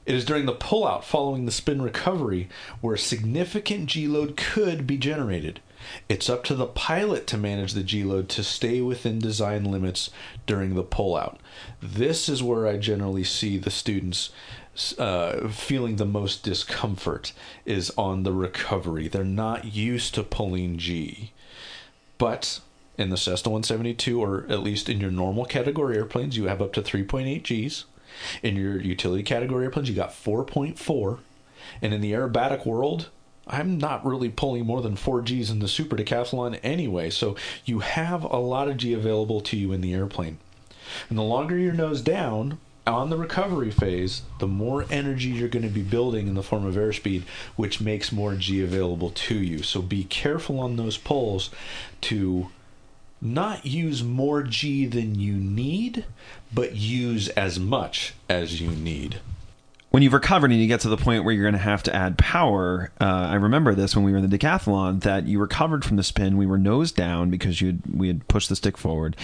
It 0.06 0.16
is 0.16 0.26
during 0.26 0.46
the 0.46 0.54
pullout 0.54 1.04
following 1.04 1.46
the 1.46 1.52
spin 1.52 1.82
recovery 1.82 2.50
where 2.82 2.98
significant 2.98 3.88
G 3.88 4.08
load 4.08 4.36
could 4.36 4.86
be 4.86 4.98
generated. 4.98 5.62
It's 6.10 6.30
up 6.30 6.44
to 6.46 6.56
the 6.56 6.66
pilot 6.66 7.28
to 7.28 7.38
manage 7.38 7.74
the 7.74 7.84
G 7.84 8.04
load 8.04 8.30
to 8.30 8.44
stay 8.44 8.82
within 8.82 9.20
design 9.20 9.66
limits 9.66 10.10
during 10.46 10.76
the 10.76 10.84
pullout. 10.84 11.38
This 11.82 12.28
is 12.28 12.44
where 12.44 12.68
I 12.68 12.78
generally 12.78 13.24
see 13.24 13.58
the 13.58 13.72
students 13.72 14.30
uh, 14.98 15.48
feeling 15.50 15.98
the 15.98 16.06
most 16.06 16.44
discomfort 16.44 17.32
is 17.66 17.92
on 17.98 18.24
the 18.24 18.34
recovery. 18.34 19.08
They're 19.08 19.24
not 19.24 19.66
used 19.74 20.16
to 20.16 20.24
pulling 20.24 20.78
G. 20.78 21.32
But 22.18 22.60
in 22.98 23.10
the 23.10 23.18
Cessna 23.18 23.52
172, 23.52 24.22
or 24.22 24.46
at 24.50 24.64
least 24.64 24.90
in 24.90 25.00
your 25.00 25.12
normal 25.12 25.46
category 25.46 25.98
airplanes, 25.98 26.38
you 26.38 26.46
have 26.46 26.62
up 26.62 26.74
to 26.74 26.82
3.8 26.82 27.44
Gs. 27.44 27.86
In 28.42 28.56
your 28.56 28.80
utility 28.80 29.24
category 29.24 29.66
airplanes, 29.66 29.90
you 29.90 29.96
got 29.96 30.12
4.4. 30.12 31.20
And 31.82 31.94
in 31.94 32.02
the 32.02 32.12
aerobatic 32.12 32.66
world, 32.66 33.10
I'm 33.48 33.78
not 33.78 34.06
really 34.06 34.30
pulling 34.30 34.66
more 34.66 34.82
than 34.82 34.96
4 34.96 35.22
Gs 35.22 35.50
in 35.50 35.60
the 35.60 35.68
super 35.68 35.96
decathlon 35.96 36.60
anyway, 36.64 37.10
so 37.10 37.36
you 37.66 37.80
have 37.80 38.24
a 38.24 38.38
lot 38.38 38.70
of 38.70 38.78
G 38.78 38.94
available 38.94 39.42
to 39.42 39.58
you 39.58 39.72
in 39.74 39.82
the 39.82 39.94
airplane. 39.94 40.38
And 41.10 41.18
the 41.18 41.24
longer 41.24 41.58
your 41.58 41.74
nose 41.74 42.02
down 42.02 42.60
on 42.86 43.10
the 43.10 43.18
recovery 43.18 43.72
phase, 43.72 44.24
the 44.40 44.48
more 44.48 44.86
energy 44.90 45.30
you're 45.30 45.48
going 45.48 45.64
to 45.64 45.70
be 45.70 45.82
building 45.82 46.28
in 46.28 46.36
the 46.36 46.44
form 46.44 46.66
of 46.66 46.76
airspeed, 46.76 47.24
which 47.56 47.82
makes 47.82 48.12
more 48.12 48.36
G 48.36 48.62
available 48.62 49.10
to 49.10 49.36
you. 49.36 49.64
So 49.64 49.82
be 49.82 50.04
careful 50.04 50.60
on 50.60 50.76
those 50.76 50.98
pulls 50.98 51.50
to 52.02 52.50
not 53.24 53.66
use 53.66 54.04
more 54.04 54.44
G 54.44 54.86
than 54.86 55.16
you 55.16 55.34
need, 55.34 56.06
but 56.54 56.76
use 56.76 57.30
as 57.30 57.60
much 57.60 58.14
as 58.30 58.60
you 58.60 58.70
need. 58.72 59.20
When 59.92 60.02
you've 60.02 60.14
recovered 60.14 60.52
and 60.52 60.60
you 60.60 60.68
get 60.68 60.82
to 60.82 60.90
the 60.90 60.98
point 60.98 61.24
where 61.24 61.34
you're 61.34 61.44
going 61.44 61.54
to 61.54 61.60
have 61.60 61.84
to 61.84 61.96
add 61.96 62.18
power, 62.18 62.92
uh, 63.00 63.28
I 63.30 63.36
remember 63.36 63.76
this 63.76 63.96
when 63.96 64.04
we 64.04 64.12
were 64.12 64.18
in 64.18 64.28
the 64.28 64.38
decathlon 64.38 65.02
that 65.02 65.28
you 65.28 65.40
recovered 65.40 65.86
from 65.86 65.98
the 65.98 66.04
spin. 66.04 66.36
We 66.36 66.48
were 66.48 66.58
nose 66.58 66.92
down 66.92 67.30
because 67.30 67.62
you 67.62 67.78
we 67.94 68.08
had 68.08 68.28
pushed 68.28 68.50
the 68.50 68.56
stick 68.56 68.78
forward. 68.78 69.16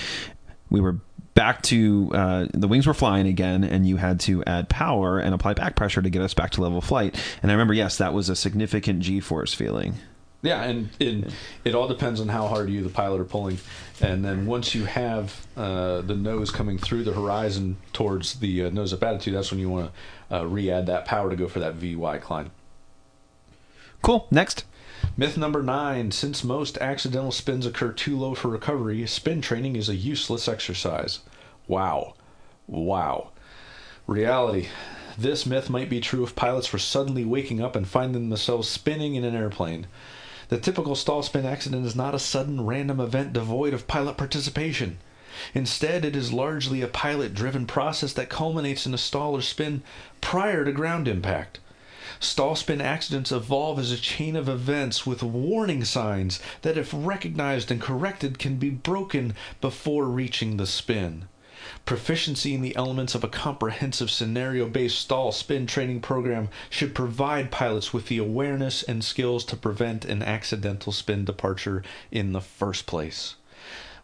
We 0.69 0.79
were 0.79 0.97
back 1.33 1.63
to 1.63 2.11
uh, 2.13 2.47
the 2.53 2.67
wings 2.67 2.85
were 2.85 2.93
flying 2.93 3.25
again, 3.25 3.63
and 3.63 3.87
you 3.87 3.97
had 3.97 4.19
to 4.21 4.43
add 4.43 4.69
power 4.69 5.19
and 5.19 5.33
apply 5.33 5.53
back 5.53 5.75
pressure 5.75 6.01
to 6.01 6.09
get 6.09 6.21
us 6.21 6.33
back 6.35 6.51
to 6.51 6.61
level 6.61 6.81
flight. 6.81 7.15
And 7.41 7.49
I 7.49 7.55
remember, 7.55 7.73
yes, 7.73 7.97
that 7.97 8.13
was 8.13 8.29
a 8.29 8.35
significant 8.35 8.99
G 8.99 9.19
force 9.19 9.53
feeling. 9.53 9.95
Yeah, 10.41 10.63
and, 10.63 10.89
and 11.01 11.33
it 11.65 11.75
all 11.75 11.87
depends 11.87 12.21
on 12.21 12.29
how 12.29 12.47
hard 12.47 12.69
you, 12.69 12.81
the 12.81 12.89
pilot, 12.89 13.19
are 13.19 13.25
pulling. 13.25 13.57
And 13.99 14.23
then 14.23 14.45
once 14.45 14.73
you 14.73 14.85
have 14.85 15.45
uh, 15.57 15.99
the 16.01 16.15
nose 16.15 16.49
coming 16.49 16.77
through 16.77 17.03
the 17.03 17.11
horizon 17.11 17.75
towards 17.91 18.35
the 18.35 18.65
uh, 18.65 18.69
nose 18.69 18.93
up 18.93 19.03
attitude, 19.03 19.33
that's 19.35 19.51
when 19.51 19.59
you 19.59 19.69
want 19.69 19.91
to 20.29 20.37
uh, 20.37 20.43
re 20.45 20.71
add 20.71 20.85
that 20.85 21.03
power 21.03 21.29
to 21.29 21.35
go 21.35 21.49
for 21.49 21.59
that 21.59 21.75
VY 21.75 22.19
climb. 22.19 22.51
Cool. 24.01 24.27
Next. 24.31 24.63
Myth 25.17 25.37
number 25.37 25.61
nine 25.61 26.11
since 26.11 26.43
most 26.43 26.77
accidental 26.77 27.31
spins 27.31 27.65
occur 27.65 27.91
too 27.91 28.17
low 28.17 28.33
for 28.33 28.47
recovery, 28.49 29.05
spin 29.07 29.41
training 29.41 29.75
is 29.75 29.89
a 29.89 29.95
useless 29.95 30.47
exercise. 30.47 31.19
Wow. 31.67 32.15
Wow. 32.67 33.31
Reality. 34.07 34.67
This 35.17 35.45
myth 35.45 35.69
might 35.69 35.89
be 35.89 35.99
true 35.99 36.23
if 36.23 36.35
pilots 36.35 36.71
were 36.71 36.79
suddenly 36.79 37.25
waking 37.25 37.61
up 37.61 37.75
and 37.75 37.85
finding 37.85 38.29
themselves 38.29 38.69
spinning 38.69 39.15
in 39.15 39.25
an 39.25 39.35
airplane. 39.35 39.87
The 40.49 40.57
typical 40.57 40.95
stall 40.95 41.21
spin 41.21 41.45
accident 41.45 41.85
is 41.85 41.95
not 41.95 42.15
a 42.15 42.19
sudden 42.19 42.65
random 42.65 42.99
event 42.99 43.33
devoid 43.33 43.71
of 43.71 43.87
pilot 43.87 44.17
participation. 44.17 44.97
Instead, 45.53 46.03
it 46.03 46.15
is 46.15 46.33
largely 46.33 46.81
a 46.81 46.87
pilot 46.87 47.35
driven 47.35 47.67
process 47.67 48.13
that 48.13 48.29
culminates 48.29 48.87
in 48.87 48.93
a 48.95 48.97
stall 48.97 49.35
or 49.35 49.43
spin 49.43 49.83
prior 50.21 50.65
to 50.65 50.71
ground 50.71 51.07
impact. 51.07 51.59
Stall 52.19 52.55
spin 52.55 52.81
accidents 52.81 53.31
evolve 53.31 53.77
as 53.77 53.91
a 53.91 53.97
chain 53.97 54.35
of 54.35 54.49
events 54.49 55.05
with 55.05 55.21
warning 55.21 55.85
signs 55.85 56.39
that, 56.63 56.77
if 56.77 56.89
recognized 56.93 57.69
and 57.69 57.79
corrected, 57.79 58.39
can 58.39 58.55
be 58.55 58.71
broken 58.71 59.35
before 59.61 60.05
reaching 60.05 60.57
the 60.57 60.65
spin. 60.65 61.27
Proficiency 61.89 62.53
in 62.53 62.61
the 62.61 62.75
elements 62.75 63.15
of 63.15 63.23
a 63.23 63.27
comprehensive 63.27 64.11
scenario 64.11 64.67
based 64.69 64.99
stall 64.99 65.31
spin 65.31 65.65
training 65.65 66.01
program 66.01 66.49
should 66.69 66.93
provide 66.93 67.49
pilots 67.49 67.91
with 67.91 68.09
the 68.09 68.19
awareness 68.19 68.83
and 68.83 69.03
skills 69.03 69.43
to 69.45 69.55
prevent 69.55 70.05
an 70.05 70.21
accidental 70.21 70.91
spin 70.91 71.25
departure 71.25 71.81
in 72.11 72.31
the 72.31 72.41
first 72.41 72.85
place. 72.85 73.37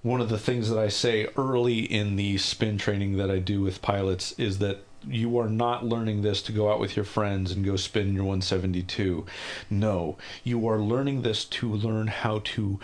One 0.01 0.19
of 0.19 0.29
the 0.29 0.39
things 0.39 0.67
that 0.71 0.79
I 0.79 0.87
say 0.87 1.27
early 1.37 1.81
in 1.81 2.15
the 2.15 2.39
spin 2.39 2.79
training 2.79 3.17
that 3.17 3.29
I 3.29 3.37
do 3.37 3.61
with 3.61 3.83
pilots 3.83 4.31
is 4.31 4.57
that 4.57 4.79
you 5.07 5.37
are 5.37 5.47
not 5.47 5.85
learning 5.85 6.23
this 6.23 6.41
to 6.41 6.51
go 6.51 6.71
out 6.71 6.79
with 6.79 6.95
your 6.95 7.05
friends 7.05 7.51
and 7.51 7.63
go 7.63 7.75
spin 7.75 8.15
your 8.15 8.23
172. 8.23 9.27
No, 9.69 10.17
you 10.43 10.67
are 10.67 10.79
learning 10.79 11.21
this 11.21 11.45
to 11.45 11.71
learn 11.71 12.07
how 12.07 12.41
to 12.45 12.79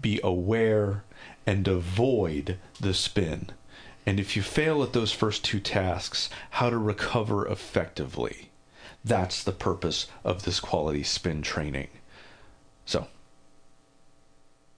be 0.00 0.20
aware 0.22 1.02
and 1.44 1.66
avoid 1.66 2.58
the 2.80 2.94
spin. 2.94 3.50
And 4.06 4.20
if 4.20 4.36
you 4.36 4.42
fail 4.42 4.82
at 4.82 4.92
those 4.92 5.12
first 5.12 5.44
two 5.44 5.60
tasks, 5.60 6.28
how 6.50 6.70
to 6.70 6.78
recover 6.78 7.46
effectively. 7.46 8.50
That's 9.04 9.42
the 9.42 9.52
purpose 9.52 10.06
of 10.24 10.44
this 10.44 10.60
quality 10.60 11.02
spin 11.02 11.42
training. 11.42 11.88
So, 12.84 13.08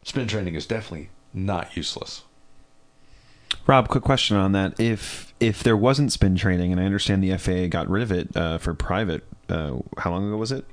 spin 0.02 0.28
training 0.28 0.54
is 0.54 0.66
definitely 0.66 1.10
not 1.32 1.76
useless. 1.76 2.22
Rob, 3.66 3.88
quick 3.88 4.04
question 4.04 4.36
on 4.36 4.52
that. 4.52 4.78
If 4.78 5.34
if 5.38 5.62
there 5.62 5.76
wasn't 5.76 6.12
spin 6.12 6.36
training, 6.36 6.72
and 6.72 6.80
I 6.80 6.84
understand 6.84 7.22
the 7.22 7.36
FAA 7.36 7.66
got 7.68 7.88
rid 7.88 8.02
of 8.02 8.12
it 8.12 8.36
uh, 8.36 8.58
for 8.58 8.74
private, 8.74 9.24
uh, 9.48 9.76
how 9.98 10.10
long 10.10 10.28
ago 10.28 10.36
was 10.36 10.52
it? 10.52 10.64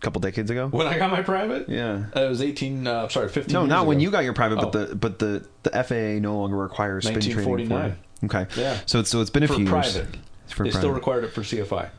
Couple 0.00 0.20
decades 0.20 0.50
ago. 0.50 0.68
When 0.68 0.86
I 0.86 0.96
got 0.96 1.10
my 1.10 1.20
private, 1.22 1.68
Yeah. 1.68 2.04
uh, 2.16 2.20
it 2.22 2.28
was 2.30 2.40
18, 2.40 2.86
uh, 2.86 3.08
sorry, 3.08 3.28
15 3.28 3.52
No, 3.52 3.66
not 3.66 3.86
when 3.86 4.00
you 4.00 4.10
got 4.10 4.24
your 4.24 4.32
private, 4.32 4.56
but 4.56 4.74
Oh. 4.74 4.84
the 4.86 4.94
but 4.96 5.18
the 5.18 5.46
the 5.62 5.70
FAA 5.84 6.20
no 6.20 6.38
longer 6.38 6.56
requires 6.56 7.04
spin 7.04 7.20
training. 7.20 7.68
1949. 7.68 7.96
For, 8.20 8.26
okay. 8.26 8.60
Yeah. 8.60 8.78
So 8.86 9.00
it's 9.00 9.10
so 9.10 9.20
it's 9.20 9.28
been 9.30 9.42
a 9.42 9.46
For 9.48 9.54
few 9.56 9.66
private. 9.66 9.94
years. 9.94 10.06
It's 10.44 10.52
for 10.54 10.64
They 10.64 10.70
still 10.70 10.90
required 10.90 11.24
it 11.24 11.32
for 11.34 11.42
CFI. 11.42 11.90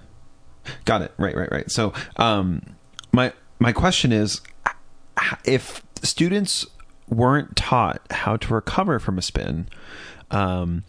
Got 0.85 1.03
it. 1.03 1.11
Right, 1.17 1.35
right, 1.35 1.51
right. 1.51 1.69
So, 1.71 1.93
um, 2.17 2.61
my 3.11 3.33
my 3.59 3.71
question 3.71 4.11
is, 4.11 4.41
if 5.45 5.83
students 6.01 6.65
weren't 7.07 7.55
taught 7.55 8.01
how 8.09 8.37
to 8.37 8.53
recover 8.53 8.97
from 8.99 9.17
a 9.17 9.21
spin, 9.21 9.67
um, 10.31 10.83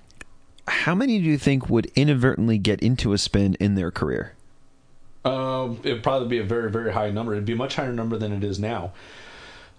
how 0.67 0.95
many 0.95 1.19
do 1.19 1.25
you 1.25 1.37
think 1.39 1.69
would 1.69 1.91
inadvertently 1.95 2.57
get 2.59 2.81
into 2.81 3.13
a 3.13 3.19
spin 3.19 3.55
in 3.61 3.75
their 3.75 3.91
career? 3.91 4.35
Um, 5.25 5.81
it'd 5.85 6.03
probably 6.03 6.29
be 6.29 6.39
a 6.39 6.45
very, 6.45 6.71
very 6.71 6.93
high 6.93 7.11
number. 7.11 7.33
It'd 7.33 7.45
be 7.45 7.53
a 7.53 7.57
much 7.57 7.77
higher 7.77 7.93
number 7.93 8.17
than 8.17 8.33
it 8.33 8.43
is 8.43 8.59
now. 8.59 8.93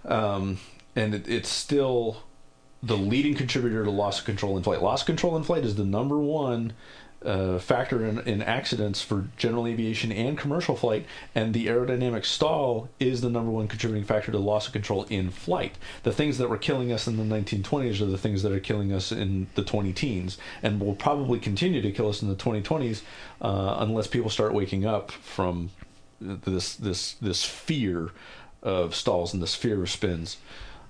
Um, 0.05 0.59
and 0.95 1.13
it, 1.13 1.27
it's 1.27 1.49
still 1.49 2.23
the 2.81 2.97
leading 2.97 3.33
contributor 3.35 3.83
to 3.83 3.91
loss 3.91 4.19
of 4.19 4.25
control 4.25 4.57
in 4.57 4.63
flight. 4.63 4.81
Loss 4.81 5.01
of 5.01 5.07
control 5.07 5.37
in 5.37 5.43
flight 5.43 5.63
is 5.63 5.75
the 5.75 5.85
number 5.85 6.19
one 6.19 6.73
uh, 7.25 7.59
factor 7.59 8.05
in, 8.05 8.19
in 8.19 8.41
accidents 8.41 9.01
for 9.01 9.27
general 9.37 9.67
aviation 9.67 10.11
and 10.11 10.37
commercial 10.37 10.75
flight, 10.75 11.05
and 11.33 11.53
the 11.53 11.67
aerodynamic 11.67 12.25
stall 12.25 12.89
is 12.99 13.21
the 13.21 13.29
number 13.29 13.51
one 13.51 13.67
contributing 13.67 14.03
factor 14.03 14.31
to 14.31 14.37
loss 14.37 14.67
of 14.67 14.73
control 14.73 15.05
in 15.09 15.29
flight. 15.29 15.77
The 16.03 16.11
things 16.11 16.37
that 16.37 16.49
were 16.49 16.57
killing 16.57 16.91
us 16.91 17.07
in 17.07 17.17
the 17.17 17.23
1920s 17.23 18.01
are 18.01 18.05
the 18.05 18.17
things 18.17 18.43
that 18.43 18.51
are 18.51 18.59
killing 18.59 18.91
us 18.91 19.11
in 19.11 19.47
the 19.55 19.63
20 19.63 19.93
teens, 19.93 20.37
and 20.61 20.79
will 20.79 20.95
probably 20.95 21.39
continue 21.39 21.81
to 21.81 21.91
kill 21.91 22.09
us 22.09 22.21
in 22.21 22.29
the 22.29 22.35
2020s 22.35 23.01
uh, 23.41 23.77
unless 23.79 24.07
people 24.07 24.29
start 24.29 24.53
waking 24.53 24.85
up 24.85 25.11
from 25.11 25.69
this 26.19 26.75
this 26.75 27.13
this 27.13 27.43
fear 27.43 28.11
of 28.61 28.95
stalls 28.95 29.33
and 29.33 29.43
this 29.43 29.55
fear 29.55 29.81
of 29.81 29.89
spins. 29.89 30.37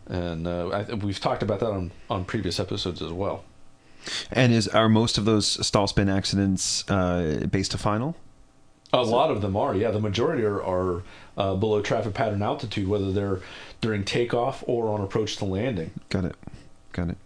And 0.08 0.48
uh, 0.48 0.68
I, 0.70 0.94
we've 0.94 1.20
talked 1.20 1.44
about 1.44 1.60
that 1.62 1.72
on, 1.72 1.92
on 2.10 2.26
previous 2.26 2.60
episodes 2.60 3.02
as 3.02 3.12
well. 3.12 3.44
And 4.32 4.54
is 4.54 4.68
are 4.68 4.90
most 4.90 5.18
of 5.18 5.26
those 5.26 5.66
stall 5.66 5.88
spin 5.88 6.10
accidents 6.10 6.90
uh, 6.90 7.48
based 7.50 7.72
to 7.72 7.78
final? 7.78 8.16
A 8.92 9.02
lot 9.02 9.32
of 9.32 9.42
them 9.42 9.56
are, 9.58 9.76
yeah. 9.76 9.90
The 9.90 10.00
majority 10.00 10.44
are, 10.44 10.62
are 10.62 11.04
uh, 11.36 11.56
below 11.56 11.82
traffic 11.82 12.14
pattern 12.14 12.44
altitude, 12.44 12.88
whether 12.88 13.12
they're 13.12 13.40
during 13.82 14.04
takeoff 14.04 14.64
or 14.68 14.88
on 14.90 15.02
approach 15.02 15.38
to 15.38 15.46
landing. 15.46 15.92
Got 16.10 16.26
it. 16.26 16.36
Got 16.92 17.10
it. 17.10 17.18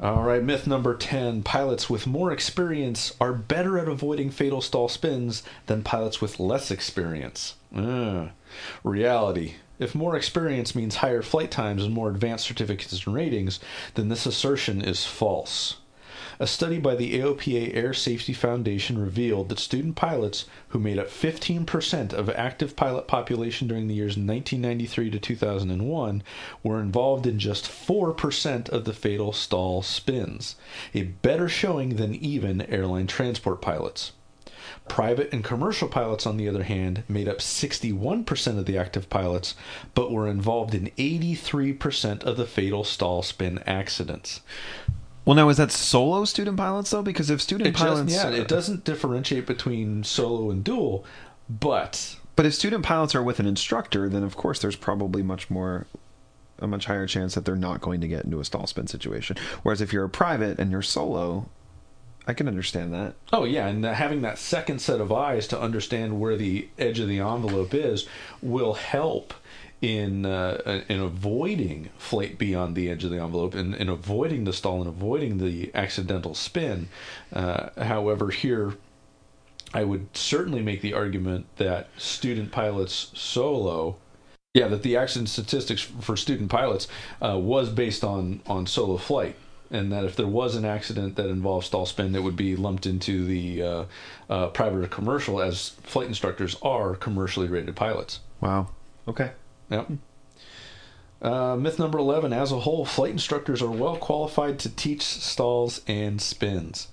All 0.00 0.22
right, 0.22 0.42
myth 0.42 0.66
number 0.66 0.96
10 0.96 1.42
pilots 1.42 1.90
with 1.90 2.06
more 2.06 2.32
experience 2.32 3.14
are 3.20 3.34
better 3.34 3.78
at 3.78 3.86
avoiding 3.86 4.30
fatal 4.30 4.62
stall 4.62 4.88
spins 4.88 5.42
than 5.66 5.82
pilots 5.82 6.22
with 6.22 6.40
less 6.40 6.70
experience. 6.70 7.54
Ah. 7.76 8.30
Reality. 8.82 9.56
If 9.80 9.94
more 9.94 10.14
experience 10.14 10.74
means 10.74 10.96
higher 10.96 11.22
flight 11.22 11.50
times 11.50 11.84
and 11.84 11.94
more 11.94 12.10
advanced 12.10 12.44
certificates 12.44 13.06
and 13.06 13.14
ratings, 13.14 13.58
then 13.94 14.10
this 14.10 14.26
assertion 14.26 14.82
is 14.82 15.06
false. 15.06 15.78
A 16.38 16.46
study 16.46 16.78
by 16.78 16.96
the 16.96 17.18
AOPA 17.18 17.74
Air 17.74 17.94
Safety 17.94 18.34
Foundation 18.34 18.98
revealed 18.98 19.48
that 19.48 19.58
student 19.58 19.96
pilots, 19.96 20.44
who 20.68 20.78
made 20.78 20.98
up 20.98 21.08
15% 21.08 22.12
of 22.12 22.28
active 22.28 22.76
pilot 22.76 23.08
population 23.08 23.68
during 23.68 23.88
the 23.88 23.94
years 23.94 24.18
1993 24.18 25.10
to 25.10 25.18
2001, 25.18 26.22
were 26.62 26.80
involved 26.80 27.26
in 27.26 27.38
just 27.38 27.64
4% 27.64 28.68
of 28.68 28.84
the 28.84 28.92
fatal 28.92 29.32
stall 29.32 29.80
spins, 29.80 30.56
a 30.92 31.04
better 31.04 31.48
showing 31.48 31.96
than 31.96 32.14
even 32.14 32.60
airline 32.62 33.06
transport 33.06 33.62
pilots. 33.62 34.12
Private 34.90 35.32
and 35.32 35.44
commercial 35.44 35.86
pilots, 35.86 36.26
on 36.26 36.36
the 36.36 36.48
other 36.48 36.64
hand, 36.64 37.04
made 37.08 37.28
up 37.28 37.38
61% 37.38 38.58
of 38.58 38.66
the 38.66 38.76
active 38.76 39.08
pilots, 39.08 39.54
but 39.94 40.10
were 40.10 40.26
involved 40.26 40.74
in 40.74 40.90
83% 40.98 42.24
of 42.24 42.36
the 42.36 42.44
fatal 42.44 42.82
stall 42.82 43.22
spin 43.22 43.60
accidents. 43.66 44.40
Well, 45.24 45.36
now 45.36 45.48
is 45.48 45.58
that 45.58 45.70
solo 45.70 46.24
student 46.24 46.56
pilots 46.56 46.90
though? 46.90 47.02
Because 47.02 47.30
if 47.30 47.40
student 47.40 47.68
It 47.68 47.76
pilots, 47.76 48.12
just, 48.12 48.24
yeah, 48.24 48.32
it 48.32 48.48
doesn't 48.48 48.82
differentiate 48.82 49.46
between 49.46 50.02
solo 50.02 50.50
and 50.50 50.64
dual, 50.64 51.04
but 51.48 52.16
But 52.34 52.46
if 52.46 52.54
student 52.54 52.84
pilots 52.84 53.14
are 53.14 53.22
with 53.22 53.38
an 53.38 53.46
instructor, 53.46 54.08
then 54.08 54.24
of 54.24 54.36
course 54.36 54.58
there's 54.60 54.74
probably 54.74 55.22
much 55.22 55.50
more, 55.50 55.86
a 56.58 56.66
much 56.66 56.86
higher 56.86 57.06
chance 57.06 57.36
that 57.36 57.44
they're 57.44 57.54
not 57.54 57.80
going 57.80 58.00
to 58.00 58.08
get 58.08 58.24
into 58.24 58.40
a 58.40 58.44
stall 58.44 58.66
spin 58.66 58.88
situation. 58.88 59.36
Whereas 59.62 59.80
if 59.80 59.92
you're 59.92 60.04
a 60.04 60.08
private 60.08 60.58
and 60.58 60.72
you're 60.72 60.82
solo, 60.82 61.48
I 62.30 62.32
can 62.32 62.46
understand 62.46 62.94
that. 62.94 63.14
oh 63.32 63.42
yeah, 63.42 63.66
and 63.66 63.84
having 63.84 64.22
that 64.22 64.38
second 64.38 64.80
set 64.80 65.00
of 65.00 65.10
eyes 65.10 65.48
to 65.48 65.60
understand 65.60 66.20
where 66.20 66.36
the 66.36 66.68
edge 66.78 67.00
of 67.00 67.08
the 67.08 67.18
envelope 67.18 67.74
is 67.74 68.06
will 68.40 68.74
help 68.74 69.34
in 69.82 70.24
uh, 70.24 70.84
in 70.88 71.00
avoiding 71.00 71.88
flight 71.98 72.38
beyond 72.38 72.76
the 72.76 72.88
edge 72.88 73.02
of 73.02 73.10
the 73.10 73.20
envelope 73.20 73.56
and 73.56 73.74
in 73.74 73.88
avoiding 73.88 74.44
the 74.44 74.52
stall 74.52 74.78
and 74.78 74.86
avoiding 74.86 75.38
the 75.38 75.72
accidental 75.74 76.32
spin. 76.34 76.88
Uh, 77.32 77.70
however, 77.82 78.30
here 78.30 78.74
I 79.74 79.82
would 79.82 80.16
certainly 80.16 80.62
make 80.62 80.82
the 80.82 80.94
argument 80.94 81.46
that 81.56 81.88
student 81.96 82.52
pilots 82.52 83.10
solo, 83.12 83.96
yeah, 84.54 84.68
that 84.68 84.84
the 84.84 84.96
accident 84.96 85.30
statistics 85.30 85.82
for 85.82 86.16
student 86.16 86.48
pilots 86.48 86.86
uh, 87.20 87.36
was 87.38 87.70
based 87.70 88.04
on 88.04 88.40
on 88.46 88.68
solo 88.68 88.98
flight, 88.98 89.34
and 89.70 89.92
that 89.92 90.04
if 90.04 90.16
there 90.16 90.26
was 90.26 90.56
an 90.56 90.64
accident 90.64 91.16
that 91.16 91.28
involved 91.28 91.66
stall 91.66 91.86
spin, 91.86 92.14
it 92.14 92.22
would 92.22 92.36
be 92.36 92.56
lumped 92.56 92.86
into 92.86 93.24
the 93.24 93.62
uh, 93.62 93.84
uh, 94.28 94.48
private 94.48 94.84
or 94.84 94.88
commercial, 94.88 95.40
as 95.40 95.70
flight 95.82 96.08
instructors 96.08 96.56
are 96.62 96.94
commercially 96.96 97.46
rated 97.46 97.76
pilots. 97.76 98.20
Wow. 98.40 98.68
Okay. 99.06 99.32
Yep. 99.70 99.90
Uh, 101.22 101.54
myth 101.56 101.78
number 101.78 101.98
11 101.98 102.32
as 102.32 102.50
a 102.50 102.60
whole, 102.60 102.84
flight 102.84 103.12
instructors 103.12 103.60
are 103.60 103.70
well 103.70 103.96
qualified 103.96 104.58
to 104.58 104.74
teach 104.74 105.02
stalls 105.02 105.82
and 105.86 106.20
spins. 106.20 106.88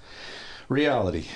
Reality. 0.69 1.28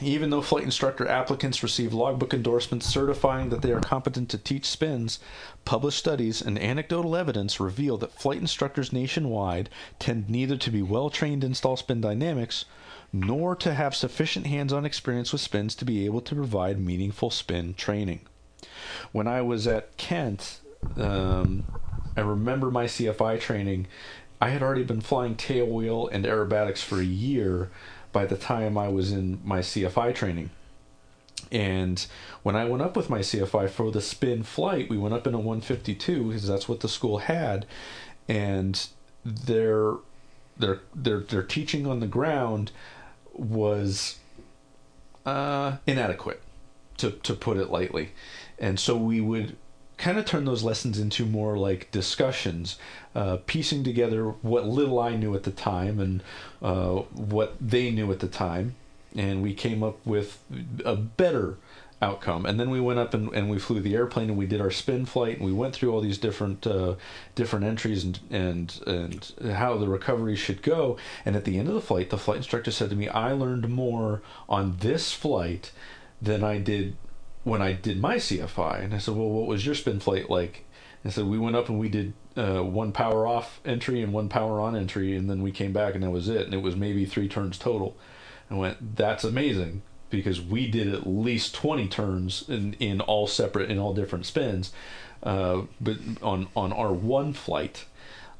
Even 0.00 0.30
though 0.30 0.42
flight 0.42 0.64
instructor 0.64 1.08
applicants 1.08 1.62
receive 1.62 1.92
logbook 1.92 2.32
endorsements 2.32 2.86
certifying 2.86 3.48
that 3.48 3.62
they 3.62 3.72
are 3.72 3.80
competent 3.80 4.28
to 4.30 4.38
teach 4.38 4.64
spins, 4.64 5.18
published 5.64 5.98
studies 5.98 6.40
and 6.40 6.58
anecdotal 6.58 7.16
evidence 7.16 7.58
reveal 7.58 7.96
that 7.98 8.12
flight 8.12 8.38
instructors 8.38 8.92
nationwide 8.92 9.68
tend 9.98 10.28
neither 10.30 10.56
to 10.56 10.70
be 10.70 10.82
well 10.82 11.10
trained 11.10 11.42
in 11.42 11.54
stall 11.54 11.76
spin 11.76 12.00
dynamics 12.00 12.64
nor 13.12 13.56
to 13.56 13.74
have 13.74 13.94
sufficient 13.94 14.46
hands 14.46 14.72
on 14.72 14.84
experience 14.84 15.32
with 15.32 15.40
spins 15.40 15.74
to 15.74 15.84
be 15.84 16.04
able 16.04 16.20
to 16.20 16.34
provide 16.34 16.78
meaningful 16.78 17.30
spin 17.30 17.74
training. 17.74 18.20
When 19.12 19.26
I 19.26 19.40
was 19.42 19.66
at 19.66 19.96
Kent, 19.96 20.60
um, 20.96 21.64
I 22.16 22.20
remember 22.20 22.70
my 22.70 22.84
CFI 22.84 23.40
training. 23.40 23.86
I 24.40 24.50
had 24.50 24.62
already 24.62 24.84
been 24.84 25.00
flying 25.00 25.34
tailwheel 25.34 26.08
and 26.12 26.24
aerobatics 26.24 26.78
for 26.78 27.00
a 27.00 27.04
year 27.04 27.70
by 28.18 28.26
the 28.26 28.36
time 28.36 28.76
I 28.76 28.88
was 28.88 29.12
in 29.12 29.40
my 29.44 29.60
CFI 29.60 30.12
training. 30.12 30.50
And 31.52 32.04
when 32.42 32.56
I 32.56 32.64
went 32.64 32.82
up 32.82 32.96
with 32.96 33.08
my 33.08 33.20
CFI 33.20 33.70
for 33.70 33.92
the 33.92 34.00
spin 34.00 34.42
flight, 34.42 34.90
we 34.90 34.98
went 34.98 35.14
up 35.14 35.28
in 35.28 35.34
a 35.34 35.38
152 35.38 36.24
because 36.24 36.48
that's 36.48 36.68
what 36.68 36.80
the 36.80 36.88
school 36.88 37.18
had, 37.18 37.64
and 38.26 38.88
their 39.24 39.98
their 40.56 40.80
their 40.92 41.20
their 41.20 41.44
teaching 41.44 41.86
on 41.86 42.00
the 42.00 42.08
ground 42.08 42.72
was 43.34 44.16
uh, 45.24 45.76
inadequate, 45.86 46.42
to 46.96 47.12
to 47.12 47.34
put 47.34 47.56
it 47.56 47.70
lightly, 47.70 48.10
and 48.58 48.80
so 48.80 48.96
we 48.96 49.20
would 49.20 49.56
kind 49.98 50.16
of 50.16 50.24
turned 50.24 50.46
those 50.46 50.62
lessons 50.62 50.98
into 50.98 51.26
more 51.26 51.58
like 51.58 51.90
discussions, 51.90 52.78
uh, 53.14 53.38
piecing 53.46 53.84
together 53.84 54.28
what 54.42 54.66
little 54.66 54.98
I 54.98 55.16
knew 55.16 55.34
at 55.34 55.42
the 55.42 55.50
time 55.50 56.00
and 56.00 56.22
uh, 56.62 57.02
what 57.12 57.56
they 57.60 57.90
knew 57.90 58.10
at 58.12 58.20
the 58.20 58.28
time, 58.28 58.76
and 59.14 59.42
we 59.42 59.52
came 59.52 59.82
up 59.82 59.98
with 60.06 60.42
a 60.84 60.94
better 60.94 61.58
outcome. 62.00 62.46
And 62.46 62.60
then 62.60 62.70
we 62.70 62.80
went 62.80 63.00
up 63.00 63.12
and, 63.12 63.32
and 63.34 63.50
we 63.50 63.58
flew 63.58 63.80
the 63.80 63.96
airplane 63.96 64.28
and 64.28 64.38
we 64.38 64.46
did 64.46 64.60
our 64.60 64.70
spin 64.70 65.04
flight 65.04 65.38
and 65.38 65.44
we 65.44 65.52
went 65.52 65.74
through 65.74 65.92
all 65.92 66.00
these 66.00 66.18
different 66.18 66.64
uh, 66.64 66.94
different 67.34 67.64
entries 67.64 68.04
and 68.04 68.20
and 68.30 68.80
and 68.86 69.34
how 69.54 69.76
the 69.76 69.88
recovery 69.88 70.36
should 70.36 70.62
go. 70.62 70.96
And 71.24 71.34
at 71.34 71.44
the 71.44 71.58
end 71.58 71.68
of 71.68 71.74
the 71.74 71.80
flight, 71.80 72.10
the 72.10 72.18
flight 72.18 72.38
instructor 72.38 72.70
said 72.70 72.90
to 72.90 72.96
me, 72.96 73.08
"I 73.08 73.32
learned 73.32 73.68
more 73.68 74.22
on 74.48 74.76
this 74.78 75.12
flight 75.12 75.72
than 76.22 76.44
I 76.44 76.58
did 76.58 76.96
when 77.48 77.62
I 77.62 77.72
did 77.72 78.00
my 78.00 78.16
CFI." 78.16 78.84
And 78.84 78.94
I 78.94 78.98
said, 78.98 79.14
"Well, 79.14 79.28
what 79.28 79.46
was 79.46 79.64
your 79.66 79.74
spin 79.74 80.00
flight 80.00 80.30
like?" 80.30 80.64
And 81.04 81.12
so 81.12 81.24
we 81.24 81.38
went 81.38 81.56
up 81.56 81.68
and 81.68 81.78
we 81.78 81.88
did 81.88 82.12
uh, 82.36 82.62
one 82.62 82.92
power 82.92 83.26
off 83.26 83.60
entry 83.64 84.02
and 84.02 84.12
one 84.12 84.28
power 84.28 84.60
on 84.60 84.76
entry, 84.76 85.16
and 85.16 85.30
then 85.30 85.42
we 85.42 85.52
came 85.52 85.72
back 85.72 85.94
and 85.94 86.02
that 86.02 86.10
was 86.10 86.28
it. 86.28 86.44
And 86.44 86.54
it 86.54 86.62
was 86.62 86.76
maybe 86.76 87.06
three 87.06 87.28
turns 87.28 87.58
total. 87.58 87.96
I 88.50 88.54
went, 88.54 88.96
"That's 88.96 89.24
amazing." 89.24 89.82
because 90.10 90.40
we 90.40 90.66
did 90.70 90.92
at 90.92 91.06
least 91.06 91.54
20 91.54 91.86
turns 91.88 92.48
in, 92.48 92.74
in 92.74 93.00
all 93.00 93.26
separate 93.26 93.70
in 93.70 93.78
all 93.78 93.92
different 93.92 94.26
spins 94.26 94.72
uh, 95.22 95.62
but 95.80 95.96
on 96.22 96.48
on 96.56 96.72
our 96.72 96.92
one 96.92 97.32
flight 97.32 97.84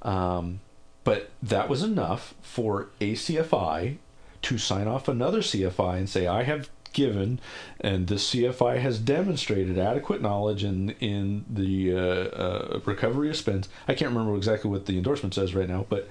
um, 0.03 0.61
but 1.05 1.31
that 1.43 1.69
was 1.69 1.83
enough 1.83 2.35
for 2.43 2.89
a 3.01 3.13
CFI 3.15 3.97
to 4.43 4.59
sign 4.59 4.87
off 4.87 5.09
another 5.09 5.41
CFI 5.41 5.99
and 5.99 6.09
say 6.09 6.27
I 6.27 6.45
have 6.45 6.69
given 6.93 7.41
and 7.81 8.07
the 8.07 8.17
CFI 8.17 8.81
has 8.81 8.99
demonstrated 8.99 9.79
adequate 9.79 10.23
knowledge 10.23 10.65
in 10.65 10.91
in 11.01 11.45
the 11.49 11.95
uh, 11.95 11.99
uh, 11.99 12.81
recovery 12.85 13.31
of 13.31 13.37
spins 13.37 13.69
I 13.87 13.95
can't 13.95 14.11
remember 14.11 14.37
exactly 14.37 14.71
what 14.71 14.87
the 14.87 14.97
endorsement 14.97 15.35
says 15.35 15.55
right 15.55 15.69
now 15.69 15.87
but 15.89 16.09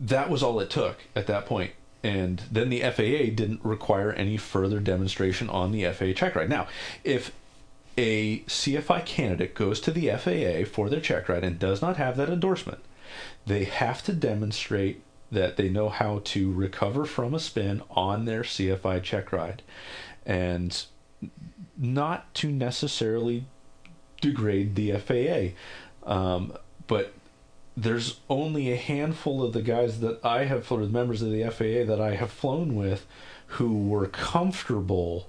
that 0.00 0.30
was 0.30 0.42
all 0.42 0.60
it 0.60 0.70
took 0.70 0.98
at 1.16 1.26
that 1.26 1.46
point. 1.46 1.70
point 1.70 1.72
and 2.02 2.42
then 2.50 2.68
the 2.68 2.80
FAA 2.80 3.34
didn't 3.34 3.64
require 3.64 4.12
any 4.12 4.36
further 4.36 4.80
demonstration 4.80 5.50
on 5.50 5.72
the 5.72 5.84
FAA 5.92 6.12
check 6.12 6.34
ride. 6.34 6.48
Now, 6.48 6.68
if 7.02 7.32
a 7.96 8.40
CFI 8.40 9.04
candidate 9.04 9.54
goes 9.54 9.80
to 9.80 9.90
the 9.90 10.08
FAA 10.10 10.70
for 10.70 10.88
their 10.88 11.00
check 11.00 11.28
ride 11.28 11.42
and 11.42 11.58
does 11.58 11.82
not 11.82 11.96
have 11.96 12.16
that 12.16 12.28
endorsement, 12.28 12.78
they 13.46 13.64
have 13.64 14.02
to 14.04 14.12
demonstrate 14.12 15.02
that 15.30 15.56
they 15.56 15.68
know 15.68 15.88
how 15.88 16.20
to 16.24 16.52
recover 16.52 17.04
from 17.04 17.34
a 17.34 17.38
spin 17.38 17.82
on 17.90 18.24
their 18.24 18.42
CFI 18.42 19.02
check 19.02 19.32
ride. 19.32 19.62
And 20.24 20.84
not 21.76 22.32
to 22.34 22.50
necessarily 22.50 23.44
degrade 24.20 24.74
the 24.74 24.92
FAA, 24.92 26.10
um, 26.10 26.52
but 26.86 27.12
there's 27.76 28.18
only 28.28 28.72
a 28.72 28.76
handful 28.76 29.42
of 29.42 29.52
the 29.52 29.62
guys 29.62 30.00
that 30.00 30.24
I 30.24 30.44
have 30.44 30.66
flown 30.66 30.90
members 30.90 31.22
of 31.22 31.30
the 31.30 31.44
FAA 31.44 31.84
that 31.88 32.00
I 32.00 32.16
have 32.16 32.30
flown 32.30 32.74
with 32.74 33.06
who 33.52 33.86
were 33.86 34.06
comfortable 34.06 35.28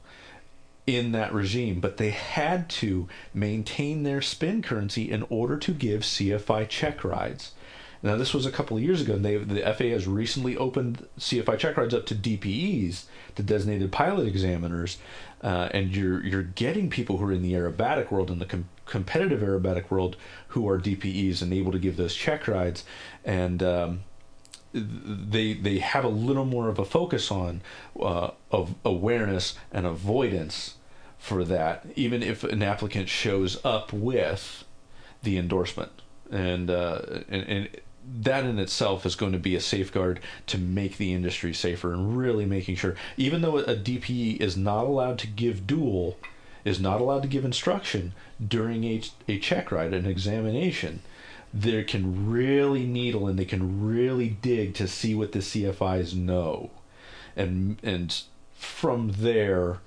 in 0.88 1.12
that 1.12 1.32
regime, 1.32 1.80
but 1.80 1.98
they 1.98 2.10
had 2.10 2.68
to 2.70 3.08
maintain 3.34 4.02
their 4.04 4.22
spin 4.22 4.62
currency 4.64 5.12
in 5.12 5.24
order 5.30 5.58
to 5.58 5.72
give 5.72 6.02
CFI 6.02 6.68
check 6.68 7.04
rides. 7.04 7.52
Now, 8.02 8.16
this 8.16 8.34
was 8.34 8.46
a 8.46 8.52
couple 8.52 8.78
of 8.78 8.84
years 8.84 9.02
ago, 9.02 9.14
and 9.14 9.26
they, 9.26 9.36
the 9.36 9.62
FAA 9.62 9.86
has 9.86 10.08
recently 10.08 10.56
opened 10.56 11.06
CFI 11.20 11.58
check 11.58 11.76
rides 11.76 11.94
up 11.94 12.06
to 12.08 12.16
DPEs, 12.16 13.06
the 13.36 13.44
designated 13.44 13.92
pilot 13.92 14.26
examiners, 14.26 14.98
uh, 15.42 15.70
and 15.72 15.96
you're 15.96 16.24
you're 16.24 16.44
getting 16.44 16.90
people 16.90 17.18
who 17.18 17.26
are 17.26 17.32
in 17.34 17.42
the 17.42 17.54
aerobatic 17.54 18.10
world 18.10 18.30
and 18.30 18.40
the 18.40 18.46
com- 18.46 18.70
competitive 18.86 19.42
aerobatic 19.42 19.90
world 19.90 20.16
who 20.50 20.68
are 20.70 20.80
DPEs 20.80 21.42
and 21.42 21.54
able 21.54 21.72
to 21.74 21.80
give 21.80 21.98
those 21.98 22.16
check 22.16 22.48
rides, 22.48 22.86
and 23.26 23.62
um, 23.62 24.02
they 24.74 25.54
they 25.54 25.80
have 25.80 26.06
a 26.06 26.10
little 26.10 26.46
more 26.46 26.70
of 26.70 26.80
a 26.80 26.86
focus 26.86 27.30
on 27.30 27.62
uh, 28.00 28.32
of 28.50 28.76
awareness 28.86 29.58
and 29.74 29.86
avoidance 29.86 30.76
for 31.18 31.44
that, 31.44 31.86
even 31.96 32.24
if 32.24 32.46
an 32.46 32.64
applicant 32.64 33.10
shows 33.10 33.60
up 33.66 33.92
with 33.92 34.64
the 35.22 35.38
endorsement, 35.38 35.92
and 36.32 36.70
uh, 36.70 37.02
and, 37.28 37.44
and 37.44 37.70
that 38.22 38.46
in 38.46 38.60
itself 38.60 39.06
is 39.06 39.16
going 39.16 39.32
to 39.32 39.40
be 39.40 39.56
a 39.56 39.62
safeguard 39.62 40.20
to 40.48 40.58
make 40.58 40.98
the 40.98 41.14
industry 41.14 41.54
safer 41.54 41.94
and 41.94 42.18
really 42.18 42.46
making 42.46 42.76
sure, 42.76 42.96
even 43.18 43.42
though 43.42 43.58
a 43.58 43.76
DPE 43.76 44.40
is 44.42 44.58
not 44.58 44.86
allowed 44.86 45.20
to 45.20 45.28
give 45.28 45.68
dual, 45.68 46.18
is 46.66 46.80
not 46.80 47.02
allowed 47.02 47.22
to 47.22 47.28
give 47.28 47.46
instruction 47.46 48.14
during 48.46 48.84
a, 48.84 49.02
a 49.28 49.40
check 49.40 49.72
ride, 49.72 49.94
an 49.94 50.06
examination, 50.06 51.02
they 51.54 51.84
can 51.84 52.30
really 52.30 52.86
needle 52.86 53.28
and 53.28 53.38
they 53.40 53.46
can 53.46 53.86
really 53.88 54.30
dig 54.30 54.74
to 54.76 54.88
see 54.88 55.16
what 55.16 55.32
the 55.32 55.40
CFIs 55.40 56.16
know. 56.16 56.70
And, 57.36 57.78
and 57.84 58.22
from 58.54 59.14
there, 59.14 59.80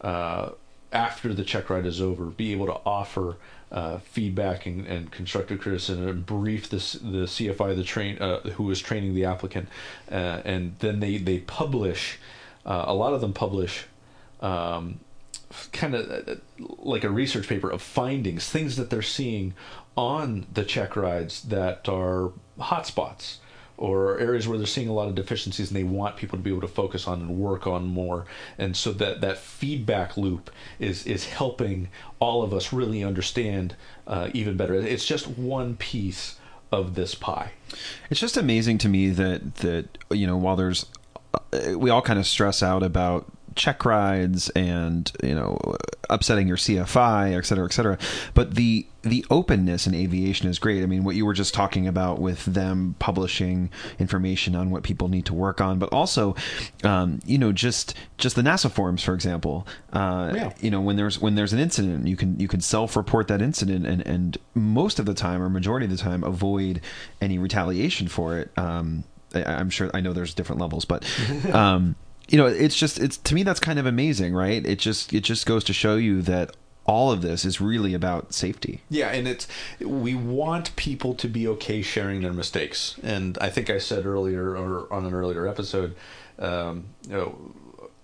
uh, 0.00 0.50
after 0.92 1.34
the 1.34 1.44
check 1.44 1.70
ride 1.70 1.86
is 1.86 2.00
over, 2.00 2.26
be 2.26 2.52
able 2.52 2.66
to 2.66 2.80
offer 2.86 3.36
uh, 3.72 3.98
feedback 3.98 4.66
and, 4.66 4.86
and, 4.86 5.12
constructive 5.12 5.60
criticism 5.60 6.08
and 6.08 6.26
brief 6.26 6.68
the 6.68 6.76
the 6.76 7.26
CFI 7.26 7.76
the 7.76 7.84
train 7.84 8.18
uh, 8.18 8.40
who 8.40 8.70
is 8.70 8.80
training 8.80 9.14
the 9.14 9.24
applicant, 9.24 9.68
uh, 10.10 10.40
and 10.44 10.76
then 10.80 11.00
they 11.00 11.18
they 11.18 11.38
publish. 11.38 12.18
Uh, 12.66 12.84
a 12.86 12.94
lot 12.94 13.14
of 13.14 13.20
them 13.20 13.32
publish. 13.32 13.86
Um, 14.40 15.00
kind 15.72 15.94
of 15.94 16.28
uh, 16.28 16.34
like 16.78 17.04
a 17.04 17.10
research 17.10 17.48
paper 17.48 17.70
of 17.70 17.82
findings, 17.82 18.48
things 18.48 18.76
that 18.76 18.90
they're 18.90 19.02
seeing 19.02 19.54
on 19.96 20.46
the 20.52 20.64
check 20.64 20.96
rides 20.96 21.42
that 21.42 21.88
are 21.88 22.32
hotspots 22.58 23.38
or 23.80 24.18
areas 24.20 24.46
where 24.46 24.58
they're 24.58 24.66
seeing 24.66 24.88
a 24.88 24.92
lot 24.92 25.08
of 25.08 25.14
deficiencies 25.14 25.70
and 25.70 25.76
they 25.76 25.84
want 25.84 26.16
people 26.16 26.38
to 26.38 26.42
be 26.42 26.50
able 26.50 26.60
to 26.60 26.68
focus 26.68 27.08
on 27.08 27.20
and 27.20 27.30
work 27.30 27.66
on 27.66 27.86
more. 27.86 28.26
And 28.58 28.76
so 28.76 28.92
that 28.92 29.22
that 29.22 29.38
feedback 29.38 30.16
loop 30.16 30.50
is 30.78 31.06
is 31.06 31.24
helping 31.24 31.88
all 32.20 32.42
of 32.42 32.52
us 32.52 32.72
really 32.72 33.02
understand 33.02 33.74
uh, 34.06 34.28
even 34.34 34.56
better. 34.56 34.74
It's 34.74 35.06
just 35.06 35.26
one 35.26 35.76
piece 35.76 36.36
of 36.70 36.94
this 36.94 37.14
pie. 37.14 37.52
It's 38.10 38.20
just 38.20 38.36
amazing 38.36 38.78
to 38.78 38.88
me 38.88 39.08
that 39.10 39.56
that 39.56 39.98
you 40.10 40.26
know 40.26 40.36
while 40.36 40.56
there's 40.56 40.84
uh, 41.34 41.78
we 41.78 41.88
all 41.88 42.02
kind 42.02 42.18
of 42.18 42.26
stress 42.26 42.62
out 42.62 42.82
about 42.82 43.26
check 43.54 43.84
rides 43.84 44.48
and 44.50 45.10
you 45.22 45.34
know 45.34 45.58
upsetting 46.08 46.48
your 46.48 46.56
CFI, 46.56 47.36
et 47.36 47.46
cetera, 47.46 47.64
et 47.64 47.72
cetera. 47.72 47.98
But 48.34 48.54
the 48.54 48.86
the 49.02 49.24
openness 49.30 49.86
in 49.86 49.94
aviation 49.94 50.48
is 50.48 50.58
great. 50.58 50.82
I 50.82 50.86
mean, 50.86 51.04
what 51.04 51.16
you 51.16 51.24
were 51.24 51.32
just 51.32 51.54
talking 51.54 51.86
about 51.86 52.20
with 52.20 52.44
them 52.44 52.96
publishing 52.98 53.70
information 53.98 54.54
on 54.54 54.70
what 54.70 54.82
people 54.82 55.08
need 55.08 55.24
to 55.26 55.34
work 55.34 55.60
on, 55.60 55.78
but 55.78 55.90
also, 55.90 56.36
um, 56.84 57.20
you 57.24 57.38
know, 57.38 57.52
just 57.52 57.94
just 58.18 58.36
the 58.36 58.42
NASA 58.42 58.70
forums, 58.70 59.02
for 59.02 59.14
example. 59.14 59.66
Uh, 59.92 60.32
yeah. 60.34 60.52
You 60.60 60.70
know, 60.70 60.80
when 60.80 60.96
there's 60.96 61.18
when 61.18 61.34
there's 61.34 61.52
an 61.52 61.58
incident, 61.58 62.06
you 62.06 62.16
can 62.16 62.38
you 62.38 62.48
can 62.48 62.60
self 62.60 62.96
report 62.96 63.28
that 63.28 63.40
incident, 63.40 63.86
and 63.86 64.06
and 64.06 64.36
most 64.54 64.98
of 64.98 65.06
the 65.06 65.14
time, 65.14 65.42
or 65.42 65.48
majority 65.48 65.86
of 65.86 65.90
the 65.90 65.98
time, 65.98 66.22
avoid 66.24 66.80
any 67.20 67.38
retaliation 67.38 68.08
for 68.08 68.38
it. 68.38 68.50
Um, 68.58 69.04
I, 69.34 69.44
I'm 69.44 69.70
sure 69.70 69.90
I 69.94 70.00
know 70.00 70.12
there's 70.12 70.34
different 70.34 70.60
levels, 70.60 70.84
but. 70.84 71.04
Um, 71.50 71.96
you 72.30 72.38
know, 72.38 72.46
it's 72.46 72.76
just 72.76 73.00
it's 73.00 73.16
to 73.18 73.34
me 73.34 73.42
that's 73.42 73.60
kind 73.60 73.78
of 73.78 73.86
amazing, 73.86 74.34
right? 74.34 74.64
It 74.64 74.78
just 74.78 75.12
it 75.12 75.20
just 75.20 75.46
goes 75.46 75.64
to 75.64 75.72
show 75.72 75.96
you 75.96 76.22
that 76.22 76.56
all 76.86 77.10
of 77.10 77.22
this 77.22 77.44
is 77.44 77.60
really 77.60 77.92
about 77.92 78.32
safety. 78.32 78.82
Yeah, 78.88 79.08
and 79.08 79.26
it's 79.26 79.48
we 79.80 80.14
want 80.14 80.74
people 80.76 81.14
to 81.16 81.28
be 81.28 81.48
okay 81.48 81.82
sharing 81.82 82.22
their 82.22 82.32
mistakes. 82.32 82.98
And 83.02 83.36
I 83.40 83.50
think 83.50 83.68
I 83.68 83.78
said 83.78 84.06
earlier 84.06 84.56
or 84.56 84.92
on 84.92 85.04
an 85.04 85.12
earlier 85.12 85.48
episode, 85.48 85.96
um, 86.38 86.86
you 87.08 87.14
know, 87.14 87.54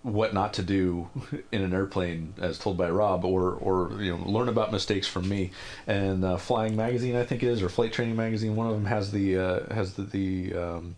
what 0.02 0.34
not 0.34 0.54
to 0.54 0.62
do 0.62 1.08
in 1.52 1.62
an 1.62 1.72
airplane 1.72 2.34
as 2.40 2.58
told 2.58 2.76
by 2.76 2.90
Rob 2.90 3.24
or 3.24 3.52
or 3.52 3.92
you 4.00 4.16
know 4.16 4.28
learn 4.28 4.48
about 4.48 4.72
mistakes 4.72 5.06
from 5.06 5.28
me 5.28 5.52
and 5.86 6.24
uh, 6.24 6.36
Flying 6.36 6.74
Magazine 6.74 7.14
I 7.14 7.24
think 7.24 7.44
it 7.44 7.48
is 7.48 7.62
or 7.62 7.68
Flight 7.68 7.92
Training 7.92 8.16
Magazine 8.16 8.56
one 8.56 8.66
of 8.66 8.74
them 8.74 8.86
has 8.86 9.12
the 9.12 9.36
uh, 9.38 9.74
has 9.74 9.94
the, 9.94 10.02
the 10.02 10.54
um, 10.54 10.96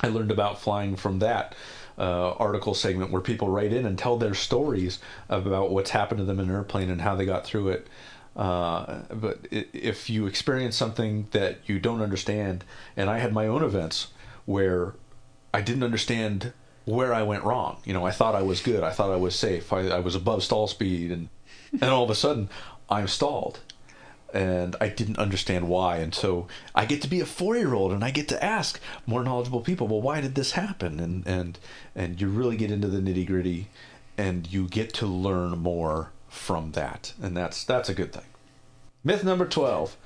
I 0.00 0.08
learned 0.08 0.30
about 0.30 0.60
flying 0.60 0.96
from 0.96 1.20
that 1.20 1.54
uh, 1.98 2.32
article 2.32 2.74
segment 2.74 3.10
where 3.10 3.22
people 3.22 3.48
write 3.48 3.72
in 3.72 3.86
and 3.86 3.98
tell 3.98 4.16
their 4.16 4.34
stories 4.34 4.98
about 5.28 5.70
what's 5.70 5.90
happened 5.90 6.18
to 6.18 6.24
them 6.24 6.38
in 6.40 6.48
an 6.50 6.54
airplane 6.54 6.90
and 6.90 7.00
how 7.00 7.14
they 7.14 7.24
got 7.24 7.44
through 7.44 7.68
it. 7.68 7.86
Uh, 8.36 9.00
but 9.10 9.46
if 9.50 10.10
you 10.10 10.26
experience 10.26 10.76
something 10.76 11.26
that 11.30 11.58
you 11.66 11.78
don't 11.78 12.02
understand, 12.02 12.64
and 12.96 13.08
I 13.08 13.18
had 13.18 13.32
my 13.32 13.46
own 13.46 13.62
events 13.62 14.08
where 14.44 14.94
I 15.54 15.62
didn't 15.62 15.82
understand 15.82 16.52
where 16.84 17.14
I 17.14 17.22
went 17.22 17.44
wrong. 17.44 17.78
You 17.84 17.94
know, 17.94 18.06
I 18.06 18.10
thought 18.10 18.34
I 18.34 18.42
was 18.42 18.60
good. 18.60 18.82
I 18.82 18.90
thought 18.90 19.10
I 19.10 19.16
was 19.16 19.34
safe. 19.34 19.72
I, 19.72 19.88
I 19.88 20.00
was 20.00 20.14
above 20.14 20.44
stall 20.44 20.66
speed, 20.66 21.10
and 21.10 21.28
and 21.72 21.84
all 21.84 22.04
of 22.04 22.10
a 22.10 22.14
sudden, 22.14 22.48
I'm 22.88 23.08
stalled 23.08 23.60
and 24.32 24.76
I 24.80 24.88
didn't 24.88 25.18
understand 25.18 25.68
why. 25.68 25.98
And 25.98 26.14
so 26.14 26.46
I 26.74 26.84
get 26.84 27.02
to 27.02 27.08
be 27.08 27.20
a 27.20 27.26
four 27.26 27.56
year 27.56 27.74
old 27.74 27.92
and 27.92 28.04
I 28.04 28.10
get 28.10 28.28
to 28.28 28.44
ask 28.44 28.80
more 29.06 29.22
knowledgeable 29.22 29.60
people, 29.60 29.86
well, 29.86 30.02
why 30.02 30.20
did 30.20 30.34
this 30.34 30.52
happen? 30.52 31.00
And 31.00 31.26
and 31.26 31.58
and 31.94 32.20
you 32.20 32.28
really 32.28 32.56
get 32.56 32.70
into 32.70 32.88
the 32.88 33.00
nitty 33.00 33.26
gritty, 33.26 33.68
and 34.18 34.50
you 34.50 34.68
get 34.68 34.92
to 34.94 35.06
learn 35.06 35.58
more 35.58 36.10
from 36.28 36.72
that, 36.72 37.14
and 37.22 37.36
that's 37.36 37.64
that's 37.64 37.88
a 37.88 37.94
good 37.94 38.12
thing. 38.12 38.26
Myth 39.04 39.24
number 39.24 39.46
12. 39.46 39.96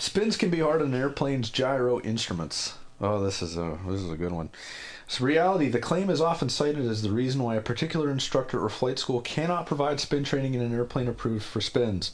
Spins 0.00 0.36
can 0.36 0.48
be 0.48 0.60
hard 0.60 0.80
on 0.80 0.94
an 0.94 1.00
airplane's 1.00 1.50
gyro 1.50 2.00
instruments. 2.00 2.74
Oh, 3.00 3.22
this 3.22 3.42
is 3.42 3.56
a 3.56 3.78
this 3.86 4.00
is 4.00 4.10
a 4.10 4.16
good 4.16 4.32
one. 4.32 4.50
So 5.06 5.24
reality, 5.24 5.68
the 5.68 5.78
claim 5.78 6.10
is 6.10 6.20
often 6.20 6.48
cited 6.48 6.84
as 6.84 7.02
the 7.02 7.12
reason 7.12 7.42
why 7.42 7.54
a 7.54 7.60
particular 7.60 8.10
instructor 8.10 8.62
or 8.62 8.68
flight 8.68 8.98
school 8.98 9.20
cannot 9.20 9.66
provide 9.66 10.00
spin 10.00 10.24
training 10.24 10.54
in 10.54 10.60
an 10.60 10.74
airplane 10.74 11.06
approved 11.06 11.44
for 11.44 11.60
spins. 11.60 12.10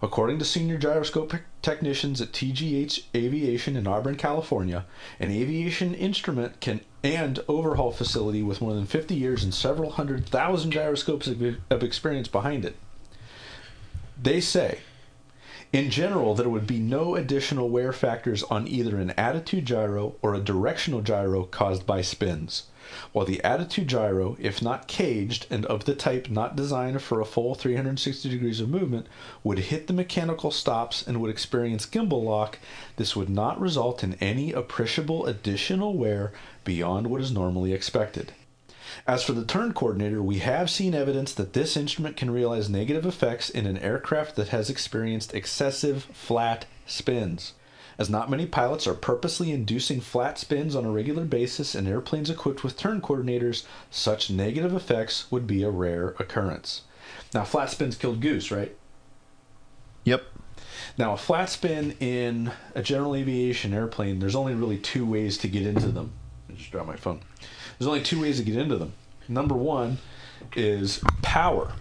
According 0.00 0.38
to 0.38 0.44
senior 0.44 0.78
gyroscope 0.78 1.34
technicians 1.60 2.20
at 2.20 2.32
TGH 2.32 3.02
Aviation 3.16 3.76
in 3.76 3.88
Auburn, 3.88 4.14
California, 4.14 4.86
an 5.18 5.32
aviation 5.32 5.92
instrument 5.92 6.60
can 6.60 6.80
and 7.02 7.40
overhaul 7.48 7.90
facility 7.90 8.42
with 8.42 8.60
more 8.60 8.74
than 8.74 8.86
50 8.86 9.14
years 9.16 9.42
and 9.42 9.52
several 9.52 9.90
hundred 9.90 10.26
thousand 10.26 10.70
gyroscopes 10.70 11.26
of 11.26 11.42
of 11.68 11.82
experience 11.82 12.28
behind 12.28 12.64
it. 12.64 12.76
They 14.20 14.40
say 14.40 14.78
in 15.72 15.90
general, 15.90 16.34
there 16.34 16.48
would 16.48 16.66
be 16.66 16.78
no 16.78 17.14
additional 17.14 17.68
wear 17.68 17.92
factors 17.92 18.42
on 18.44 18.66
either 18.66 18.98
an 18.98 19.10
attitude 19.10 19.66
gyro 19.66 20.14
or 20.22 20.34
a 20.34 20.40
directional 20.40 21.02
gyro 21.02 21.44
caused 21.44 21.84
by 21.84 22.00
spins. 22.00 22.64
While 23.12 23.26
the 23.26 23.44
attitude 23.44 23.86
gyro, 23.86 24.38
if 24.40 24.62
not 24.62 24.88
caged 24.88 25.46
and 25.50 25.66
of 25.66 25.84
the 25.84 25.94
type 25.94 26.30
not 26.30 26.56
designed 26.56 27.02
for 27.02 27.20
a 27.20 27.26
full 27.26 27.54
360 27.54 28.30
degrees 28.30 28.60
of 28.60 28.70
movement, 28.70 29.08
would 29.44 29.58
hit 29.58 29.88
the 29.88 29.92
mechanical 29.92 30.50
stops 30.50 31.06
and 31.06 31.20
would 31.20 31.30
experience 31.30 31.84
gimbal 31.84 32.24
lock, 32.24 32.58
this 32.96 33.14
would 33.14 33.28
not 33.28 33.60
result 33.60 34.02
in 34.02 34.14
any 34.22 34.52
appreciable 34.52 35.26
additional 35.26 35.92
wear 35.92 36.32
beyond 36.64 37.08
what 37.08 37.20
is 37.20 37.30
normally 37.30 37.74
expected. 37.74 38.32
As 39.06 39.22
for 39.22 39.32
the 39.32 39.44
turn 39.44 39.72
coordinator, 39.72 40.22
we 40.22 40.38
have 40.40 40.70
seen 40.70 40.94
evidence 40.94 41.32
that 41.34 41.52
this 41.52 41.76
instrument 41.76 42.16
can 42.16 42.30
realize 42.30 42.68
negative 42.68 43.06
effects 43.06 43.48
in 43.50 43.66
an 43.66 43.78
aircraft 43.78 44.36
that 44.36 44.48
has 44.48 44.68
experienced 44.68 45.34
excessive 45.34 46.04
flat 46.12 46.66
spins. 46.86 47.54
As 47.98 48.08
not 48.08 48.30
many 48.30 48.46
pilots 48.46 48.86
are 48.86 48.94
purposely 48.94 49.50
inducing 49.50 50.00
flat 50.00 50.38
spins 50.38 50.76
on 50.76 50.84
a 50.84 50.90
regular 50.90 51.24
basis 51.24 51.74
in 51.74 51.88
airplanes 51.88 52.30
equipped 52.30 52.62
with 52.62 52.76
turn 52.76 53.00
coordinators, 53.00 53.64
such 53.90 54.30
negative 54.30 54.72
effects 54.72 55.30
would 55.32 55.46
be 55.46 55.62
a 55.64 55.70
rare 55.70 56.10
occurrence. 56.20 56.82
Now, 57.34 57.44
flat 57.44 57.70
spins 57.70 57.96
killed 57.96 58.20
Goose, 58.20 58.52
right? 58.52 58.76
Yep. 60.04 60.22
Now, 60.96 61.14
a 61.14 61.16
flat 61.16 61.48
spin 61.50 61.96
in 61.98 62.52
a 62.74 62.82
general 62.82 63.16
aviation 63.16 63.74
airplane, 63.74 64.20
there's 64.20 64.36
only 64.36 64.54
really 64.54 64.78
two 64.78 65.04
ways 65.04 65.36
to 65.38 65.48
get 65.48 65.66
into 65.66 65.88
them. 65.88 66.12
I 66.48 66.52
just 66.52 66.70
dropped 66.70 66.88
my 66.88 66.96
phone. 66.96 67.20
There's 67.78 67.88
only 67.88 68.02
two 68.02 68.20
ways 68.20 68.38
to 68.38 68.44
get 68.44 68.56
into 68.56 68.76
them. 68.76 68.92
Number 69.28 69.54
one 69.54 69.98
is 70.56 71.00
power. 71.22 71.72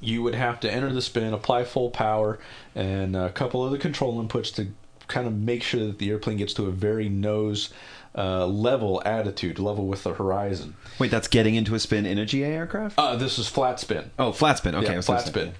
You 0.00 0.22
would 0.22 0.34
have 0.34 0.60
to 0.60 0.72
enter 0.72 0.92
the 0.92 1.02
spin, 1.02 1.32
apply 1.32 1.64
full 1.64 1.90
power, 1.90 2.38
and 2.74 3.14
a 3.14 3.30
couple 3.30 3.64
of 3.64 3.70
the 3.70 3.78
control 3.78 4.22
inputs 4.22 4.54
to 4.56 4.68
kind 5.08 5.26
of 5.26 5.34
make 5.34 5.62
sure 5.62 5.86
that 5.86 5.98
the 5.98 6.10
airplane 6.10 6.36
gets 6.36 6.54
to 6.54 6.66
a 6.66 6.70
very 6.70 7.08
nose 7.08 7.70
uh, 8.16 8.46
level 8.46 9.00
attitude, 9.04 9.58
level 9.58 9.86
with 9.86 10.02
the 10.02 10.14
horizon. 10.14 10.74
Wait, 10.98 11.10
that's 11.10 11.28
getting 11.28 11.54
into 11.54 11.74
a 11.74 11.78
spin 11.78 12.06
in 12.06 12.18
a 12.18 12.26
GA 12.26 12.52
aircraft? 12.52 12.98
Uh, 12.98 13.16
this 13.16 13.38
is 13.38 13.48
flat 13.48 13.78
spin. 13.78 14.10
oh, 14.18 14.32
flat 14.32 14.58
spin. 14.58 14.74
Okay, 14.74 14.94
Yeah, 14.94 15.00
flat 15.00 15.26
spin. 15.26 15.52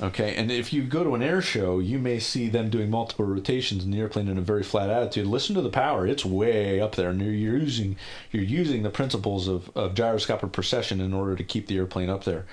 Okay, 0.00 0.36
and 0.36 0.50
if 0.50 0.72
you 0.72 0.84
go 0.84 1.02
to 1.02 1.14
an 1.14 1.22
air 1.22 1.42
show, 1.42 1.80
you 1.80 1.98
may 1.98 2.20
see 2.20 2.48
them 2.48 2.70
doing 2.70 2.88
multiple 2.88 3.24
rotations 3.24 3.84
in 3.84 3.90
the 3.90 3.98
airplane 3.98 4.28
in 4.28 4.38
a 4.38 4.42
very 4.42 4.62
flat 4.62 4.90
attitude. 4.90 5.26
Listen 5.26 5.54
to 5.56 5.60
the 5.60 5.70
power; 5.70 6.06
it's 6.06 6.24
way 6.24 6.80
up 6.80 6.94
there, 6.94 7.10
and 7.10 7.20
you're 7.20 7.32
using 7.32 7.96
you're 8.30 8.44
using 8.44 8.84
the 8.84 8.90
principles 8.90 9.48
of, 9.48 9.70
of 9.76 9.94
gyroscopic 9.94 10.52
precession 10.52 11.00
in 11.00 11.12
order 11.12 11.34
to 11.34 11.42
keep 11.42 11.66
the 11.66 11.76
airplane 11.76 12.08
up 12.08 12.24
there. 12.24 12.46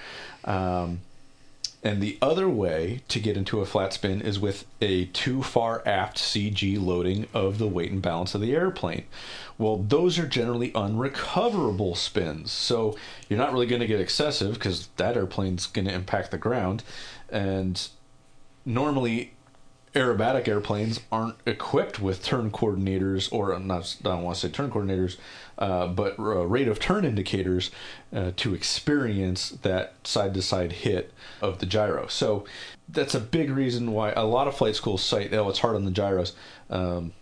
Um, 0.43 1.01
and 1.85 2.01
the 2.01 2.17
other 2.19 2.49
way 2.49 3.01
to 3.09 3.19
get 3.19 3.37
into 3.37 3.61
a 3.61 3.65
flat 3.65 3.93
spin 3.93 4.19
is 4.19 4.39
with 4.39 4.65
a 4.81 5.05
too 5.05 5.43
far 5.43 5.83
aft 5.85 6.17
CG 6.17 6.83
loading 6.83 7.27
of 7.31 7.59
the 7.59 7.67
weight 7.67 7.91
and 7.91 8.01
balance 8.01 8.33
of 8.33 8.41
the 8.41 8.55
airplane. 8.55 9.05
Well, 9.59 9.77
those 9.77 10.17
are 10.17 10.25
generally 10.25 10.71
unrecoverable 10.73 11.93
spins. 11.93 12.51
So 12.51 12.97
you're 13.29 13.37
not 13.37 13.53
really 13.53 13.67
going 13.67 13.81
to 13.81 13.87
get 13.87 13.99
excessive 13.99 14.55
because 14.55 14.87
that 14.97 15.15
airplane's 15.15 15.67
going 15.67 15.87
to 15.87 15.93
impact 15.93 16.31
the 16.31 16.39
ground. 16.39 16.81
And 17.29 17.87
normally, 18.65 19.34
aerobatic 19.95 20.47
airplanes 20.47 20.99
aren't 21.11 21.35
equipped 21.45 21.99
with 21.99 22.23
turn 22.23 22.51
coordinators, 22.51 23.31
or 23.31 23.57
not, 23.59 23.95
I 24.03 24.09
don't 24.09 24.23
want 24.23 24.35
to 24.35 24.47
say 24.47 24.51
turn 24.51 24.69
coordinators, 24.69 25.17
uh, 25.57 25.87
but 25.87 26.19
uh, 26.19 26.45
rate 26.45 26.67
of 26.67 26.79
turn 26.79 27.05
indicators 27.05 27.71
uh, 28.13 28.31
to 28.35 28.53
experience 28.53 29.49
that 29.49 29.93
side 30.03 30.33
to 30.33 30.41
side 30.41 30.73
hit 30.73 31.13
of 31.41 31.59
the 31.59 31.65
gyro. 31.65 32.07
So 32.07 32.45
that's 32.89 33.15
a 33.15 33.19
big 33.19 33.49
reason 33.49 33.93
why 33.93 34.11
a 34.11 34.25
lot 34.25 34.47
of 34.47 34.55
flight 34.55 34.75
schools 34.75 35.01
cite, 35.01 35.33
oh, 35.33 35.49
it's 35.49 35.59
hard 35.59 35.75
on 35.75 35.85
the 35.85 35.91
gyros. 35.91 36.33
Um, 36.69 37.13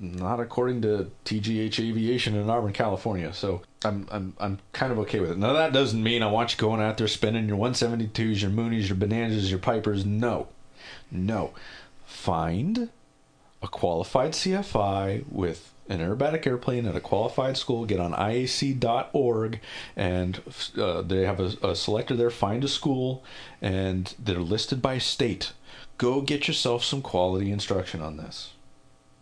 not 0.00 0.40
according 0.40 0.80
to 0.82 1.10
TGH 1.24 1.78
Aviation 1.90 2.34
in 2.34 2.48
Auburn, 2.48 2.72
California. 2.72 3.32
So 3.34 3.62
I'm 3.84 4.08
I'm 4.10 4.34
I'm 4.40 4.58
kind 4.72 4.92
of 4.92 4.98
okay 5.00 5.20
with 5.20 5.30
it. 5.30 5.38
Now 5.38 5.52
that 5.52 5.74
doesn't 5.74 6.02
mean 6.02 6.22
I 6.22 6.30
want 6.30 6.52
you 6.52 6.58
going 6.58 6.80
out 6.80 6.96
there 6.96 7.06
spinning 7.06 7.48
your 7.48 7.58
172s, 7.58 8.40
your 8.40 8.50
Mooneys, 8.50 8.88
your 8.88 8.96
Bonanzas, 8.96 9.50
your 9.50 9.58
Pipers. 9.58 10.06
No, 10.06 10.48
no. 11.10 11.52
Find 12.22 12.88
a 13.62 13.68
qualified 13.68 14.32
CFI 14.32 15.24
with 15.30 15.72
an 15.88 16.00
aerobatic 16.00 16.46
airplane 16.48 16.84
at 16.86 16.96
a 16.96 17.00
qualified 17.00 17.56
school. 17.56 17.84
Get 17.86 18.00
on 18.00 18.12
IAC.org, 18.12 19.60
and 19.96 20.40
uh, 20.76 21.02
they 21.02 21.24
have 21.24 21.38
a, 21.38 21.54
a 21.62 21.76
selector 21.76 22.16
there. 22.16 22.30
Find 22.30 22.64
a 22.64 22.68
school, 22.68 23.22
and 23.62 24.12
they're 24.18 24.40
listed 24.40 24.82
by 24.82 24.98
state. 24.98 25.52
Go 25.96 26.20
get 26.20 26.48
yourself 26.48 26.82
some 26.82 27.02
quality 27.02 27.52
instruction 27.52 28.00
on 28.02 28.16
this. 28.16 28.52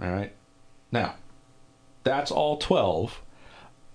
All 0.00 0.10
right. 0.10 0.32
Now, 0.90 1.16
that's 2.02 2.30
all 2.30 2.56
12 2.56 3.20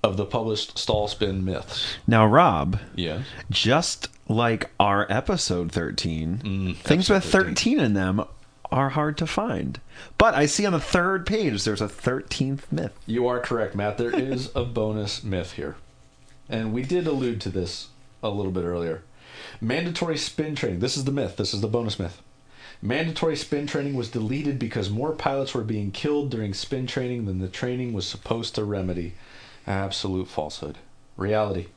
of 0.03 0.17
the 0.17 0.25
published 0.25 0.77
stall 0.77 1.07
spin 1.07 1.43
myths. 1.43 1.95
Now, 2.05 2.25
Rob, 2.27 2.79
Yeah. 2.95 3.23
just 3.49 4.09
like 4.27 4.69
our 4.79 5.05
episode 5.11 5.71
13, 5.71 6.37
Mm, 6.43 6.77
things 6.77 7.09
episode 7.09 7.13
with 7.13 7.47
13 7.47 7.79
in 7.79 7.93
them 7.93 8.23
are 8.71 8.89
hard 8.89 9.17
to 9.17 9.27
find. 9.27 9.79
But 10.17 10.33
I 10.33 10.45
see 10.45 10.65
on 10.65 10.73
the 10.73 10.79
third 10.79 11.25
page 11.25 11.63
there's 11.63 11.81
a 11.81 11.87
13th 11.87 12.71
myth. 12.71 12.93
You 13.05 13.27
are 13.27 13.39
correct, 13.39 13.75
Matt. 13.75 13.97
There 13.97 14.15
is 14.15 14.51
a 14.55 14.63
bonus 14.63 15.23
myth 15.23 15.53
here. 15.53 15.75
And 16.49 16.73
we 16.73 16.83
did 16.83 17.07
allude 17.07 17.41
to 17.41 17.49
this 17.49 17.89
a 18.23 18.29
little 18.29 18.51
bit 18.51 18.63
earlier. 18.63 19.03
Mandatory 19.59 20.17
spin 20.17 20.55
training. 20.55 20.79
This 20.79 20.97
is 20.97 21.05
the 21.05 21.11
myth. 21.11 21.37
This 21.37 21.53
is 21.53 21.61
the 21.61 21.67
bonus 21.67 21.99
myth. 21.99 22.21
Mandatory 22.81 23.35
spin 23.35 23.67
training 23.67 23.93
was 23.93 24.09
deleted 24.09 24.57
because 24.57 24.89
more 24.89 25.11
pilots 25.11 25.53
were 25.53 25.63
being 25.63 25.91
killed 25.91 26.31
during 26.31 26.53
spin 26.53 26.87
training 26.87 27.25
than 27.25 27.39
the 27.39 27.47
training 27.47 27.93
was 27.93 28.07
supposed 28.07 28.55
to 28.55 28.63
remedy. 28.63 29.13
Absolute 29.67 30.27
falsehood. 30.27 30.77
Reality. 31.15 31.67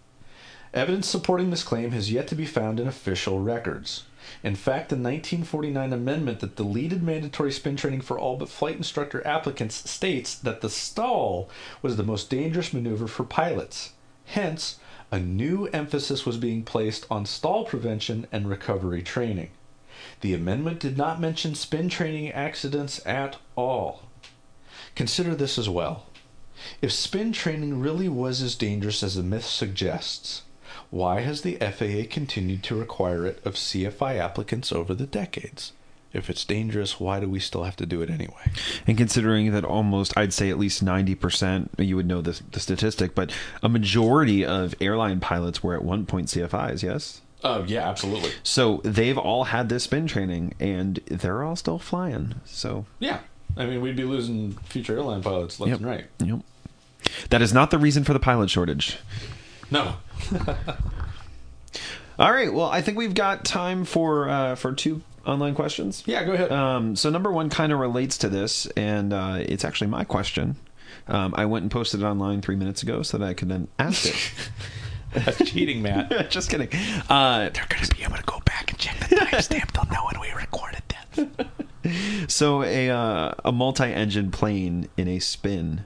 Evidence 0.72 1.06
supporting 1.06 1.50
this 1.50 1.62
claim 1.62 1.90
has 1.90 2.10
yet 2.10 2.26
to 2.28 2.34
be 2.34 2.46
found 2.46 2.80
in 2.80 2.88
official 2.88 3.40
records. 3.40 4.04
In 4.42 4.54
fact, 4.54 4.88
the 4.88 4.96
1949 4.96 5.92
amendment 5.92 6.40
that 6.40 6.56
deleted 6.56 7.02
mandatory 7.02 7.52
spin 7.52 7.76
training 7.76 8.00
for 8.00 8.18
all 8.18 8.36
but 8.36 8.48
flight 8.48 8.76
instructor 8.76 9.26
applicants 9.26 9.90
states 9.90 10.34
that 10.34 10.60
the 10.60 10.70
stall 10.70 11.48
was 11.82 11.96
the 11.96 12.02
most 12.02 12.30
dangerous 12.30 12.72
maneuver 12.72 13.06
for 13.06 13.24
pilots. 13.24 13.92
Hence, 14.26 14.78
a 15.10 15.18
new 15.18 15.66
emphasis 15.66 16.24
was 16.24 16.38
being 16.38 16.62
placed 16.62 17.06
on 17.10 17.26
stall 17.26 17.64
prevention 17.64 18.26
and 18.32 18.48
recovery 18.48 19.02
training. 19.02 19.50
The 20.22 20.34
amendment 20.34 20.80
did 20.80 20.96
not 20.96 21.20
mention 21.20 21.54
spin 21.54 21.88
training 21.88 22.32
accidents 22.32 23.04
at 23.06 23.36
all. 23.56 24.02
Consider 24.94 25.34
this 25.34 25.58
as 25.58 25.68
well. 25.68 26.06
If 26.80 26.92
spin 26.92 27.32
training 27.32 27.80
really 27.80 28.08
was 28.08 28.40
as 28.40 28.54
dangerous 28.54 29.02
as 29.02 29.16
the 29.16 29.22
myth 29.22 29.44
suggests, 29.44 30.42
why 30.94 31.22
has 31.22 31.42
the 31.42 31.56
FAA 31.56 32.08
continued 32.08 32.62
to 32.62 32.76
require 32.76 33.26
it 33.26 33.44
of 33.44 33.54
CFI 33.54 34.16
applicants 34.16 34.70
over 34.70 34.94
the 34.94 35.06
decades? 35.06 35.72
If 36.12 36.30
it's 36.30 36.44
dangerous, 36.44 37.00
why 37.00 37.18
do 37.18 37.28
we 37.28 37.40
still 37.40 37.64
have 37.64 37.74
to 37.78 37.86
do 37.86 38.00
it 38.00 38.08
anyway? 38.08 38.52
And 38.86 38.96
considering 38.96 39.50
that 39.50 39.64
almost, 39.64 40.16
I'd 40.16 40.32
say 40.32 40.50
at 40.50 40.58
least 40.60 40.84
90%, 40.84 41.70
you 41.78 41.96
would 41.96 42.06
know 42.06 42.20
the, 42.20 42.40
the 42.52 42.60
statistic, 42.60 43.12
but 43.12 43.32
a 43.60 43.68
majority 43.68 44.44
of 44.46 44.76
airline 44.80 45.18
pilots 45.18 45.64
were 45.64 45.74
at 45.74 45.82
one 45.82 46.06
point 46.06 46.28
CFIs, 46.28 46.84
yes? 46.84 47.20
Oh, 47.42 47.64
yeah, 47.64 47.88
absolutely. 47.88 48.30
So 48.44 48.80
they've 48.84 49.18
all 49.18 49.44
had 49.44 49.68
this 49.68 49.82
spin 49.82 50.06
training 50.06 50.54
and 50.60 51.00
they're 51.08 51.42
all 51.42 51.56
still 51.56 51.80
flying. 51.80 52.36
So, 52.44 52.86
Yeah. 53.00 53.18
I 53.56 53.66
mean, 53.66 53.80
we'd 53.80 53.96
be 53.96 54.04
losing 54.04 54.52
future 54.64 54.94
airline 54.94 55.22
pilots 55.24 55.58
left 55.58 55.70
Yep. 55.70 55.78
and 55.78 55.86
right. 55.88 56.04
yep. 56.24 56.40
That 57.30 57.42
is 57.42 57.52
not 57.52 57.72
the 57.72 57.78
reason 57.78 58.04
for 58.04 58.12
the 58.12 58.20
pilot 58.20 58.48
shortage. 58.50 58.98
No. 59.74 59.96
All 62.18 62.32
right. 62.32 62.52
Well, 62.54 62.68
I 62.68 62.80
think 62.80 62.96
we've 62.96 63.12
got 63.14 63.44
time 63.44 63.84
for 63.84 64.28
uh, 64.28 64.54
for 64.54 64.72
two 64.72 65.02
online 65.26 65.56
questions. 65.56 66.04
Yeah, 66.06 66.22
go 66.22 66.32
ahead. 66.32 66.52
Um, 66.52 66.94
so 66.94 67.10
number 67.10 67.32
one 67.32 67.50
kind 67.50 67.72
of 67.72 67.80
relates 67.80 68.18
to 68.18 68.28
this, 68.28 68.66
and 68.76 69.12
uh, 69.12 69.38
it's 69.40 69.64
actually 69.64 69.88
my 69.88 70.04
question. 70.04 70.54
Um, 71.08 71.34
I 71.36 71.46
went 71.46 71.64
and 71.64 71.72
posted 71.72 72.02
it 72.02 72.04
online 72.04 72.40
three 72.40 72.54
minutes 72.54 72.84
ago 72.84 73.02
so 73.02 73.18
that 73.18 73.28
I 73.28 73.34
could 73.34 73.48
then 73.48 73.66
ask 73.80 74.06
it. 74.06 74.32
That's 75.24 75.50
cheating, 75.50 75.82
Matt. 75.82 76.30
Just 76.30 76.50
kidding. 76.50 76.68
Uh, 77.10 77.50
They're 77.50 77.66
going 77.68 77.82
to 77.84 77.96
be 77.96 78.04
able 78.04 78.16
to 78.16 78.22
go 78.22 78.40
back 78.44 78.70
and 78.70 78.78
check 78.78 78.96
the 79.08 79.16
timestamp. 79.16 79.72
They'll 79.72 79.92
know 79.92 80.06
when 80.12 80.20
we 80.20 80.30
recorded 80.32 80.82
that. 80.88 82.30
So 82.30 82.62
a 82.62 82.90
uh, 82.90 83.32
a 83.44 83.50
multi-engine 83.52 84.30
plane 84.30 84.88
in 84.96 85.08
a 85.08 85.18
spin 85.18 85.84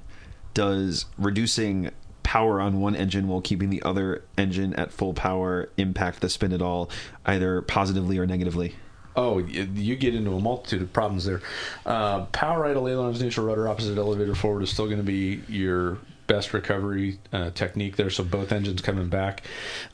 does 0.54 1.06
reducing 1.16 1.90
power 2.28 2.60
on 2.60 2.78
one 2.78 2.94
engine 2.94 3.26
while 3.26 3.40
keeping 3.40 3.70
the 3.70 3.82
other 3.84 4.22
engine 4.36 4.74
at 4.74 4.92
full 4.92 5.14
power 5.14 5.70
impact 5.78 6.20
the 6.20 6.28
spin 6.28 6.52
at 6.52 6.60
all, 6.60 6.90
either 7.24 7.62
positively 7.62 8.18
or 8.18 8.26
negatively. 8.26 8.74
Oh, 9.16 9.38
you 9.38 9.96
get 9.96 10.14
into 10.14 10.34
a 10.34 10.38
multitude 10.38 10.82
of 10.82 10.92
problems 10.92 11.24
there. 11.24 11.40
Uh, 11.86 12.26
power 12.26 12.66
idle 12.66 12.86
ailerons, 12.86 13.22
neutral 13.22 13.46
rudder, 13.46 13.66
opposite 13.66 13.96
elevator 13.96 14.34
forward 14.34 14.62
is 14.62 14.68
still 14.68 14.84
going 14.84 14.98
to 14.98 15.02
be 15.02 15.40
your 15.48 15.96
best 16.26 16.52
recovery 16.52 17.18
uh, 17.32 17.48
technique 17.52 17.96
there. 17.96 18.10
So 18.10 18.24
both 18.24 18.52
engines 18.52 18.82
coming 18.82 19.08
back. 19.08 19.42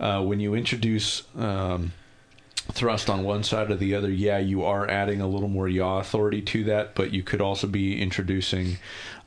Uh, 0.01 0.20
when 0.24 0.41
you 0.41 0.57
introduce 0.57 1.22
um, 1.39 1.93
thrust 2.72 3.09
on 3.09 3.22
one 3.22 3.45
side 3.45 3.70
or 3.70 3.76
the 3.76 3.95
other, 3.95 4.11
yeah, 4.11 4.39
you 4.39 4.64
are 4.64 4.91
adding 4.91 5.20
a 5.20 5.28
little 5.28 5.49
more 5.49 5.68
yaw 5.68 6.01
authority 6.01 6.43
to 6.43 6.64
that, 6.64 6.97
but 6.97 7.12
you 7.12 7.22
could 7.22 7.41
also 7.41 7.68
be 7.68 8.03
introducing. 8.03 8.78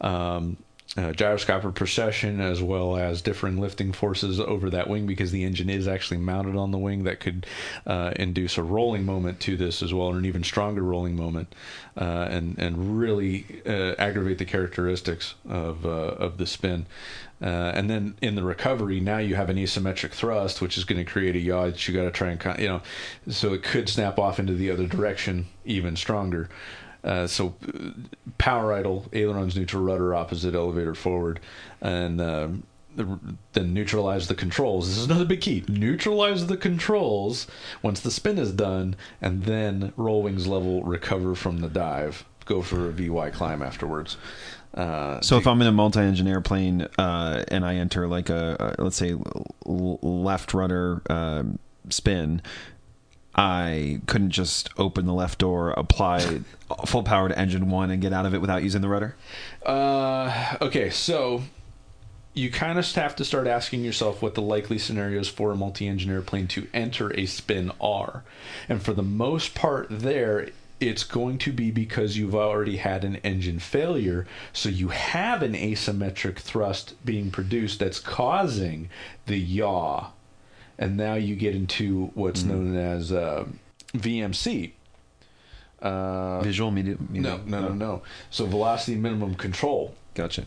Um, 0.01 0.57
uh, 0.95 1.11
gyroscopic 1.11 1.75
precession 1.75 2.39
as 2.39 2.61
well 2.61 2.95
as 2.95 3.21
differing 3.21 3.59
lifting 3.59 3.91
forces 3.91 4.39
over 4.39 4.69
that 4.69 4.89
wing 4.89 5.05
because 5.05 5.31
the 5.31 5.43
engine 5.43 5.69
is 5.69 5.87
actually 5.87 6.17
mounted 6.17 6.55
on 6.55 6.71
the 6.71 6.77
wing 6.77 7.03
that 7.03 7.19
could 7.19 7.45
uh, 7.85 8.13
induce 8.15 8.57
a 8.57 8.63
rolling 8.63 9.05
moment 9.05 9.39
to 9.39 9.57
this 9.57 9.83
as 9.83 9.93
well 9.93 10.07
or 10.07 10.17
an 10.17 10.25
even 10.25 10.43
stronger 10.43 10.81
rolling 10.81 11.15
moment 11.15 11.53
uh, 11.97 12.27
and 12.29 12.57
and 12.57 12.97
really 12.97 13.45
uh, 13.65 13.95
aggravate 13.99 14.37
the 14.37 14.45
characteristics 14.45 15.35
of 15.47 15.85
uh, 15.85 15.89
of 15.89 16.37
the 16.37 16.47
spin. 16.47 16.85
Uh, 17.39 17.71
and 17.75 17.87
then 17.89 18.15
in 18.21 18.33
the 18.33 18.43
recovery 18.43 18.99
now 18.99 19.17
you 19.17 19.35
have 19.35 19.49
an 19.49 19.57
asymmetric 19.57 20.11
thrust 20.11 20.59
which 20.59 20.75
is 20.75 20.85
going 20.85 20.97
to 20.97 21.09
create 21.09 21.35
a 21.35 21.39
yaw 21.39 21.65
that 21.65 21.87
you 21.87 21.93
got 21.93 22.03
to 22.03 22.11
try 22.11 22.29
and 22.29 22.59
you 22.59 22.67
know 22.67 22.81
so 23.29 23.53
it 23.53 23.61
could 23.61 23.87
snap 23.87 24.17
off 24.17 24.39
into 24.39 24.53
the 24.53 24.71
other 24.71 24.87
direction 24.87 25.45
even 25.63 25.95
stronger 25.95 26.49
uh, 27.07 27.25
so 27.25 27.55
uh, 27.67 27.89
power 28.37 28.73
idle, 28.73 29.05
ailerons 29.13 29.55
neutral, 29.55 29.83
rudder 29.83 30.13
opposite, 30.13 30.53
elevator 30.53 30.93
forward, 30.93 31.39
and 31.81 32.19
the, 32.19 32.59
then 33.53 33.73
neutralize 33.73 34.27
the 34.27 34.35
controls. 34.35 34.87
This 34.87 34.97
is 34.97 35.05
another 35.05 35.25
big 35.25 35.41
key. 35.41 35.63
Neutralize 35.67 36.47
the 36.47 36.57
controls 36.57 37.47
once 37.81 37.99
the 38.01 38.11
spin 38.11 38.37
is 38.37 38.51
done, 38.51 38.95
and 39.21 39.43
then 39.43 39.93
roll 39.97 40.23
wings 40.23 40.47
level, 40.47 40.83
recover 40.83 41.33
from 41.35 41.59
the 41.59 41.69
dive. 41.69 42.25
Go 42.45 42.61
for 42.61 42.87
a 42.87 42.91
VY 42.91 43.29
climb 43.31 43.61
afterwards. 43.61 44.17
Uh, 44.73 45.19
So 45.21 45.37
if 45.37 45.45
I'm 45.47 45.61
in 45.61 45.67
a 45.67 45.71
multi-engine 45.71 46.27
airplane 46.27 46.87
uh, 46.97 47.43
and 47.49 47.65
I 47.65 47.75
enter 47.75 48.07
like 48.07 48.29
a, 48.29 48.75
a 48.77 48.83
let's 48.83 48.95
say 48.95 49.11
l- 49.11 49.99
left 50.01 50.53
rudder 50.53 51.01
um, 51.09 51.59
spin, 51.89 52.41
I 53.37 54.01
couldn't 54.07 54.31
just 54.31 54.69
open 54.77 55.05
the 55.05 55.13
left 55.13 55.39
door, 55.39 55.71
apply 55.71 56.41
full 56.85 57.03
power 57.03 57.29
to 57.29 57.37
engine 57.37 57.69
one, 57.69 57.91
and 57.91 58.01
get 58.01 58.11
out 58.11 58.25
of 58.25 58.33
it 58.33 58.41
without 58.41 58.63
using 58.63 58.81
the 58.81 58.89
rudder. 58.89 59.15
Uh, 59.63 60.55
okay, 60.59 60.89
so 60.89 61.43
you 62.33 62.49
kind 62.49 62.79
of 62.79 62.91
have 62.93 63.15
to 63.15 63.25
start 63.25 63.47
asking 63.47 63.83
yourself 63.83 64.21
what 64.21 64.35
the 64.35 64.41
likely 64.41 64.77
scenarios 64.77 65.27
for 65.27 65.51
a 65.51 65.55
multi-engine 65.55 66.09
airplane 66.09 66.47
to 66.47 66.67
enter 66.73 67.13
a 67.17 67.25
spin 67.25 67.71
are, 67.79 68.23
and 68.67 68.81
for 68.81 68.93
the 68.93 69.03
most 69.03 69.53
part, 69.53 69.87
there 69.89 70.49
it's 70.79 71.03
going 71.03 71.39
to 71.39 71.51
be 71.51 71.71
because 71.71 72.17
you've 72.17 72.35
already 72.35 72.77
had 72.77 73.03
an 73.03 73.15
engine 73.17 73.59
failure, 73.59 74.27
so 74.53 74.69
you 74.69 74.89
have 74.89 75.41
an 75.41 75.53
asymmetric 75.53 76.37
thrust 76.37 76.93
being 77.03 77.31
produced 77.31 77.79
that's 77.79 77.99
causing 77.99 78.89
the 79.25 79.39
yaw, 79.39 80.11
and 80.77 80.97
now 80.97 81.15
you 81.15 81.35
get 81.35 81.55
into 81.55 82.11
what's 82.13 82.43
known 82.43 82.75
as 82.75 83.11
uh, 83.11 83.45
VMC. 83.93 84.71
Uh, 85.81 86.41
Visual 86.41 86.71
media. 86.71 86.97
no, 87.09 87.37
no, 87.45 87.61
no, 87.61 87.69
no. 87.69 88.01
So 88.31 88.45
velocity 88.45 88.97
minimum 88.97 89.35
control, 89.35 89.93
Gotcha. 90.15 90.45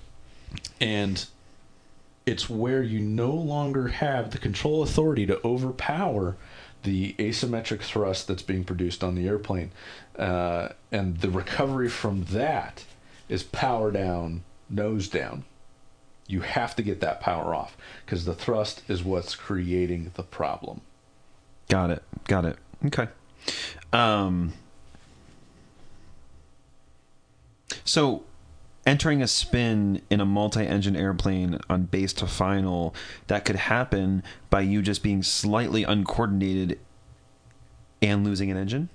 and 0.80 1.24
it's 2.26 2.50
where 2.50 2.82
you 2.82 2.98
no 3.00 3.30
longer 3.32 3.88
have 3.88 4.30
the 4.30 4.38
control 4.38 4.82
authority 4.82 5.26
to 5.26 5.40
overpower 5.44 6.36
the 6.82 7.14
asymmetric 7.18 7.80
thrust 7.82 8.26
that's 8.26 8.42
being 8.42 8.64
produced 8.64 9.04
on 9.04 9.14
the 9.14 9.28
airplane, 9.28 9.70
uh, 10.18 10.70
and 10.90 11.18
the 11.18 11.30
recovery 11.30 11.88
from 11.88 12.24
that 12.24 12.84
is 13.28 13.42
power 13.42 13.90
down, 13.92 14.42
nose 14.68 15.08
down. 15.08 15.44
You 16.30 16.42
have 16.42 16.76
to 16.76 16.82
get 16.82 17.00
that 17.00 17.20
power 17.20 17.56
off 17.56 17.76
because 18.06 18.24
the 18.24 18.34
thrust 18.34 18.82
is 18.86 19.02
what's 19.02 19.34
creating 19.34 20.12
the 20.14 20.22
problem. 20.22 20.80
Got 21.68 21.90
it. 21.90 22.04
Got 22.28 22.44
it. 22.44 22.56
Okay. 22.86 23.08
Um. 23.92 24.52
So, 27.84 28.22
entering 28.86 29.22
a 29.22 29.26
spin 29.26 30.02
in 30.08 30.20
a 30.20 30.24
multi-engine 30.24 30.94
airplane 30.94 31.58
on 31.68 31.84
base 31.84 32.12
to 32.14 32.28
final, 32.28 32.94
that 33.26 33.44
could 33.44 33.56
happen 33.56 34.22
by 34.50 34.60
you 34.60 34.82
just 34.82 35.02
being 35.02 35.24
slightly 35.24 35.82
uncoordinated 35.82 36.78
and 38.00 38.24
losing 38.24 38.52
an 38.52 38.56
engine. 38.56 38.88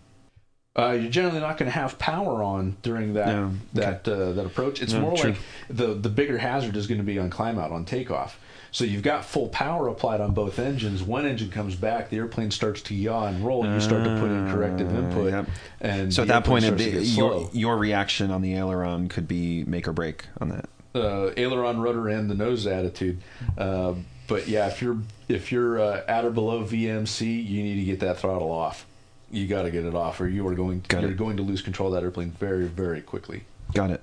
Uh, 0.77 0.91
you're 0.91 1.09
generally 1.11 1.39
not 1.39 1.57
going 1.57 1.71
to 1.71 1.77
have 1.79 1.97
power 1.97 2.43
on 2.43 2.75
during 2.81 3.13
that 3.13 3.27
No, 3.27 3.51
that 3.73 4.07
uh, 4.07 4.33
that 4.33 4.45
approach. 4.45 4.81
It's 4.81 4.91
No, 4.93 5.01
more 5.01 5.15
true. 5.17 5.29
like 5.31 5.39
the 5.69 5.93
the 5.93 6.09
bigger 6.09 6.37
hazard 6.37 6.75
is 6.75 6.85
going 6.87 6.97
to 6.97 7.03
be 7.05 7.17
on 7.17 7.29
climb 7.29 7.57
out 7.57 7.71
on 7.71 7.85
takeoff. 7.85 8.37
So 8.71 8.83
you've 8.83 9.03
got 9.03 9.23
full 9.23 9.47
power 9.47 9.87
applied 9.87 10.19
on 10.19 10.33
both 10.33 10.59
engines. 10.59 11.01
One 11.01 11.25
engine 11.25 11.49
comes 11.49 11.75
back, 11.77 12.09
the 12.09 12.17
airplane 12.17 12.51
starts 12.51 12.81
to 12.83 12.93
yaw 12.93 13.27
and 13.27 13.45
roll. 13.45 13.63
and 13.63 13.73
You 13.73 13.79
start 13.79 14.03
to 14.03 14.19
put 14.19 14.29
in 14.29 14.51
corrective 14.51 14.93
Uh, 14.93 14.99
input, 14.99 15.31
yep. 15.31 15.47
and 15.79 16.13
So 16.13 16.23
at 16.23 16.27
that 16.27 16.43
point, 16.43 16.65
it'd 16.65 16.77
starts 16.77 16.91
be, 16.93 16.99
to 16.99 17.05
get 17.05 17.15
your 17.17 17.49
your 17.53 17.77
reaction 17.77 18.29
on 18.31 18.41
the 18.41 18.53
aileron 18.55 19.07
could 19.07 19.29
be 19.29 19.63
make 19.63 19.87
or 19.87 19.93
break 19.93 20.25
on 20.41 20.49
that. 20.49 20.67
uh, 20.93 21.31
aileron 21.37 21.79
rudder 21.79 22.09
and 22.09 22.29
the 22.29 22.35
nose 22.35 22.67
attitude. 22.67 23.21
Uh, 23.57 23.93
but 24.27 24.49
yeah, 24.49 24.67
if 24.67 24.81
you're 24.81 24.97
if 25.29 25.53
you're 25.53 25.79
uh, 25.79 26.01
at 26.09 26.25
or 26.25 26.31
below 26.31 26.65
VMC, 26.65 27.21
you 27.47 27.63
need 27.63 27.75
to 27.75 27.85
get 27.85 28.01
that 28.01 28.19
throttle 28.19 28.51
off. 28.51 28.85
You 29.31 29.47
got 29.47 29.63
to 29.63 29.71
get 29.71 29.85
it 29.85 29.95
off, 29.95 30.21
or 30.21 30.27
you 30.27 30.47
are 30.47 30.55
going 30.55 30.83
Got 30.87 31.01
you're 31.01 31.11
it. 31.11 31.17
going 31.17 31.37
to 31.37 31.43
lose 31.43 31.61
control 31.61 31.89
of 31.89 31.95
that 31.95 32.03
airplane 32.03 32.31
very 32.31 32.67
very 32.67 33.01
quickly. 33.01 33.43
Got 33.73 33.91
it. 33.91 34.01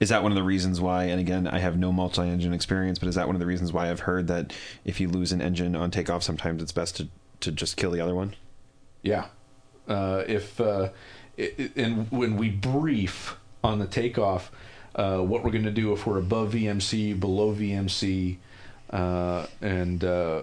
Is 0.00 0.08
that 0.08 0.22
one 0.22 0.32
of 0.32 0.36
the 0.36 0.42
reasons 0.42 0.80
why? 0.80 1.04
And 1.04 1.20
again, 1.20 1.46
I 1.46 1.60
have 1.60 1.78
no 1.78 1.92
multi-engine 1.92 2.52
experience, 2.52 2.98
but 2.98 3.08
is 3.08 3.14
that 3.14 3.26
one 3.28 3.36
of 3.36 3.40
the 3.40 3.46
reasons 3.46 3.72
why 3.72 3.88
I've 3.88 4.00
heard 4.00 4.26
that 4.26 4.52
if 4.84 5.00
you 5.00 5.08
lose 5.08 5.30
an 5.30 5.40
engine 5.40 5.76
on 5.76 5.92
takeoff, 5.92 6.22
sometimes 6.24 6.62
it's 6.62 6.72
best 6.72 6.96
to 6.96 7.08
to 7.40 7.52
just 7.52 7.76
kill 7.76 7.90
the 7.90 8.00
other 8.00 8.14
one? 8.14 8.34
Yeah. 9.02 9.26
Uh, 9.88 10.24
if 10.26 10.60
uh, 10.60 10.90
it, 11.36 11.72
and 11.76 12.10
when 12.10 12.36
we 12.36 12.50
brief 12.50 13.36
on 13.64 13.78
the 13.78 13.86
takeoff, 13.86 14.50
uh, 14.94 15.18
what 15.18 15.44
we're 15.44 15.50
going 15.50 15.64
to 15.64 15.70
do 15.70 15.92
if 15.92 16.06
we're 16.06 16.18
above 16.18 16.52
VMC, 16.52 17.18
below 17.18 17.54
VMC, 17.54 18.38
uh, 18.90 19.46
and 19.60 20.04
uh, 20.04 20.42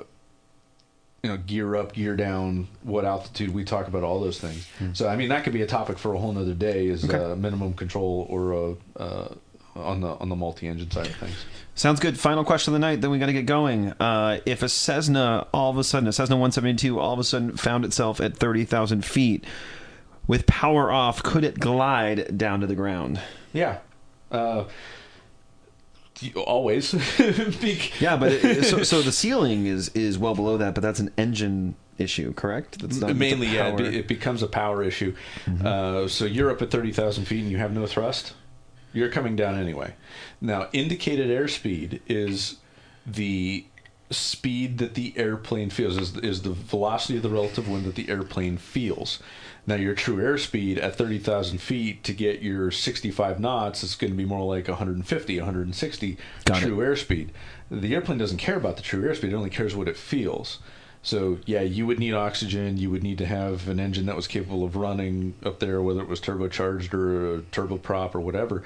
you 1.24 1.30
know 1.30 1.38
gear 1.38 1.76
up, 1.76 1.93
gear 1.93 2.15
down, 2.15 2.67
what 2.84 3.05
altitude 3.05 3.53
we 3.53 3.63
talk 3.65 3.88
about 3.88 4.03
all 4.03 4.20
those 4.20 4.39
things. 4.39 4.67
So 4.93 5.07
I 5.07 5.15
mean 5.15 5.30
that 5.30 5.43
could 5.43 5.53
be 5.53 5.61
a 5.61 5.67
topic 5.67 5.97
for 5.97 6.13
a 6.13 6.17
whole 6.20 6.32
nother 6.34 6.53
day. 6.53 6.88
Is 6.88 7.03
Okay. 7.05 7.17
uh, 7.17 7.36
minimum 7.36 7.74
control 7.74 8.26
or 8.30 8.53
uh, 8.53 8.74
uh, 9.01 9.34
on 9.76 10.01
the 10.01 10.09
on 10.09 10.30
the 10.30 10.36
multi-engine 10.36 10.91
side 10.91 11.07
of 11.07 11.15
things. 11.15 11.36
Sounds 11.76 11.99
good. 12.01 12.20
Final 12.20 12.43
question 12.43 12.74
of 12.74 12.82
the 12.82 12.86
night. 12.86 12.99
Then 13.01 13.09
we 13.11 13.20
got 13.20 13.28
to 13.28 13.34
get 13.34 13.45
going. 13.45 13.89
Uh, 14.01 14.39
if 14.45 14.63
a 14.63 14.67
Cessna, 14.70 15.47
all 15.53 15.70
of 15.72 15.78
a 15.78 15.84
sudden, 15.84 16.09
a 16.09 16.11
Cessna 16.11 16.36
172, 16.36 16.99
all 16.99 17.13
of 17.13 17.20
a 17.20 17.24
sudden 17.24 17.55
found 17.55 17.86
itself 17.86 18.20
at 18.20 18.36
30,000 18.36 19.05
feet 19.05 19.45
with 20.28 20.45
power 20.45 20.91
off, 20.91 21.24
could 21.24 21.45
it 21.45 21.57
glide 21.57 22.38
down 22.38 22.59
to 22.59 22.67
the 22.67 22.76
ground? 22.76 23.22
Yeah. 23.53 23.78
Always. 26.36 26.93
Yeah, 27.99 28.17
but 28.17 28.32
it, 28.32 28.65
so, 28.65 28.84
so 28.84 29.01
the 29.01 29.11
ceiling 29.11 29.65
is 29.65 29.89
is 29.89 30.17
well 30.17 30.36
below 30.36 30.57
that, 30.57 30.76
but 30.76 30.82
that's 30.82 30.99
an 30.99 31.11
engine 31.17 31.76
issue, 31.97 32.34
correct? 32.34 32.80
That's 32.80 32.99
not 32.99 33.15
mainly 33.15 33.47
yeah 33.47 33.70
it, 33.70 33.78
be, 33.78 33.84
it 33.99 34.07
becomes 34.07 34.41
a 34.41 34.47
power 34.47 34.84
issue. 34.84 35.15
Uh, 35.63 36.07
so 36.07 36.26
you're 36.26 36.49
up 36.49 36.61
at 36.61 36.72
30000 36.72 37.26
feet 37.26 37.41
and 37.41 37.51
you 37.51 37.57
have 37.57 37.74
no 37.74 37.86
thrust? 37.86 38.34
You're 38.93 39.09
coming 39.09 39.36
down 39.36 39.57
anyway. 39.57 39.93
Now 40.41 40.70
indicated 40.74 41.30
airspeed 41.30 42.01
is 42.07 42.57
the 43.05 43.65
speed 44.09 44.80
that 44.80 44.95
the 44.95 45.13
airplane 45.15 45.70
feels 45.70 45.97
is, 45.97 46.17
is 46.17 46.41
the 46.41 46.51
velocity 46.51 47.17
of 47.17 47.24
the 47.24 47.30
relative 47.30 47.70
wind 47.70 47.86
that 47.86 47.95
the 47.95 48.09
airplane 48.09 48.57
feels 48.57 49.20
now 49.68 49.76
your 49.76 49.95
true 49.95 50.18
airspeed 50.18 50.82
at 50.82 50.95
30000 50.95 51.60
feet 51.60 52.03
to 52.03 52.14
get 52.14 52.41
your 52.41 52.72
65 52.72 53.39
knots 53.39 53.84
is 53.84 53.95
going 53.95 54.12
to 54.12 54.18
be 54.18 54.26
more 54.26 54.43
like 54.43 54.68
150 54.68 55.38
160 55.38 56.18
Got 56.45 56.57
it. 56.57 56.66
true 56.66 56.78
airspeed 56.78 57.30
the 57.70 57.93
airplane 57.93 58.18
doesn't 58.18 58.38
care 58.38 58.57
about 58.57 58.78
the 58.78 58.82
true 58.82 59.03
airspeed 59.03 59.32
it 59.32 59.34
only 59.34 59.49
cares 59.49 59.76
what 59.76 59.88
it 59.88 59.97
feels 59.97 60.60
so 61.01 61.38
yeah, 61.45 61.62
you 61.62 61.88
would 61.88 61.99
need 61.99 62.14
oxygen. 62.14 62.78
You 62.78 62.91
would 62.91 63.03
need 63.03 63.20
to 63.20 63.26
have 63.26 63.70
an 63.70 63.80
engine 63.80 64.05
that 64.07 64.16
was 64.16 64.28
capable 64.28 64.64
of 64.64 64.76
running 64.76 65.34
up 65.43 65.60
there, 65.60 65.82
whether 65.82 66.01
it 66.01 66.07
was 66.07 66.20
turbocharged 66.20 66.93
or 66.93 67.36
a 67.36 67.41
turboprop 67.41 68.16
or 68.16 68.20
whatever. 68.20 68.64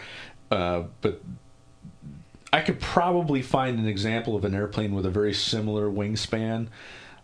Uh, 0.49 0.83
but 1.01 1.21
I 2.51 2.61
could 2.61 2.79
probably 2.79 3.41
find 3.41 3.79
an 3.79 3.87
example 3.87 4.35
of 4.35 4.45
an 4.45 4.53
airplane 4.53 4.93
with 4.93 5.05
a 5.05 5.09
very 5.09 5.33
similar 5.33 5.89
wingspan 5.89 6.67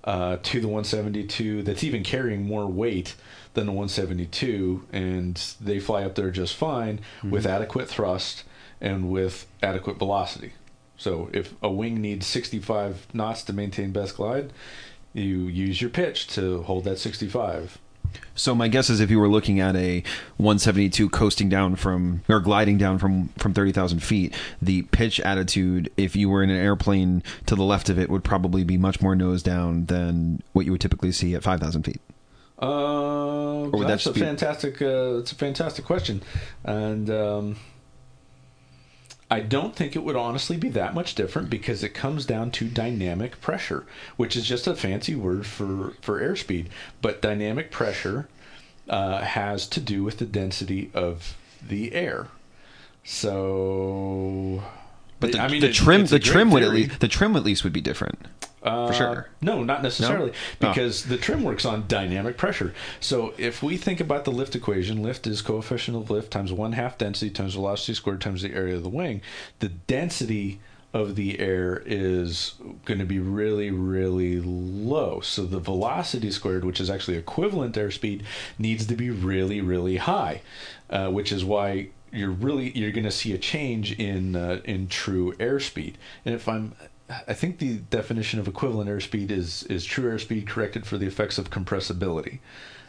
uh, 0.03 0.37
to 0.41 0.61
the 0.61 0.67
172 0.67 1.63
that's 1.63 1.83
even 1.83 2.03
carrying 2.03 2.45
more 2.45 2.67
weight 2.67 3.15
than 3.53 3.65
the 3.65 3.71
172, 3.71 4.85
and 4.91 5.35
they 5.59 5.79
fly 5.79 6.03
up 6.03 6.15
there 6.15 6.31
just 6.31 6.55
fine 6.55 6.99
mm-hmm. 7.17 7.31
with 7.31 7.45
adequate 7.45 7.87
thrust 7.89 8.43
and 8.79 9.09
with 9.09 9.47
adequate 9.61 9.97
velocity. 9.97 10.53
So 10.97 11.29
if 11.33 11.53
a 11.61 11.71
wing 11.71 12.01
needs 12.01 12.27
65 12.27 13.07
knots 13.13 13.43
to 13.43 13.53
maintain 13.53 13.91
best 13.91 14.17
glide, 14.17 14.51
you 15.13 15.47
use 15.47 15.81
your 15.81 15.89
pitch 15.89 16.27
to 16.27 16.63
hold 16.63 16.83
that 16.83 16.99
65. 16.99 17.79
So 18.35 18.55
my 18.55 18.67
guess 18.67 18.89
is 18.89 18.99
if 18.99 19.11
you 19.11 19.19
were 19.19 19.27
looking 19.27 19.59
at 19.59 19.75
a 19.75 20.03
172 20.37 21.09
coasting 21.09 21.49
down 21.49 21.75
from 21.75 22.21
or 22.27 22.39
gliding 22.39 22.77
down 22.77 22.97
from 22.97 23.29
from 23.37 23.53
30,000 23.53 23.99
feet, 23.99 24.33
the 24.61 24.83
pitch 24.83 25.19
attitude, 25.19 25.91
if 25.97 26.15
you 26.15 26.29
were 26.29 26.41
in 26.41 26.49
an 26.49 26.57
airplane 26.57 27.23
to 27.45 27.55
the 27.55 27.63
left 27.63 27.89
of 27.89 27.99
it, 27.99 28.09
would 28.09 28.23
probably 28.23 28.63
be 28.63 28.77
much 28.77 29.01
more 29.01 29.15
nose 29.15 29.43
down 29.43 29.85
than 29.85 30.41
what 30.53 30.65
you 30.65 30.71
would 30.71 30.81
typically 30.81 31.11
see 31.11 31.35
at 31.35 31.43
5,000 31.43 31.83
feet. 31.83 32.01
Uh, 32.59 33.69
would 33.71 33.83
that 33.83 33.87
that's 33.87 34.05
a 34.05 34.13
fantastic. 34.13 34.81
Uh, 34.81 35.19
it's 35.19 35.31
a 35.31 35.35
fantastic 35.35 35.85
question, 35.85 36.21
and 36.65 37.09
um, 37.09 37.55
I 39.31 39.39
don't 39.39 39.75
think 39.75 39.95
it 39.95 40.03
would 40.03 40.15
honestly 40.17 40.57
be 40.57 40.69
that 40.69 40.93
much 40.93 41.15
different 41.15 41.49
because 41.49 41.83
it 41.83 41.93
comes 41.93 42.25
down 42.25 42.51
to 42.51 42.67
dynamic 42.67 43.39
pressure, 43.39 43.85
which 44.17 44.35
is 44.35 44.45
just 44.45 44.67
a 44.67 44.75
fancy 44.75 45.15
word 45.15 45.45
for 45.45 45.93
for 46.01 46.19
airspeed. 46.19 46.67
But 47.01 47.21
dynamic 47.21 47.71
pressure 47.71 48.27
uh, 48.89 49.21
has 49.21 49.67
to 49.67 49.79
do 49.79 50.03
with 50.03 50.17
the 50.17 50.25
density 50.25 50.91
of 50.93 51.37
the 51.65 51.93
air. 51.93 52.27
So, 53.03 54.63
But 55.19 55.31
the, 55.31 55.39
I 55.39 55.47
mean, 55.47 55.61
the 55.61 55.69
it- 55.69 55.73
trim 55.73 56.05
the 56.07 56.19
trim 56.19 56.49
great 56.49 56.53
would 56.53 56.63
at 56.63 56.73
least 56.73 56.99
the 56.99 57.07
trim 57.07 57.35
at 57.35 57.43
least 57.43 57.63
would 57.63 57.73
be 57.73 57.81
different. 57.81 58.19
Uh, 58.61 58.87
For 58.87 58.93
sure. 58.93 59.29
No, 59.41 59.63
not 59.63 59.81
necessarily, 59.83 60.31
No? 60.31 60.35
Oh. 60.35 60.69
because 60.69 61.05
the 61.05 61.17
trim 61.17 61.43
works 61.43 61.65
on 61.65 61.85
dynamic 61.87 62.37
pressure. 62.37 62.73
So 62.99 63.33
if 63.37 63.63
we 63.63 63.77
think 63.77 63.99
about 63.99 64.25
the 64.25 64.31
lift 64.31 64.55
equation, 64.55 65.01
lift 65.01 65.25
is 65.27 65.41
coefficient 65.41 65.95
of 65.95 66.09
lift 66.09 66.31
times 66.31 66.51
one 66.51 66.73
half 66.73 66.97
density 66.97 67.31
times 67.31 67.53
velocity 67.53 67.93
squared 67.93 68.21
times 68.21 68.41
the 68.41 68.53
area 68.53 68.75
of 68.75 68.83
the 68.83 68.89
wing. 68.89 69.21
The 69.59 69.69
density 69.69 70.59
of 70.93 71.15
the 71.15 71.39
air 71.39 71.83
is 71.85 72.55
going 72.85 72.99
to 72.99 73.05
be 73.05 73.19
really, 73.19 73.69
really 73.69 74.41
low. 74.41 75.19
So 75.21 75.45
the 75.45 75.59
velocity 75.59 76.31
squared, 76.31 76.65
which 76.65 76.81
is 76.81 76.89
actually 76.89 77.15
equivalent 77.17 77.75
to 77.75 77.81
airspeed, 77.81 78.23
needs 78.57 78.87
to 78.87 78.95
be 78.95 79.09
really, 79.11 79.61
really 79.61 79.97
high, 79.97 80.41
uh, 80.89 81.09
which 81.09 81.31
is 81.31 81.45
why 81.45 81.89
you're 82.11 82.31
really 82.31 82.71
you're 82.75 82.91
going 82.91 83.03
to 83.03 83.11
see 83.11 83.33
a 83.33 83.37
change 83.37 83.91
in 83.99 84.35
uh, 84.35 84.61
in 84.65 84.87
true 84.87 85.33
airspeed. 85.33 85.93
And 86.25 86.33
if 86.33 86.49
I'm 86.49 86.73
I 87.27 87.33
think 87.33 87.59
the 87.59 87.77
definition 87.77 88.39
of 88.39 88.47
equivalent 88.47 88.89
airspeed 88.89 89.31
is 89.31 89.63
is 89.63 89.85
true 89.85 90.11
airspeed 90.11 90.47
corrected 90.47 90.85
for 90.85 90.97
the 90.97 91.07
effects 91.07 91.37
of 91.37 91.49
compressibility. 91.49 92.39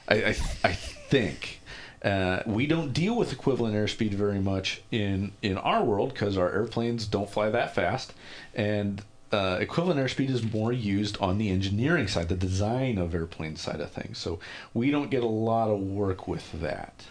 I 0.09 0.15
I, 0.15 0.37
I 0.65 0.73
think 0.73 1.61
uh, 2.03 2.43
we 2.47 2.67
don't 2.67 2.93
deal 2.93 3.17
with 3.17 3.33
equivalent 3.33 3.75
airspeed 3.75 4.13
very 4.13 4.41
much 4.41 4.83
in 4.91 5.33
in 5.43 5.57
our 5.59 5.85
world 5.85 6.13
because 6.13 6.37
our 6.37 6.53
airplanes 6.53 7.07
don't 7.07 7.31
fly 7.31 7.51
that 7.51 7.75
fast, 7.75 8.15
and 8.55 9.03
uh, 9.33 9.59
equivalent 9.61 10.01
airspeed 10.01 10.29
is 10.29 10.43
more 10.53 10.73
used 10.73 11.17
on 11.19 11.39
the 11.39 11.51
engineering 11.51 12.09
side, 12.09 12.29
the 12.29 12.37
design 12.37 12.99
of 12.99 13.15
airplane 13.15 13.57
side 13.57 13.81
of 13.81 13.91
things. 13.91 14.19
So 14.19 14.41
we 14.75 14.91
don't 14.91 15.11
get 15.11 15.23
a 15.23 15.29
lot 15.29 15.71
of 15.71 15.81
work 15.81 16.27
with 16.27 16.61
that. 16.61 17.05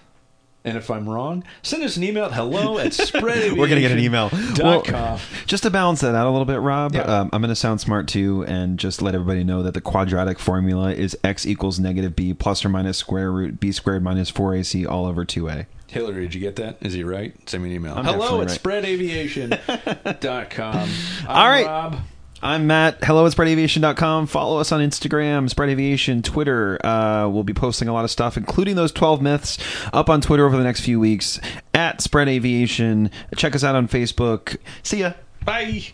And 0.65 0.77
if 0.77 0.91
I'm 0.91 1.07
wrong, 1.07 1.45
send 1.63 1.83
us 1.83 1.95
an 1.95 2.03
email 2.03 2.25
at 2.25 2.33
hello 2.33 2.79
at 2.79 2.91
spread. 3.05 3.53
We're 3.53 3.69
gonna 3.69 3.79
get 3.79 3.91
an 3.91 3.99
email. 3.99 4.29
Well, 4.57 4.81
com. 4.83 5.17
just 5.45 5.63
to 5.63 5.69
balance 5.69 6.01
that 6.01 6.15
out 6.15 6.27
a 6.27 6.31
little 6.31 6.43
bit, 6.45 6.59
Rob, 6.59 6.93
Yeah. 6.93 7.03
um, 7.03 7.29
I'm 7.31 7.41
going 7.41 7.47
to 7.49 7.55
sound 7.55 7.79
smart 7.79 8.07
too, 8.09 8.43
and 8.45 8.77
just 8.77 9.01
let 9.01 9.15
everybody 9.15 9.45
know 9.45 9.63
that 9.63 9.73
the 9.73 9.79
quadratic 9.81 10.37
formula 10.37 10.91
is 10.91 11.17
x 11.23 11.45
equals 11.45 11.79
negative 11.79 12.13
b 12.15 12.33
plus 12.33 12.65
or 12.65 12.69
minus 12.69 12.97
square 12.97 13.31
root 13.31 13.59
b 13.61 13.71
squared 13.71 14.03
minus 14.03 14.29
4ac 14.31 14.85
all 14.85 15.05
over 15.05 15.23
2a. 15.23 15.65
Hillary, 15.87 16.23
did 16.23 16.33
you 16.35 16.41
get 16.41 16.57
that? 16.57 16.77
Is 16.81 16.91
he 16.93 17.03
right? 17.03 17.33
Send 17.49 17.63
me 17.63 17.69
an 17.69 17.75
email. 17.77 17.95
I'm 17.95 18.03
Hello 18.05 18.41
at 18.41 18.49
spreadaviation.com. 18.49 20.89
I'm 21.27 21.27
All 21.27 21.49
right. 21.49 21.65
Rob. 21.65 21.99
I'm 22.41 22.67
Matt. 22.67 23.03
Hello 23.03 23.25
at 23.25 23.33
spreadaviation.com. 23.33 24.27
Follow 24.27 24.59
us 24.59 24.71
on 24.71 24.79
Instagram, 24.79 25.49
Spread 25.49 25.69
Aviation, 25.69 26.21
Twitter. 26.21 26.83
Uh, 26.85 27.27
we'll 27.27 27.43
be 27.43 27.53
posting 27.53 27.89
a 27.89 27.93
lot 27.93 28.05
of 28.05 28.11
stuff, 28.11 28.37
including 28.37 28.75
those 28.77 28.93
12 28.93 29.21
myths, 29.21 29.57
up 29.91 30.09
on 30.09 30.21
Twitter 30.21 30.45
over 30.45 30.55
the 30.55 30.63
next 30.63 30.81
few 30.81 30.99
weeks 30.99 31.39
at 31.73 31.99
Spread 32.01 32.29
Aviation. 32.29 33.11
Check 33.35 33.55
us 33.55 33.63
out 33.63 33.75
on 33.75 33.89
Facebook. 33.89 34.55
See 34.83 34.99
ya. 34.99 35.13
Bye. 35.43 35.87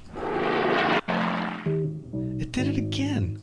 It 2.38 2.52
did 2.52 2.68
it 2.68 2.78
again. 2.78 3.42